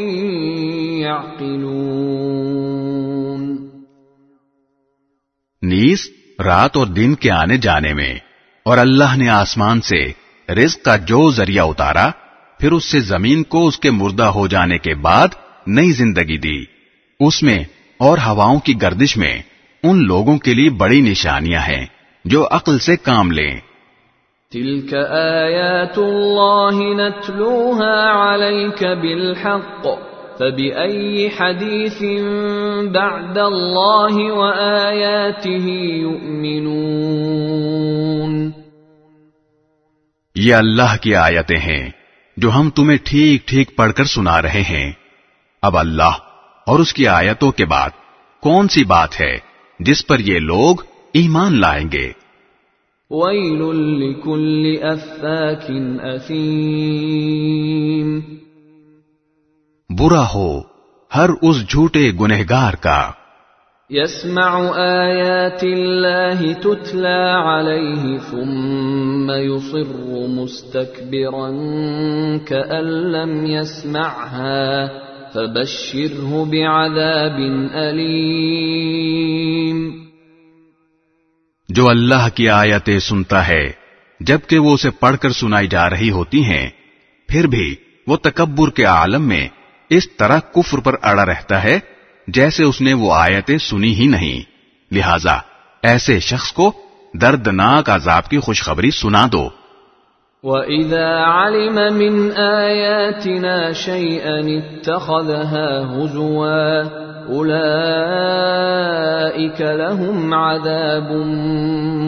يعقلون. 1.02 3.70
نیس 5.62 6.10
رات 6.46 6.78
اور 6.78 6.88
دن 6.88 7.16
کے 7.16 7.32
آنے 7.32 7.58
جانے 7.58 7.94
میں۔ 7.94 8.31
اور 8.66 8.78
اللہ 8.78 9.18
نے 9.18 9.30
آسمان 9.30 9.82
سے 9.82 10.12
رزق 10.54 10.86
کا 10.86 10.96
جو 10.96 11.32
ذریعہ 11.32 11.66
اتارا، 11.68 12.12
پھر 12.60 12.72
اس 12.72 12.86
سے 12.86 13.00
زمین 13.00 13.44
کو 13.44 13.68
اس 13.68 13.80
کے 13.80 13.92
مردہ 13.92 14.24
ہو 14.24 14.48
جانے 14.48 14.78
کے 14.78 14.96
بعد 14.96 15.28
نئی 15.68 15.92
زندگی 15.92 16.38
دی۔ 16.38 16.64
اس 17.20 17.44
میں 17.44 17.64
اور 17.98 18.18
ہواؤں 18.18 18.60
کی 18.60 18.82
گردش 18.82 19.18
میں 19.18 19.42
ان 19.84 20.04
لوگوں 20.08 20.38
کے 20.38 20.54
لیے 20.54 20.70
بڑی 20.70 21.02
نشانیاں 21.02 21.62
ہیں 21.62 21.86
جو 22.26 22.48
عقل 22.52 22.80
سے 22.80 22.98
کام 22.98 23.32
لیں۔ 23.32 23.60
تلك 24.52 24.94
آيات 25.12 25.98
الله 25.98 26.78
نتلوها 26.78 28.10
عليك 28.34 28.84
بالحق۔ 28.84 30.11
فبأي 30.42 31.30
حديث 31.30 32.04
بعد 32.92 33.38
الله 33.38 34.32
وآياته 34.32 35.96
يؤمنون 35.96 38.52
یہ 40.36 40.56
اللہ 40.56 40.96
کی 41.02 41.16
آیتیں 41.16 41.58
ہیں 41.58 41.90
جو 42.38 42.52
ہم 42.52 42.70
تمہیں 42.70 42.98
ٹھیک 43.04 43.48
ٹھیک 43.48 43.76
پڑھ 43.76 43.94
کر 43.94 44.04
سنا 44.04 44.42
رہے 44.42 44.62
ہیں۔ 44.62 44.92
اب 45.62 45.78
اللہ 45.78 46.12
اور 46.68 46.80
اس 46.80 46.94
کی 46.94 47.08
آیتوں 47.08 47.52
کے 47.52 47.66
بعد 47.66 47.90
کون 48.42 48.68
سی 48.68 48.84
بات 48.84 49.22
ہے 49.22 49.38
جس 49.80 50.08
پر 50.08 50.20
یہ 50.20 50.40
لوگ 50.40 50.76
ایمان 51.14 51.62
لائیں 51.62 51.92
گے؟ 51.92 52.12
ويل 53.12 54.00
لكل 54.00 54.84
أفاك 54.84 55.72
أثيم 56.16 58.41
برا 60.00 60.26
ہو 60.36 60.62
ہر 61.12 61.30
اس 61.42 61.70
جھوٹے 61.70 62.12
گنہگار 62.20 62.74
کا۔ 62.74 63.12
يسمع 63.90 64.78
آيات 64.78 65.64
الله 65.64 66.54
تتلى 66.54 67.46
عليه 67.46 68.18
ثم 68.30 69.32
يصر 69.32 70.28
مستكبرا 70.28 71.52
كأن 72.46 73.12
لم 73.12 73.46
يسمعها 73.46 74.88
فبشره 75.34 76.46
بعذاب 76.46 77.40
أليم 77.76 80.02
جو 81.70 81.90
اللہ 81.90 82.36
کی 82.36 82.50
آیتیں 82.50 83.00
سنتا 83.00 83.48
ہے 83.48 83.72
جبکہ 84.20 84.60
وہ 84.60 84.74
اسے 84.74 84.90
پڑھ 84.90 85.18
کر 85.18 85.32
سنائی 85.32 85.68
جا 85.68 85.90
رہی 85.90 86.12
ہوتی 86.12 86.44
ہیں 86.44 86.70
پھر 87.30 87.48
بھی 87.48 87.76
وہ 88.08 88.18
تکبر 88.18 88.70
کے 88.70 88.84
عالم 88.84 89.28
میں 89.28 89.48
اس 89.92 90.12
طرح 90.12 90.40
کفر 90.40 90.78
پر 90.78 90.96
اڑا 91.02 91.26
رہتا 91.26 91.64
ہے 91.64 91.80
جیسے 92.28 92.64
اس 92.64 92.82
نے 92.82 92.94
وہ 92.94 93.14
آیتیں 93.14 93.58
سنی 93.58 93.96
ہی 93.96 94.08
نہیں۔ 94.08 94.52
لہذا 94.94 95.38
ایسے 95.84 96.20
شخص 96.20 96.52
کو 96.52 96.72
دردناک 97.14 97.90
عذاب 97.90 98.30
کی 98.30 98.40
خوشخبری 98.40 98.92
سنا 98.92 99.28
دو۔ 99.32 99.50
وَإِذَا 100.44 101.46
عَلِمَ 101.46 101.92
مِنْ 101.92 102.38
آيَاتِنَا 102.38 103.72
شَيْئًا 103.72 104.38
اتَّخَذَهَا 104.38 105.98
هُزُوًا 105.98 106.82
أُولَئِكَ 107.28 109.64
لَهُمْ 109.64 110.34
عَذَابٌ 110.34 111.26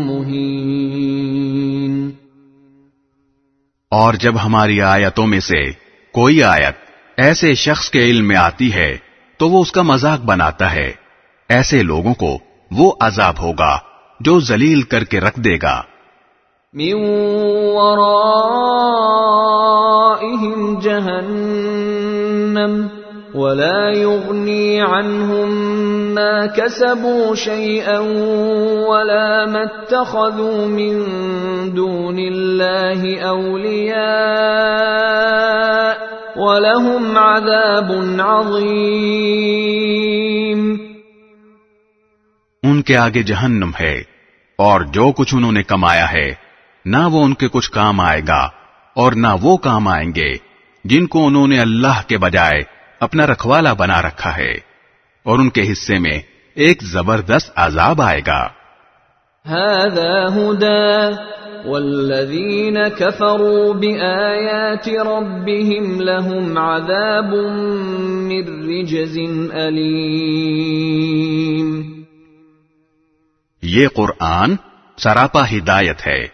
مُهِينٌ۔ 0.05 2.09
اور 3.89 4.13
جب 4.13 4.33
ہماری 4.45 4.81
آیتوں 4.81 5.27
میں 5.27 5.39
سے 5.39 5.71
کوئی 6.13 6.43
آیت 6.43 6.82
ایسے 7.17 7.53
شخص 7.53 7.89
کے 7.89 7.99
علم 7.99 8.27
میں 8.27 8.35
آتی 8.35 8.73
ہے 8.73 8.97
تو 9.37 9.49
وہ 9.49 9.61
اس 9.61 9.71
کا 9.71 9.81
مذاق 9.81 10.19
بناتا 10.19 10.73
ہے۔ 10.73 10.91
ایسے 11.49 11.83
لوگوں 11.83 12.13
کو 12.13 12.37
وہ 12.71 12.91
عذاب 12.99 13.41
ہوگا 13.41 13.77
جو 14.19 14.39
ذلیل 14.39 14.81
کر 14.81 15.03
کے 15.03 15.19
رکھ 15.19 15.39
دے 15.39 15.57
گا۔ 15.63 15.81
من 16.73 17.03
ورائهم 20.23 20.79
جهنم 20.79 22.87
ولا 23.35 23.89
يغني 23.89 24.79
عنهم 24.79 25.49
ما 26.13 26.45
كسبوا 26.45 27.35
شيئا 27.35 27.99
ولا 28.87 29.45
ما 29.45 29.59
اتخذوا 29.59 30.65
من 30.65 31.05
دون 31.77 32.19
الله 32.19 33.23
اولياء 33.23 36.22
ولهم 36.35 37.17
عذاب 37.17 37.91
عظيم۔ 38.19 40.77
ان 42.63 42.81
کے 42.81 42.97
آگے 42.97 43.23
جہنم 43.23 43.71
ہے 43.79 44.03
اور 44.55 44.81
جو 44.81 45.11
کچھ 45.11 45.35
انہوں 45.35 45.51
نے 45.51 45.63
کمایا 45.63 46.11
ہے 46.11 46.33
نہ 46.85 46.97
وہ 47.11 47.23
ان 47.23 47.33
کے 47.33 47.47
کچھ 47.47 47.71
کام 47.71 47.99
آئے 47.99 48.21
گا 48.27 48.49
اور 48.93 49.13
نہ 49.13 49.27
وہ 49.41 49.57
کام 49.57 49.87
آئیں 49.87 50.11
گے 50.15 50.33
جن 50.83 51.07
کو 51.07 51.27
انہوں 51.27 51.47
نے 51.47 51.59
اللہ 51.59 52.01
کے 52.07 52.17
بجائے 52.17 52.61
اپنا 52.99 53.27
رکھوالا 53.27 53.73
بنا 53.73 54.01
رکھا 54.01 54.37
ہے۔ 54.37 54.53
اور 55.23 55.39
ان 55.39 55.49
کے 55.49 55.71
حصے 55.71 55.99
میں 55.99 56.19
ایک 56.53 56.83
زبردست 56.83 57.51
عذاب 57.55 58.01
آئے 58.01 58.21
گا۔ 58.27 58.47
هذا 59.49 60.25
هدى 61.65 61.69
والذين 61.69 62.87
كفروا 62.87 63.73
بآيات 63.73 64.89
ربهم 64.89 66.01
لهم 66.01 66.57
عذاب 66.57 67.33
من 68.31 68.69
رجز 68.69 69.19
أليم 69.53 71.93
یہ 73.63 73.87
قرآن 73.87 74.55
سراپا 74.97 75.51
ہدایت 75.51 76.07
ہے 76.07 76.27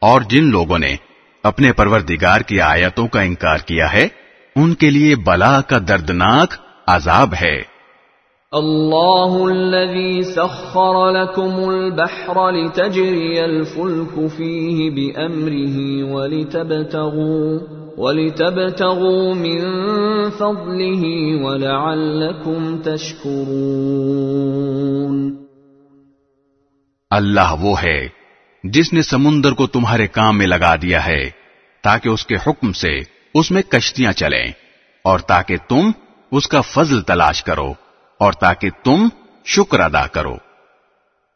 اور 0.00 0.20
جن 0.20 0.44
لوگوں 0.44 0.78
نے 0.78 0.96
اپنے 1.42 1.72
پروردگار 1.72 2.40
کی 2.40 2.60
آیتوں 2.60 3.08
کا 3.08 3.20
انکار 3.20 3.58
کیا 3.58 3.92
ہے، 3.92 4.08
ان 4.56 4.74
کے 4.74 4.90
لیے 4.90 5.16
بلا 5.16 5.60
کا 5.60 5.78
دردناک 5.88 6.54
عذاب 6.86 7.34
ہے۔ 7.42 7.77
الله 8.52 9.48
الذي 9.48 10.22
سخر 10.22 11.10
لكم 11.10 11.70
البحر 11.70 12.50
لتجري 12.50 13.44
الفلك 13.44 14.26
فيه 14.26 14.90
بأمره 14.90 16.12
ولتبتغوا 16.12 17.58
ولتبتغوا 17.96 19.34
من 19.34 19.60
فضله 20.30 21.02
ولعلكم 21.42 22.78
تشكرون 22.82 23.58
اللہ 27.10 27.52
وہ 27.60 27.74
ہے 27.82 28.08
جس 28.64 28.92
نے 28.92 29.02
سمندر 29.02 29.52
کو 29.52 29.66
تمہارے 29.66 30.06
کام 30.06 30.38
میں 30.38 30.46
لگا 30.46 30.76
دیا 30.76 31.06
ہے 31.06 31.20
تاکہ 31.84 32.08
اس 32.08 32.26
کے 32.26 32.36
حکم 32.46 32.72
سے 32.72 32.94
اس 33.34 33.50
میں 33.50 33.62
کشتیاں 33.62 34.12
چلیں 34.12 34.46
اور 35.04 35.18
تاکہ 35.18 35.56
تم 35.68 35.84
اس 36.32 36.48
کا 36.48 36.60
فضل 36.60 37.00
تلاش 37.02 37.44
کرو۔ 37.44 37.87
اور 38.20 38.32
تاکہ 38.32 38.70
تم 38.84 39.08
شکر 39.44 39.80
ادا 39.80 40.06
کرو۔ 40.06 40.36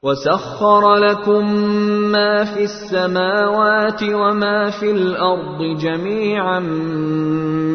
وسخر 0.03 0.97
لكم 0.97 1.73
ما 2.13 2.55
في 2.55 2.61
السماوات 2.61 4.03
وما 4.03 4.71
في 4.71 4.91
الأرض 4.91 5.81
جميعا 5.81 6.61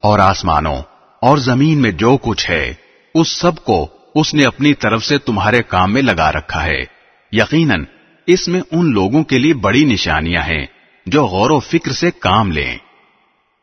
اور 0.02 0.20
آسمانوں 0.20 0.78
اور 1.22 1.38
زمین 1.38 1.82
میں 1.82 1.92
جو 1.92 2.18
کچھ 2.22 2.52
ہے 2.52 2.74
اس 3.14 3.42
سب 3.42 3.64
کو 3.64 3.88
اس 4.16 4.34
نے 4.34 4.46
اپنی 4.46 4.74
طرف 4.74 5.04
سے 5.04 5.18
تمہارے 5.18 5.64
کام 5.64 5.94
میں 5.94 6.02
لگا 6.02 6.32
رکھا 6.32 6.66
ہے۔ 6.66 6.97
یقیناً 7.32 7.84
اس 8.28 8.48
میں 8.48 8.62
ان 8.72 8.92
لوگوں 8.92 9.24
کے 9.24 9.38
لیے 9.38 9.54
بڑی 9.54 9.86
نشانیاں 9.86 10.42
ہیں 10.42 10.66
جو 11.06 11.26
غور 11.26 11.50
و 11.50 11.60
فکر 11.60 11.92
سے 11.92 12.10
کام 12.20 12.52
لیں۔ 12.52 12.78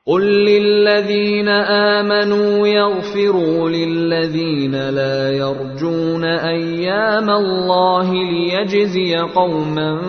قل 0.06 0.22
للذين 0.22 1.48
آمنوا 1.48 2.68
يغفروا 2.68 3.70
للذين 3.70 4.70
لا 4.70 5.28
يرجون 5.28 6.24
أيام 6.44 7.30
الله 7.30 8.12
ليجزي 8.12 9.16
قوما 9.16 10.00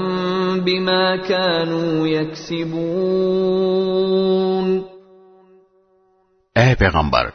بما 0.56 1.16
كانوا 1.16 2.08
يكسبون۔ 2.08 4.82
اے 6.56 6.76
پیغمبر 6.76 7.30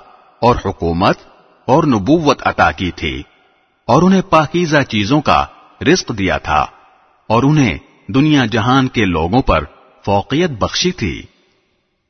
اور 0.42 0.56
حکومت 0.66 1.18
اور 1.66 1.84
نبوت 1.84 2.48
عطا 2.48 2.72
کی 2.72 2.92
تھی 2.92 3.24
اور 3.88 4.02
انہیں 4.02 4.22
پاکیزہ 4.30 4.82
چیزوں 4.82 5.22
کا 5.22 5.46
رزق 5.82 6.18
دیا 6.18 6.38
تھا 6.38 6.66
اور 7.30 7.44
انہیں 7.44 7.78
دنیا 8.08 8.46
جہان 8.46 8.88
کے 8.88 9.06
لوگوں 9.06 9.42
پر 9.42 9.64
فوقیت 10.06 10.52
بخشی 10.52 10.92
تھی۔ 10.92 11.22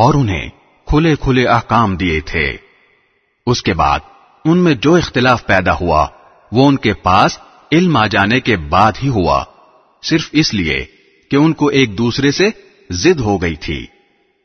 اور 0.00 0.14
انہیں 0.14 0.48
کھلے 0.86 1.14
کھلے 1.16 1.46
احکام 1.46 1.96
دیے 1.96 2.20
تھے۔ 2.20 2.56
اس 3.46 3.62
کے 3.62 3.74
بعد 3.74 3.98
ان 4.44 4.58
میں 4.58 4.74
جو 4.74 4.94
اختلاف 4.94 5.46
پیدا 5.46 5.74
ہوا، 5.80 6.06
وہ 6.52 6.68
ان 6.68 6.76
کے 6.76 6.92
پاس 6.92 7.38
علم 7.72 7.96
آ 7.96 8.06
جانے 8.06 8.40
کے 8.40 8.56
بعد 8.56 8.92
ہی 9.02 9.08
ہوا۔ 9.08 9.44
صرف 10.02 10.28
اس 10.32 10.54
لیے 10.54 10.86
کہ 11.30 11.36
ان 11.36 11.52
کو 11.52 11.66
ایک 11.66 11.98
دوسرے 11.98 12.30
سے 12.30 12.48
زد 12.90 13.20
ہو 13.20 13.42
گئی 13.42 13.56
تھی۔ 13.56 13.86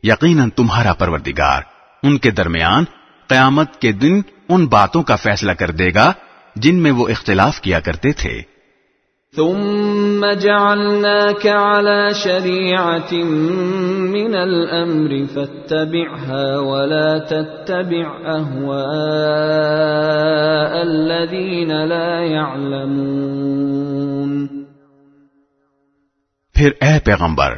یقیناً 0.04 0.50
تمہارا 0.50 0.94
پروردگار 0.94 1.62
ان 2.04 2.18
کے 2.18 2.32
درمیان 2.32 2.84
قیامت 3.28 3.82
کے 3.82 3.92
دن 3.92 4.22
ان 4.50 4.66
باتوں 4.66 5.04
کا 5.04 5.16
فیصلہ 5.16 5.52
کر 5.52 5.72
دے 5.72 5.94
گا 5.94 6.14
جن 6.56 6.76
میں 6.76 6.92
وہ 6.92 7.08
اختلاف 7.08 7.62
کیا 7.62 7.80
کرتے 7.80 8.12
تھے۔ 8.12 8.42
ثم 9.36 10.26
جعلناك 10.40 11.48
على 11.48 12.14
شريعة 12.14 13.14
من 14.14 14.36
الأمر 14.36 15.26
فاتبعها 15.34 16.58
ولا 16.58 17.18
تتبع 17.18 18.36
أهواء 18.36 20.82
الذين 20.82 21.68
لا 21.68 22.24
يعلمون۔ 22.24 24.48
پھر 26.54 26.72
اے 26.82 27.00
پیغمبر، 27.00 27.54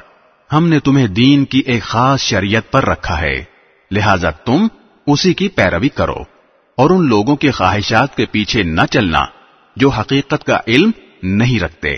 ہم 0.53 0.67
نے 0.67 0.79
تمہیں 0.79 1.07
دین 1.07 1.45
کی 1.45 1.61
ایک 1.65 1.83
خاص 1.83 2.19
شریعت 2.19 2.71
پر 2.71 2.85
رکھا 2.85 3.21
ہے، 3.21 3.43
لہذا 3.91 4.29
تم 4.29 4.67
اسی 5.07 5.33
کی 5.33 5.47
پیروی 5.47 5.89
کرو 5.89 6.23
اور 6.77 6.89
ان 6.89 7.07
لوگوں 7.07 7.35
کے 7.35 7.51
خواہشات 7.51 8.15
کے 8.15 8.25
پیچھے 8.31 8.63
نہ 8.63 8.81
چلنا 8.91 9.25
جو 9.75 9.89
حقیقت 9.89 10.43
کا 10.43 10.57
علم 10.67 10.91
نہیں 11.23 11.59
رکھتے۔ 11.59 11.95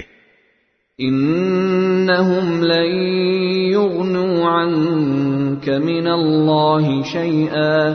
انہم 0.98 2.64
لن 2.64 4.46
عنک 4.46 5.70
من 5.70 6.08
اللہ 6.08 7.06
شیئا 7.06 7.94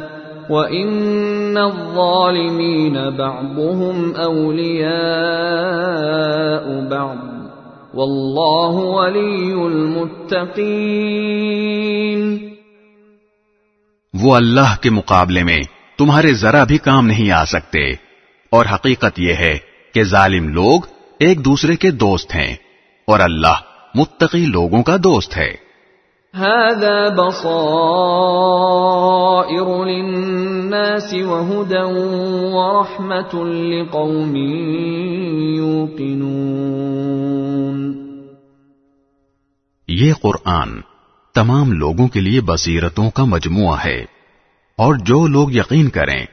وَإِنَّ 0.49 1.61
الظَّالِمِينَ 1.61 2.99
بَعْضُهُمْ 2.99 4.25
أَوْلِيَاءُ 4.25 6.91
بَعْضٍ 6.91 7.19
وَاللَّهُ 7.95 8.83
وَلِيُّ 8.83 9.65
الْمُتَّقِينَ 9.65 12.55
وہ 14.23 14.37
اللہ 14.37 14.81
کے 14.81 14.91
مقابلے 14.91 15.45
میں 15.45 15.61
تمہارے 15.99 16.33
ذرا 16.33 16.65
بھی 16.65 16.79
کام 16.79 17.07
نہیں 17.07 17.31
آ 17.31 17.45
سکتے۔ 17.45 17.93
اور 18.51 18.67
حقیقت 18.75 19.19
یہ 19.19 19.35
ہے 19.35 19.59
کہ 19.95 20.03
ظالم 20.03 20.49
لوگ 20.49 20.81
ایک 21.19 21.45
دوسرے 21.45 21.77
کے 21.77 21.91
دوست 21.91 22.35
ہیں 22.35 22.57
اور 23.07 23.21
اللہ 23.21 23.55
متقی 23.95 24.47
لوگوں 24.47 24.83
کا 24.83 24.97
دوست 24.97 25.37
ہے۔ 25.37 25.65
هذا 26.41 27.09
بصائر 27.09 27.55
للناس 29.85 31.15
وهدى 31.15 32.01
ورحمة 32.53 33.51
لقوم 33.51 34.37
يوقنون۔ 35.57 36.45
یہ 39.89 40.13
قرآن 40.13 40.69
تمام 41.35 41.73
لوگوں 41.73 42.09
کے 42.09 42.21
لیے 42.21 42.41
بصیرتوں 42.41 43.11
کا 43.11 43.25
مجموعہ 43.25 43.77
ہے 43.85 44.05
اور 44.77 44.95
جو 44.95 45.27
لوگ 45.27 45.51
یقین 45.51 45.89
کریں 45.89 46.27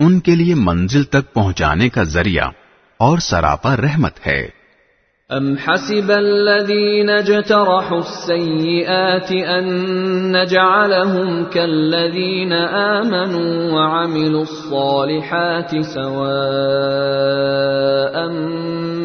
ان 0.00 0.20
کے 0.20 0.34
لیے 0.34 0.54
منزل 0.54 1.04
تک 1.04 1.34
پہنچانے 1.34 1.88
کا 1.88 2.02
ذریعہ 2.02 2.44
اور 3.00 3.18
سراپا 3.22 3.76
رحمت 3.76 4.26
ہے 4.26 4.48
أم 5.30 5.56
حسب 5.56 6.10
الذين 6.10 7.10
اجترحوا 7.10 7.98
السيئات 7.98 9.32
أن 9.32 10.36
نجعلهم 10.36 11.44
كالذين 11.44 12.52
آمنوا 12.52 13.72
وعملوا 13.72 14.42
الصالحات 14.42 15.80
سواء 15.80 16.28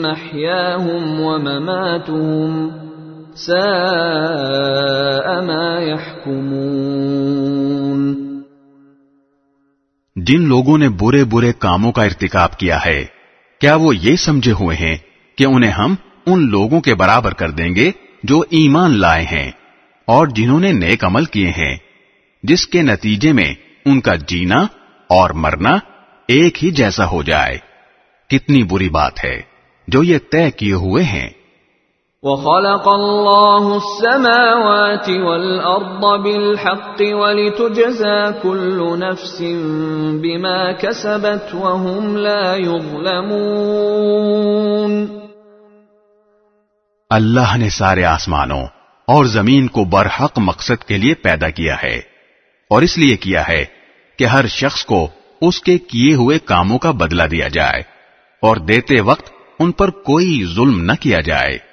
محياهم 0.01 1.19
ومماتهم 1.19 2.71
ساء 3.35 5.41
ما 5.41 5.81
يحكمون 5.81 7.43
جن 10.15 10.41
لوگوں 10.47 10.77
نے 10.77 10.89
برے 11.01 11.23
برے 11.29 11.51
کاموں 11.59 11.91
کا 11.91 12.03
ارتکاب 12.03 12.57
کیا 12.57 12.77
ہے 12.85 13.22
کیا 13.63 13.75
وہ 13.75 13.95
یہ 13.95 14.15
سمجھے 14.15 14.51
ہوئے 14.51 14.77
ہیں 14.77 14.97
کہ 15.37 15.43
انہیں 15.43 15.71
ہم 15.71 15.95
ان 16.25 16.47
لوگوں 16.47 16.81
کے 16.81 16.95
برابر 16.95 17.33
کر 17.33 17.49
دیں 17.49 17.75
گے 17.75 17.91
جو 18.23 18.43
ایمان 18.49 18.97
لائے 18.99 19.25
ہیں 19.25 19.51
اور 20.05 20.27
جنہوں 20.27 20.59
نے 20.59 20.71
نیک 20.71 21.05
عمل 21.05 21.25
کیے 21.25 21.49
ہیں، 21.49 21.77
جس 22.43 22.67
کے 22.67 22.81
نتیجے 22.81 23.33
میں 23.33 23.53
ان 23.85 24.01
کا 24.01 24.15
جینا 24.15 24.67
اور 25.07 25.29
مرنا 25.29 25.77
ایک 26.27 26.63
ہی 26.63 26.71
جیسا 26.71 27.05
ہو 27.05 27.23
جائے۔ 27.23 27.57
کتنی 28.29 28.63
بری 28.63 28.89
بات 28.89 29.25
ہے 29.25 29.41
جو 29.87 30.03
یہ 30.03 30.17
طے 30.31 30.51
کیے 30.51 30.73
ہوئے 30.73 31.03
ہیں۔ 31.03 31.29
وخلق 32.25 32.89
الله 32.89 33.75
السماوات 33.75 35.09
والأرض 35.09 36.23
بالحق 36.23 36.97
ولتجزى 36.99 38.41
كل 38.41 38.99
نفس 38.99 39.41
بما 40.21 40.71
كسبت 40.71 41.55
وهم 41.55 42.17
لا 42.17 42.55
يظلمون۔ 42.55 45.05
اللہ 47.09 47.57
نے 47.57 47.69
سارے 47.69 48.03
آسمانوں 48.03 48.65
اور 49.07 49.25
زمین 49.25 49.67
کو 49.67 49.83
برحق 49.83 50.31
مقصد 50.37 50.83
کے 50.83 50.97
لیے 50.97 51.13
پیدا 51.13 51.49
کیا 51.49 51.75
ہے 51.83 52.01
اور 52.69 52.81
اس 52.81 52.97
لیے 52.97 53.17
کیا 53.17 53.47
ہے 53.47 53.65
کہ 54.17 54.25
ہر 54.25 54.47
شخص 54.47 54.85
کو 54.85 55.07
اس 55.41 55.61
کے 55.61 55.77
کیے 55.77 56.15
ہوئے 56.15 56.39
کاموں 56.39 56.77
کا 56.77 56.91
بدلہ 56.91 57.23
دیا 57.23 57.47
جائے 57.47 57.83
اور 58.41 58.55
دیتے 58.55 59.01
وقت 59.01 59.31
ان 59.59 59.71
پر 59.71 59.89
کوئی 59.89 60.45
ظلم 60.55 60.81
نہ 60.81 60.91
کیا 60.99 61.21
جائے۔ 61.21 61.72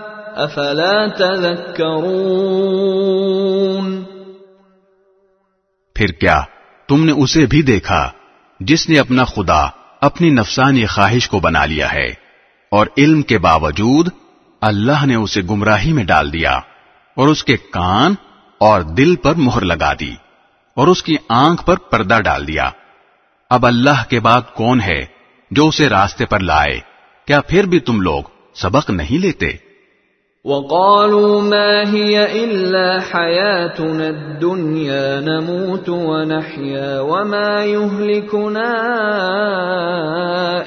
افلا 0.41 1.07
تذکرون 1.07 4.03
پھر 5.95 6.07
کیا 6.07 6.41
تم 6.87 7.05
نے 7.05 7.11
اسے 7.11 7.45
بھی 7.45 7.61
دیکھا 7.61 8.11
جس 8.59 8.89
نے 8.89 8.99
اپنا 8.99 9.23
خدا 9.23 9.67
اپنی 10.01 10.29
نفسانی 10.29 10.85
خواہش 10.85 11.29
کو 11.29 11.39
بنا 11.39 11.65
لیا 11.65 11.93
ہے 11.93 12.13
اور 12.71 12.87
علم 12.97 13.21
کے 13.21 13.37
باوجود 13.37 14.07
اللہ 14.61 15.05
نے 15.05 15.15
اسے 15.15 15.41
گمراہی 15.41 15.93
میں 15.93 16.03
ڈال 16.03 16.33
دیا 16.33 16.59
اور 17.15 17.27
اس 17.27 17.43
کے 17.43 17.57
کان 17.57 18.15
اور 18.57 18.81
دل 18.81 19.15
پر 19.15 19.35
مہر 19.35 19.61
لگا 19.61 19.93
دی 19.93 20.15
اور 20.75 20.87
اس 20.87 21.03
کی 21.03 21.15
آنکھ 21.29 21.65
پر 21.65 21.77
پردہ 21.77 22.19
ڈال 22.23 22.47
دیا۔ 22.47 22.69
اب 23.49 23.65
اللہ 23.65 24.09
کے 24.09 24.19
بعد 24.19 24.41
کون 24.53 24.81
ہے 24.81 25.05
جو 25.51 25.67
اسے 25.67 25.89
راستے 25.89 26.25
پر 26.25 26.39
لائے؟ 26.39 26.79
کیا 27.25 27.41
پھر 27.41 27.63
بھی 27.63 27.79
تم 27.79 28.01
لوگ 28.01 28.23
سبق 28.55 28.89
نہیں 28.89 29.21
لیتے؟ 29.21 29.70
وقالوا 30.45 31.41
ما 31.41 31.93
هي 31.93 32.43
إلا 32.43 32.99
حياتنا 32.99 34.09
الدنيا 34.09 35.19
نموت 35.19 35.89
ونحيا 35.89 36.99
وما 36.99 37.65
يهلكنا 37.65 38.71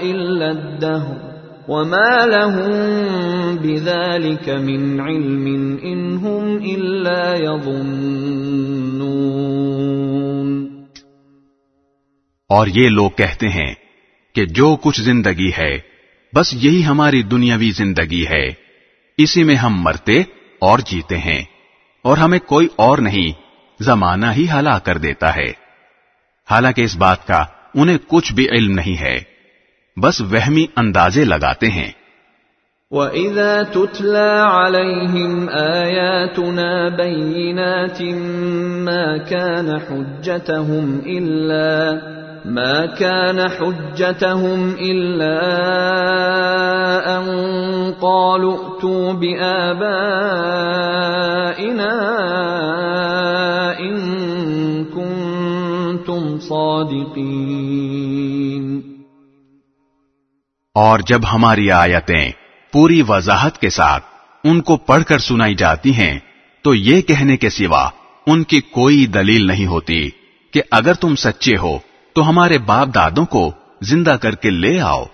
إلا 0.02 0.50
الدهر 0.50 1.16
وما 1.68 2.26
لهم 2.26 2.72
بذلك 3.56 4.48
من 4.48 5.00
علم 5.00 5.46
إن 5.82 6.16
هم 6.16 6.58
إلا 6.62 7.34
يظنون. 7.34 8.14
اور 12.48 12.66
یہ 12.66 12.88
لوگ 12.88 13.10
کہتے 13.16 13.48
ہیں 13.48 13.74
کہ 14.34 14.44
جو 14.44 14.76
کچھ 14.82 15.00
زندگی 15.00 15.50
ہے 15.58 15.78
بس 16.34 16.54
یہی 16.54 16.84
ہماری 16.84 17.22
دنیاوی 17.22 17.70
زندگی 17.70 18.24
ہے۔ 18.26 18.63
اسی 19.18 19.44
میں 19.44 19.54
ہم 19.54 19.82
مرتے 19.82 20.22
اور 20.58 20.78
جیتے 20.78 21.18
ہیں، 21.18 21.42
اور 22.02 22.16
ہمیں 22.16 22.38
کوئی 22.38 22.68
اور 22.76 22.98
نہیں، 22.98 23.32
زمانہ 23.82 24.26
ہی 24.36 24.46
ہلا 24.50 24.78
کر 24.78 24.98
دیتا 24.98 25.36
ہے۔ 25.36 25.52
حالانکہ 26.50 26.80
اس 26.80 26.96
بات 26.96 27.26
کا 27.26 27.44
انہیں 27.74 27.98
کچھ 28.08 28.32
بھی 28.34 28.48
علم 28.50 28.72
نہیں 28.72 29.00
ہے، 29.00 29.20
بس 30.02 30.20
وہمی 30.20 30.66
اندازے 30.76 31.24
لگاتے 31.24 31.66
ہیں۔ 31.66 31.90
وَإِذَا 32.90 33.62
تُتْلَى 33.62 34.32
عَلَيْهِمْ 34.46 35.50
آيَاتُنَا 35.50 36.88
بَيِّنَاتٍ 36.88 38.02
مَا 38.84 39.16
كَانَ 39.16 39.72
حُجَّتَهُمْ 39.72 41.04
إِلَّا 41.04 42.23
ما 42.46 42.86
كان 42.86 43.38
حجتهم 43.38 44.74
إلا 44.78 45.40
أن 47.16 47.24
قالوا 48.00 48.58
ائتوا 48.58 49.12
بآبائنا 49.12 51.88
إن 53.80 54.84
كنتم 54.84 56.38
صادقين۔ 56.38 58.80
اور 60.74 60.98
جب 60.98 61.20
ہماری 61.32 61.70
آیتیں 61.70 62.32
پوری 62.72 63.02
وضاحت 63.08 63.60
کے 63.60 63.70
ساتھ 63.70 64.04
ان 64.44 64.60
کو 64.60 64.76
پڑھ 64.76 65.04
کر 65.04 65.18
سنائی 65.18 65.54
جاتی 65.54 65.92
ہیں، 65.92 66.18
تو 66.62 66.74
یہ 66.74 67.00
کہنے 67.00 67.36
کے 67.36 67.50
سوا 67.50 67.88
ان 68.26 68.42
کی 68.42 68.60
کوئی 68.60 69.06
دلیل 69.06 69.46
نہیں 69.46 69.66
ہوتی 69.66 70.10
کہ 70.52 70.62
اگر 70.70 70.94
تم 70.94 71.14
سچے 71.14 71.56
ہو 71.56 71.78
تو 72.14 72.28
ہمارے 72.28 72.58
باپ 72.58 72.88
دادوں 72.94 73.24
کو 73.24 73.50
زندہ 73.80 74.10
کر 74.10 74.34
کے 74.34 74.50
لے 74.50 74.80
آؤ۔ 74.80 75.04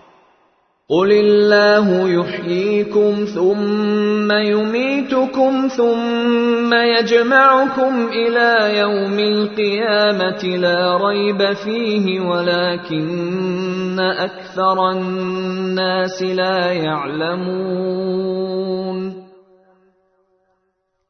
قل 0.88 1.12
اللہ 1.12 2.06
يحييكم 2.06 3.24
ثم 3.34 4.32
يميتكم 4.32 5.68
ثم 5.76 6.74
يجمعكم 6.74 8.06
الى 8.12 8.78
يوم 8.78 9.18
القيامة 9.18 10.56
لا 10.56 10.98
ريب 10.98 11.42
فيه 11.62 12.30
ولكن 12.30 14.00
اكثر 14.18 14.78
الناس 14.78 16.22
لا 16.22 16.72
يعلمون۔ 16.72 19.10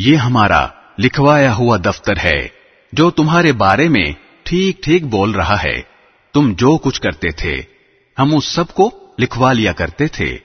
یہ 0.00 0.16
ہمارا 0.16 0.66
لکھوایا 0.98 1.54
ہوا 1.54 1.76
دفتر 1.76 2.12
ہے 2.24 2.48
جو 2.92 3.10
تمہارے 3.10 3.52
بارے 3.52 3.88
میں 3.88 4.12
ٹھیک 4.42 4.82
ٹھیک 4.82 5.06
بول 5.06 5.30
رہا 5.30 5.62
ہے۔ 5.62 5.82
تم 6.34 6.52
جو 6.56 6.76
کچھ 6.76 7.00
کرتے 7.00 7.30
تھے 7.30 7.62
ہم 8.18 8.36
اس 8.36 8.44
سب 8.44 8.68
کو 8.68 8.90
لکھوا 9.18 9.52
لیا 9.52 9.72
کرتے 9.72 10.08
تھے۔ 10.08 10.38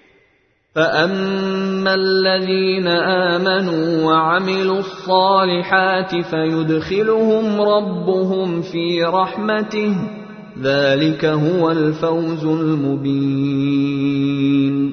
فَأَمَّا 0.73 1.91
الَّذِينَ 1.91 2.89
آمَنُوا 2.89 4.03
وَعَمِلُوا 4.03 4.77
الصَّالِحَاتِ 4.77 6.15
فَيُدْخِلُهُمْ 6.29 7.61
رَبُّهُمْ 7.61 8.71
فِي 8.71 9.01
رَحْمَتِهِ 9.01 9.93
ذَلِكَ 10.61 11.27
هُوَ 11.27 11.69
الْفَوْزُ 11.69 12.59
الْمُبِينَ۔ 12.59 14.89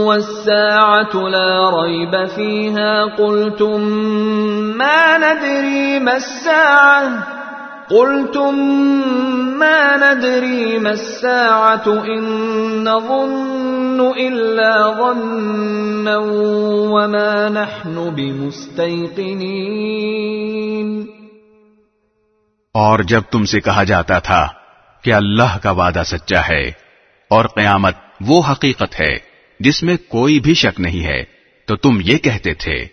وَالسَّاعَةُ 0.05 1.29
لَا 1.29 1.85
رَيْبَ 1.85 2.27
فِيهَا 2.35 3.05
قُلْتُم 3.05 3.83
مَّا 4.79 5.17
نَدْرِي 5.17 5.99
مَا 5.99 6.13
السَّاعَةُ 6.13 7.40
قُلْتُم 7.91 8.55
مَّا 9.59 9.97
نَدْرِي 9.97 10.79
مَا 10.79 10.91
السَّاعَةُ 10.91 12.03
إِن 12.03 12.25
نَّظُنُّ 12.85 14.15
إِلَّا 14.15 14.99
ظَنًّا 14.99 16.19
وَمَا 16.91 17.49
نَحْنُ 17.49 18.11
بِمُسْتَيْقِنِينَ. 18.11 21.05
اور 22.75 22.99
جب 22.99 23.21
تم 23.31 23.45
سے 23.45 23.61
کہا 23.61 23.85
جاتا 23.85 24.19
تھا 24.19 24.49
کہ 25.03 25.13
اللہ 25.13 25.59
کا 25.63 25.71
وعدہ 25.71 26.03
سچا 26.07 26.49
ہے 26.49 26.71
اور 27.31 27.45
قیامت 27.45 27.95
وہ 28.21 28.43
حقیقت 28.51 29.01
ہے 29.01 29.17
جس 29.61 29.83
میں 29.83 29.97
کوئی 30.09 30.41
بھی 30.41 30.55
شک 30.55 30.81
نہیں 30.81 31.05
ہے، 31.05 31.23
تو 31.67 31.77
تم 31.77 31.99
یہ 32.03 32.17
کہتے 32.17 32.55
تھے 32.55 32.87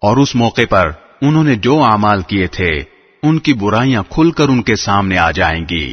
اور 0.00 0.16
اس 0.16 0.34
موقع 0.34 0.62
پر 0.70 0.90
انہوں 1.22 1.44
نے 1.44 1.54
جو 1.54 1.82
اعمال 1.82 2.22
کیے 2.22 2.46
تھے 2.46 2.82
ان 3.22 3.38
کی 3.38 3.54
برائیاں 3.54 4.02
کھل 4.08 4.30
کر 4.30 4.48
ان 4.48 4.62
کے 4.62 4.76
سامنے 4.76 5.18
آ 5.18 5.30
جائیں 5.30 5.64
گی۔ 5.70 5.92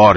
اور 0.00 0.16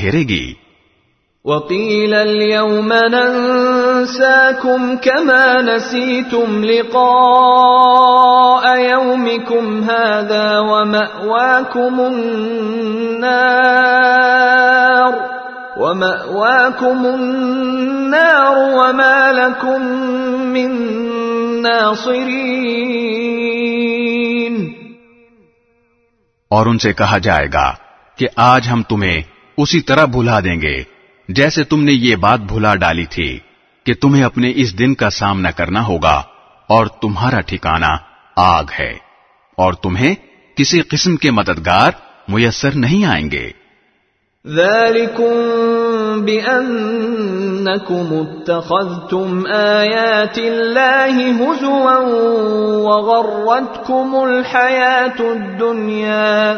گھیرے 0.00 0.22
گی 0.28 0.44
وقيل 1.44 2.14
اليوم 2.14 2.92
ننساكم 3.14 4.84
كما 4.96 5.62
نسيتم 5.62 6.64
لقاء 6.64 7.04
يومكم 8.80 9.82
هذا 9.90 10.58
ومأواكم 10.58 12.00
النار 12.00 13.34
ومأواكم 15.76 17.06
النار 17.06 18.56
وما 18.78 19.32
لكم 19.32 19.86
من 20.52 20.70
ناصرين 21.62 22.84
اور 26.50 26.66
ان 26.66 26.78
سے 26.78 26.92
کہا 26.92 27.18
جائے 27.18 27.46
گا 27.52 27.74
کہ 28.16 28.26
آج 28.36 28.68
ہم 28.72 28.82
تمہیں 28.82 29.22
اسی 29.56 29.80
طرح 29.80 30.04
بھلا 30.04 30.40
دیں 30.40 30.60
گے 30.62 30.82
جیسے 31.28 31.64
تم 31.64 31.84
نے 31.84 31.92
یہ 31.92 32.16
بات 32.16 32.40
بھلا 32.40 32.74
ڈالی 32.74 33.06
تھی 33.06 33.38
کہ 33.84 33.94
تمہیں 33.94 34.24
اپنے 34.24 34.52
اس 34.56 34.78
دن 34.78 34.94
کا 34.94 35.10
سامنا 35.10 35.50
کرنا 35.50 35.86
ہوگا 35.86 36.22
اور 36.66 36.86
تمہارا 36.86 37.40
ٹھکانہ 37.40 37.96
آگ 38.36 38.64
ہے 38.78 38.92
اور 39.56 39.72
تمہیں 39.72 40.14
کسی 40.56 40.80
قسم 40.80 41.16
کے 41.16 41.30
مددگار 41.30 41.90
میسر 42.28 42.74
نہیں 42.74 43.04
آئیں 43.04 43.30
گے۔ 43.30 43.50
ذالکم 44.46 45.73
بِأَنَّكُمُ 46.20 48.06
اتَّخَذْتُمْ 48.12 49.46
آيَاتِ 49.46 50.38
اللَّهِ 50.38 51.16
هُزُوًا 51.42 51.98
وَغَرَّتْكُمُ 52.86 54.28
الْحَيَاةُ 54.28 55.18
الدُّنْيَا 55.20 56.54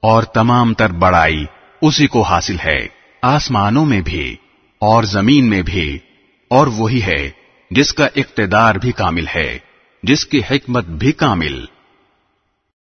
اور 0.00 0.22
تمام 0.22 0.74
تر 0.74 0.92
بڑائی 0.92 1.44
اسی 1.82 2.06
کو 2.06 2.22
حاصل 2.22 2.56
ہے، 2.64 2.86
آسمانوں 3.22 3.84
میں 3.84 4.00
بھی 4.00 4.36
اور 4.78 5.02
زمین 5.02 5.50
میں 5.50 5.62
بھی، 5.62 5.98
اور 6.50 6.66
وہی 6.66 7.02
ہے 7.02 7.30
جس 7.70 7.92
کا 7.92 8.08
اقتدار 8.16 8.74
بھی 8.74 8.92
کامل 8.92 9.24
ہے، 9.34 9.58
جس 10.02 10.26
کی 10.26 10.40
حکمت 10.50 10.84
بھی 10.84 11.12
کامل۔ 11.12 11.75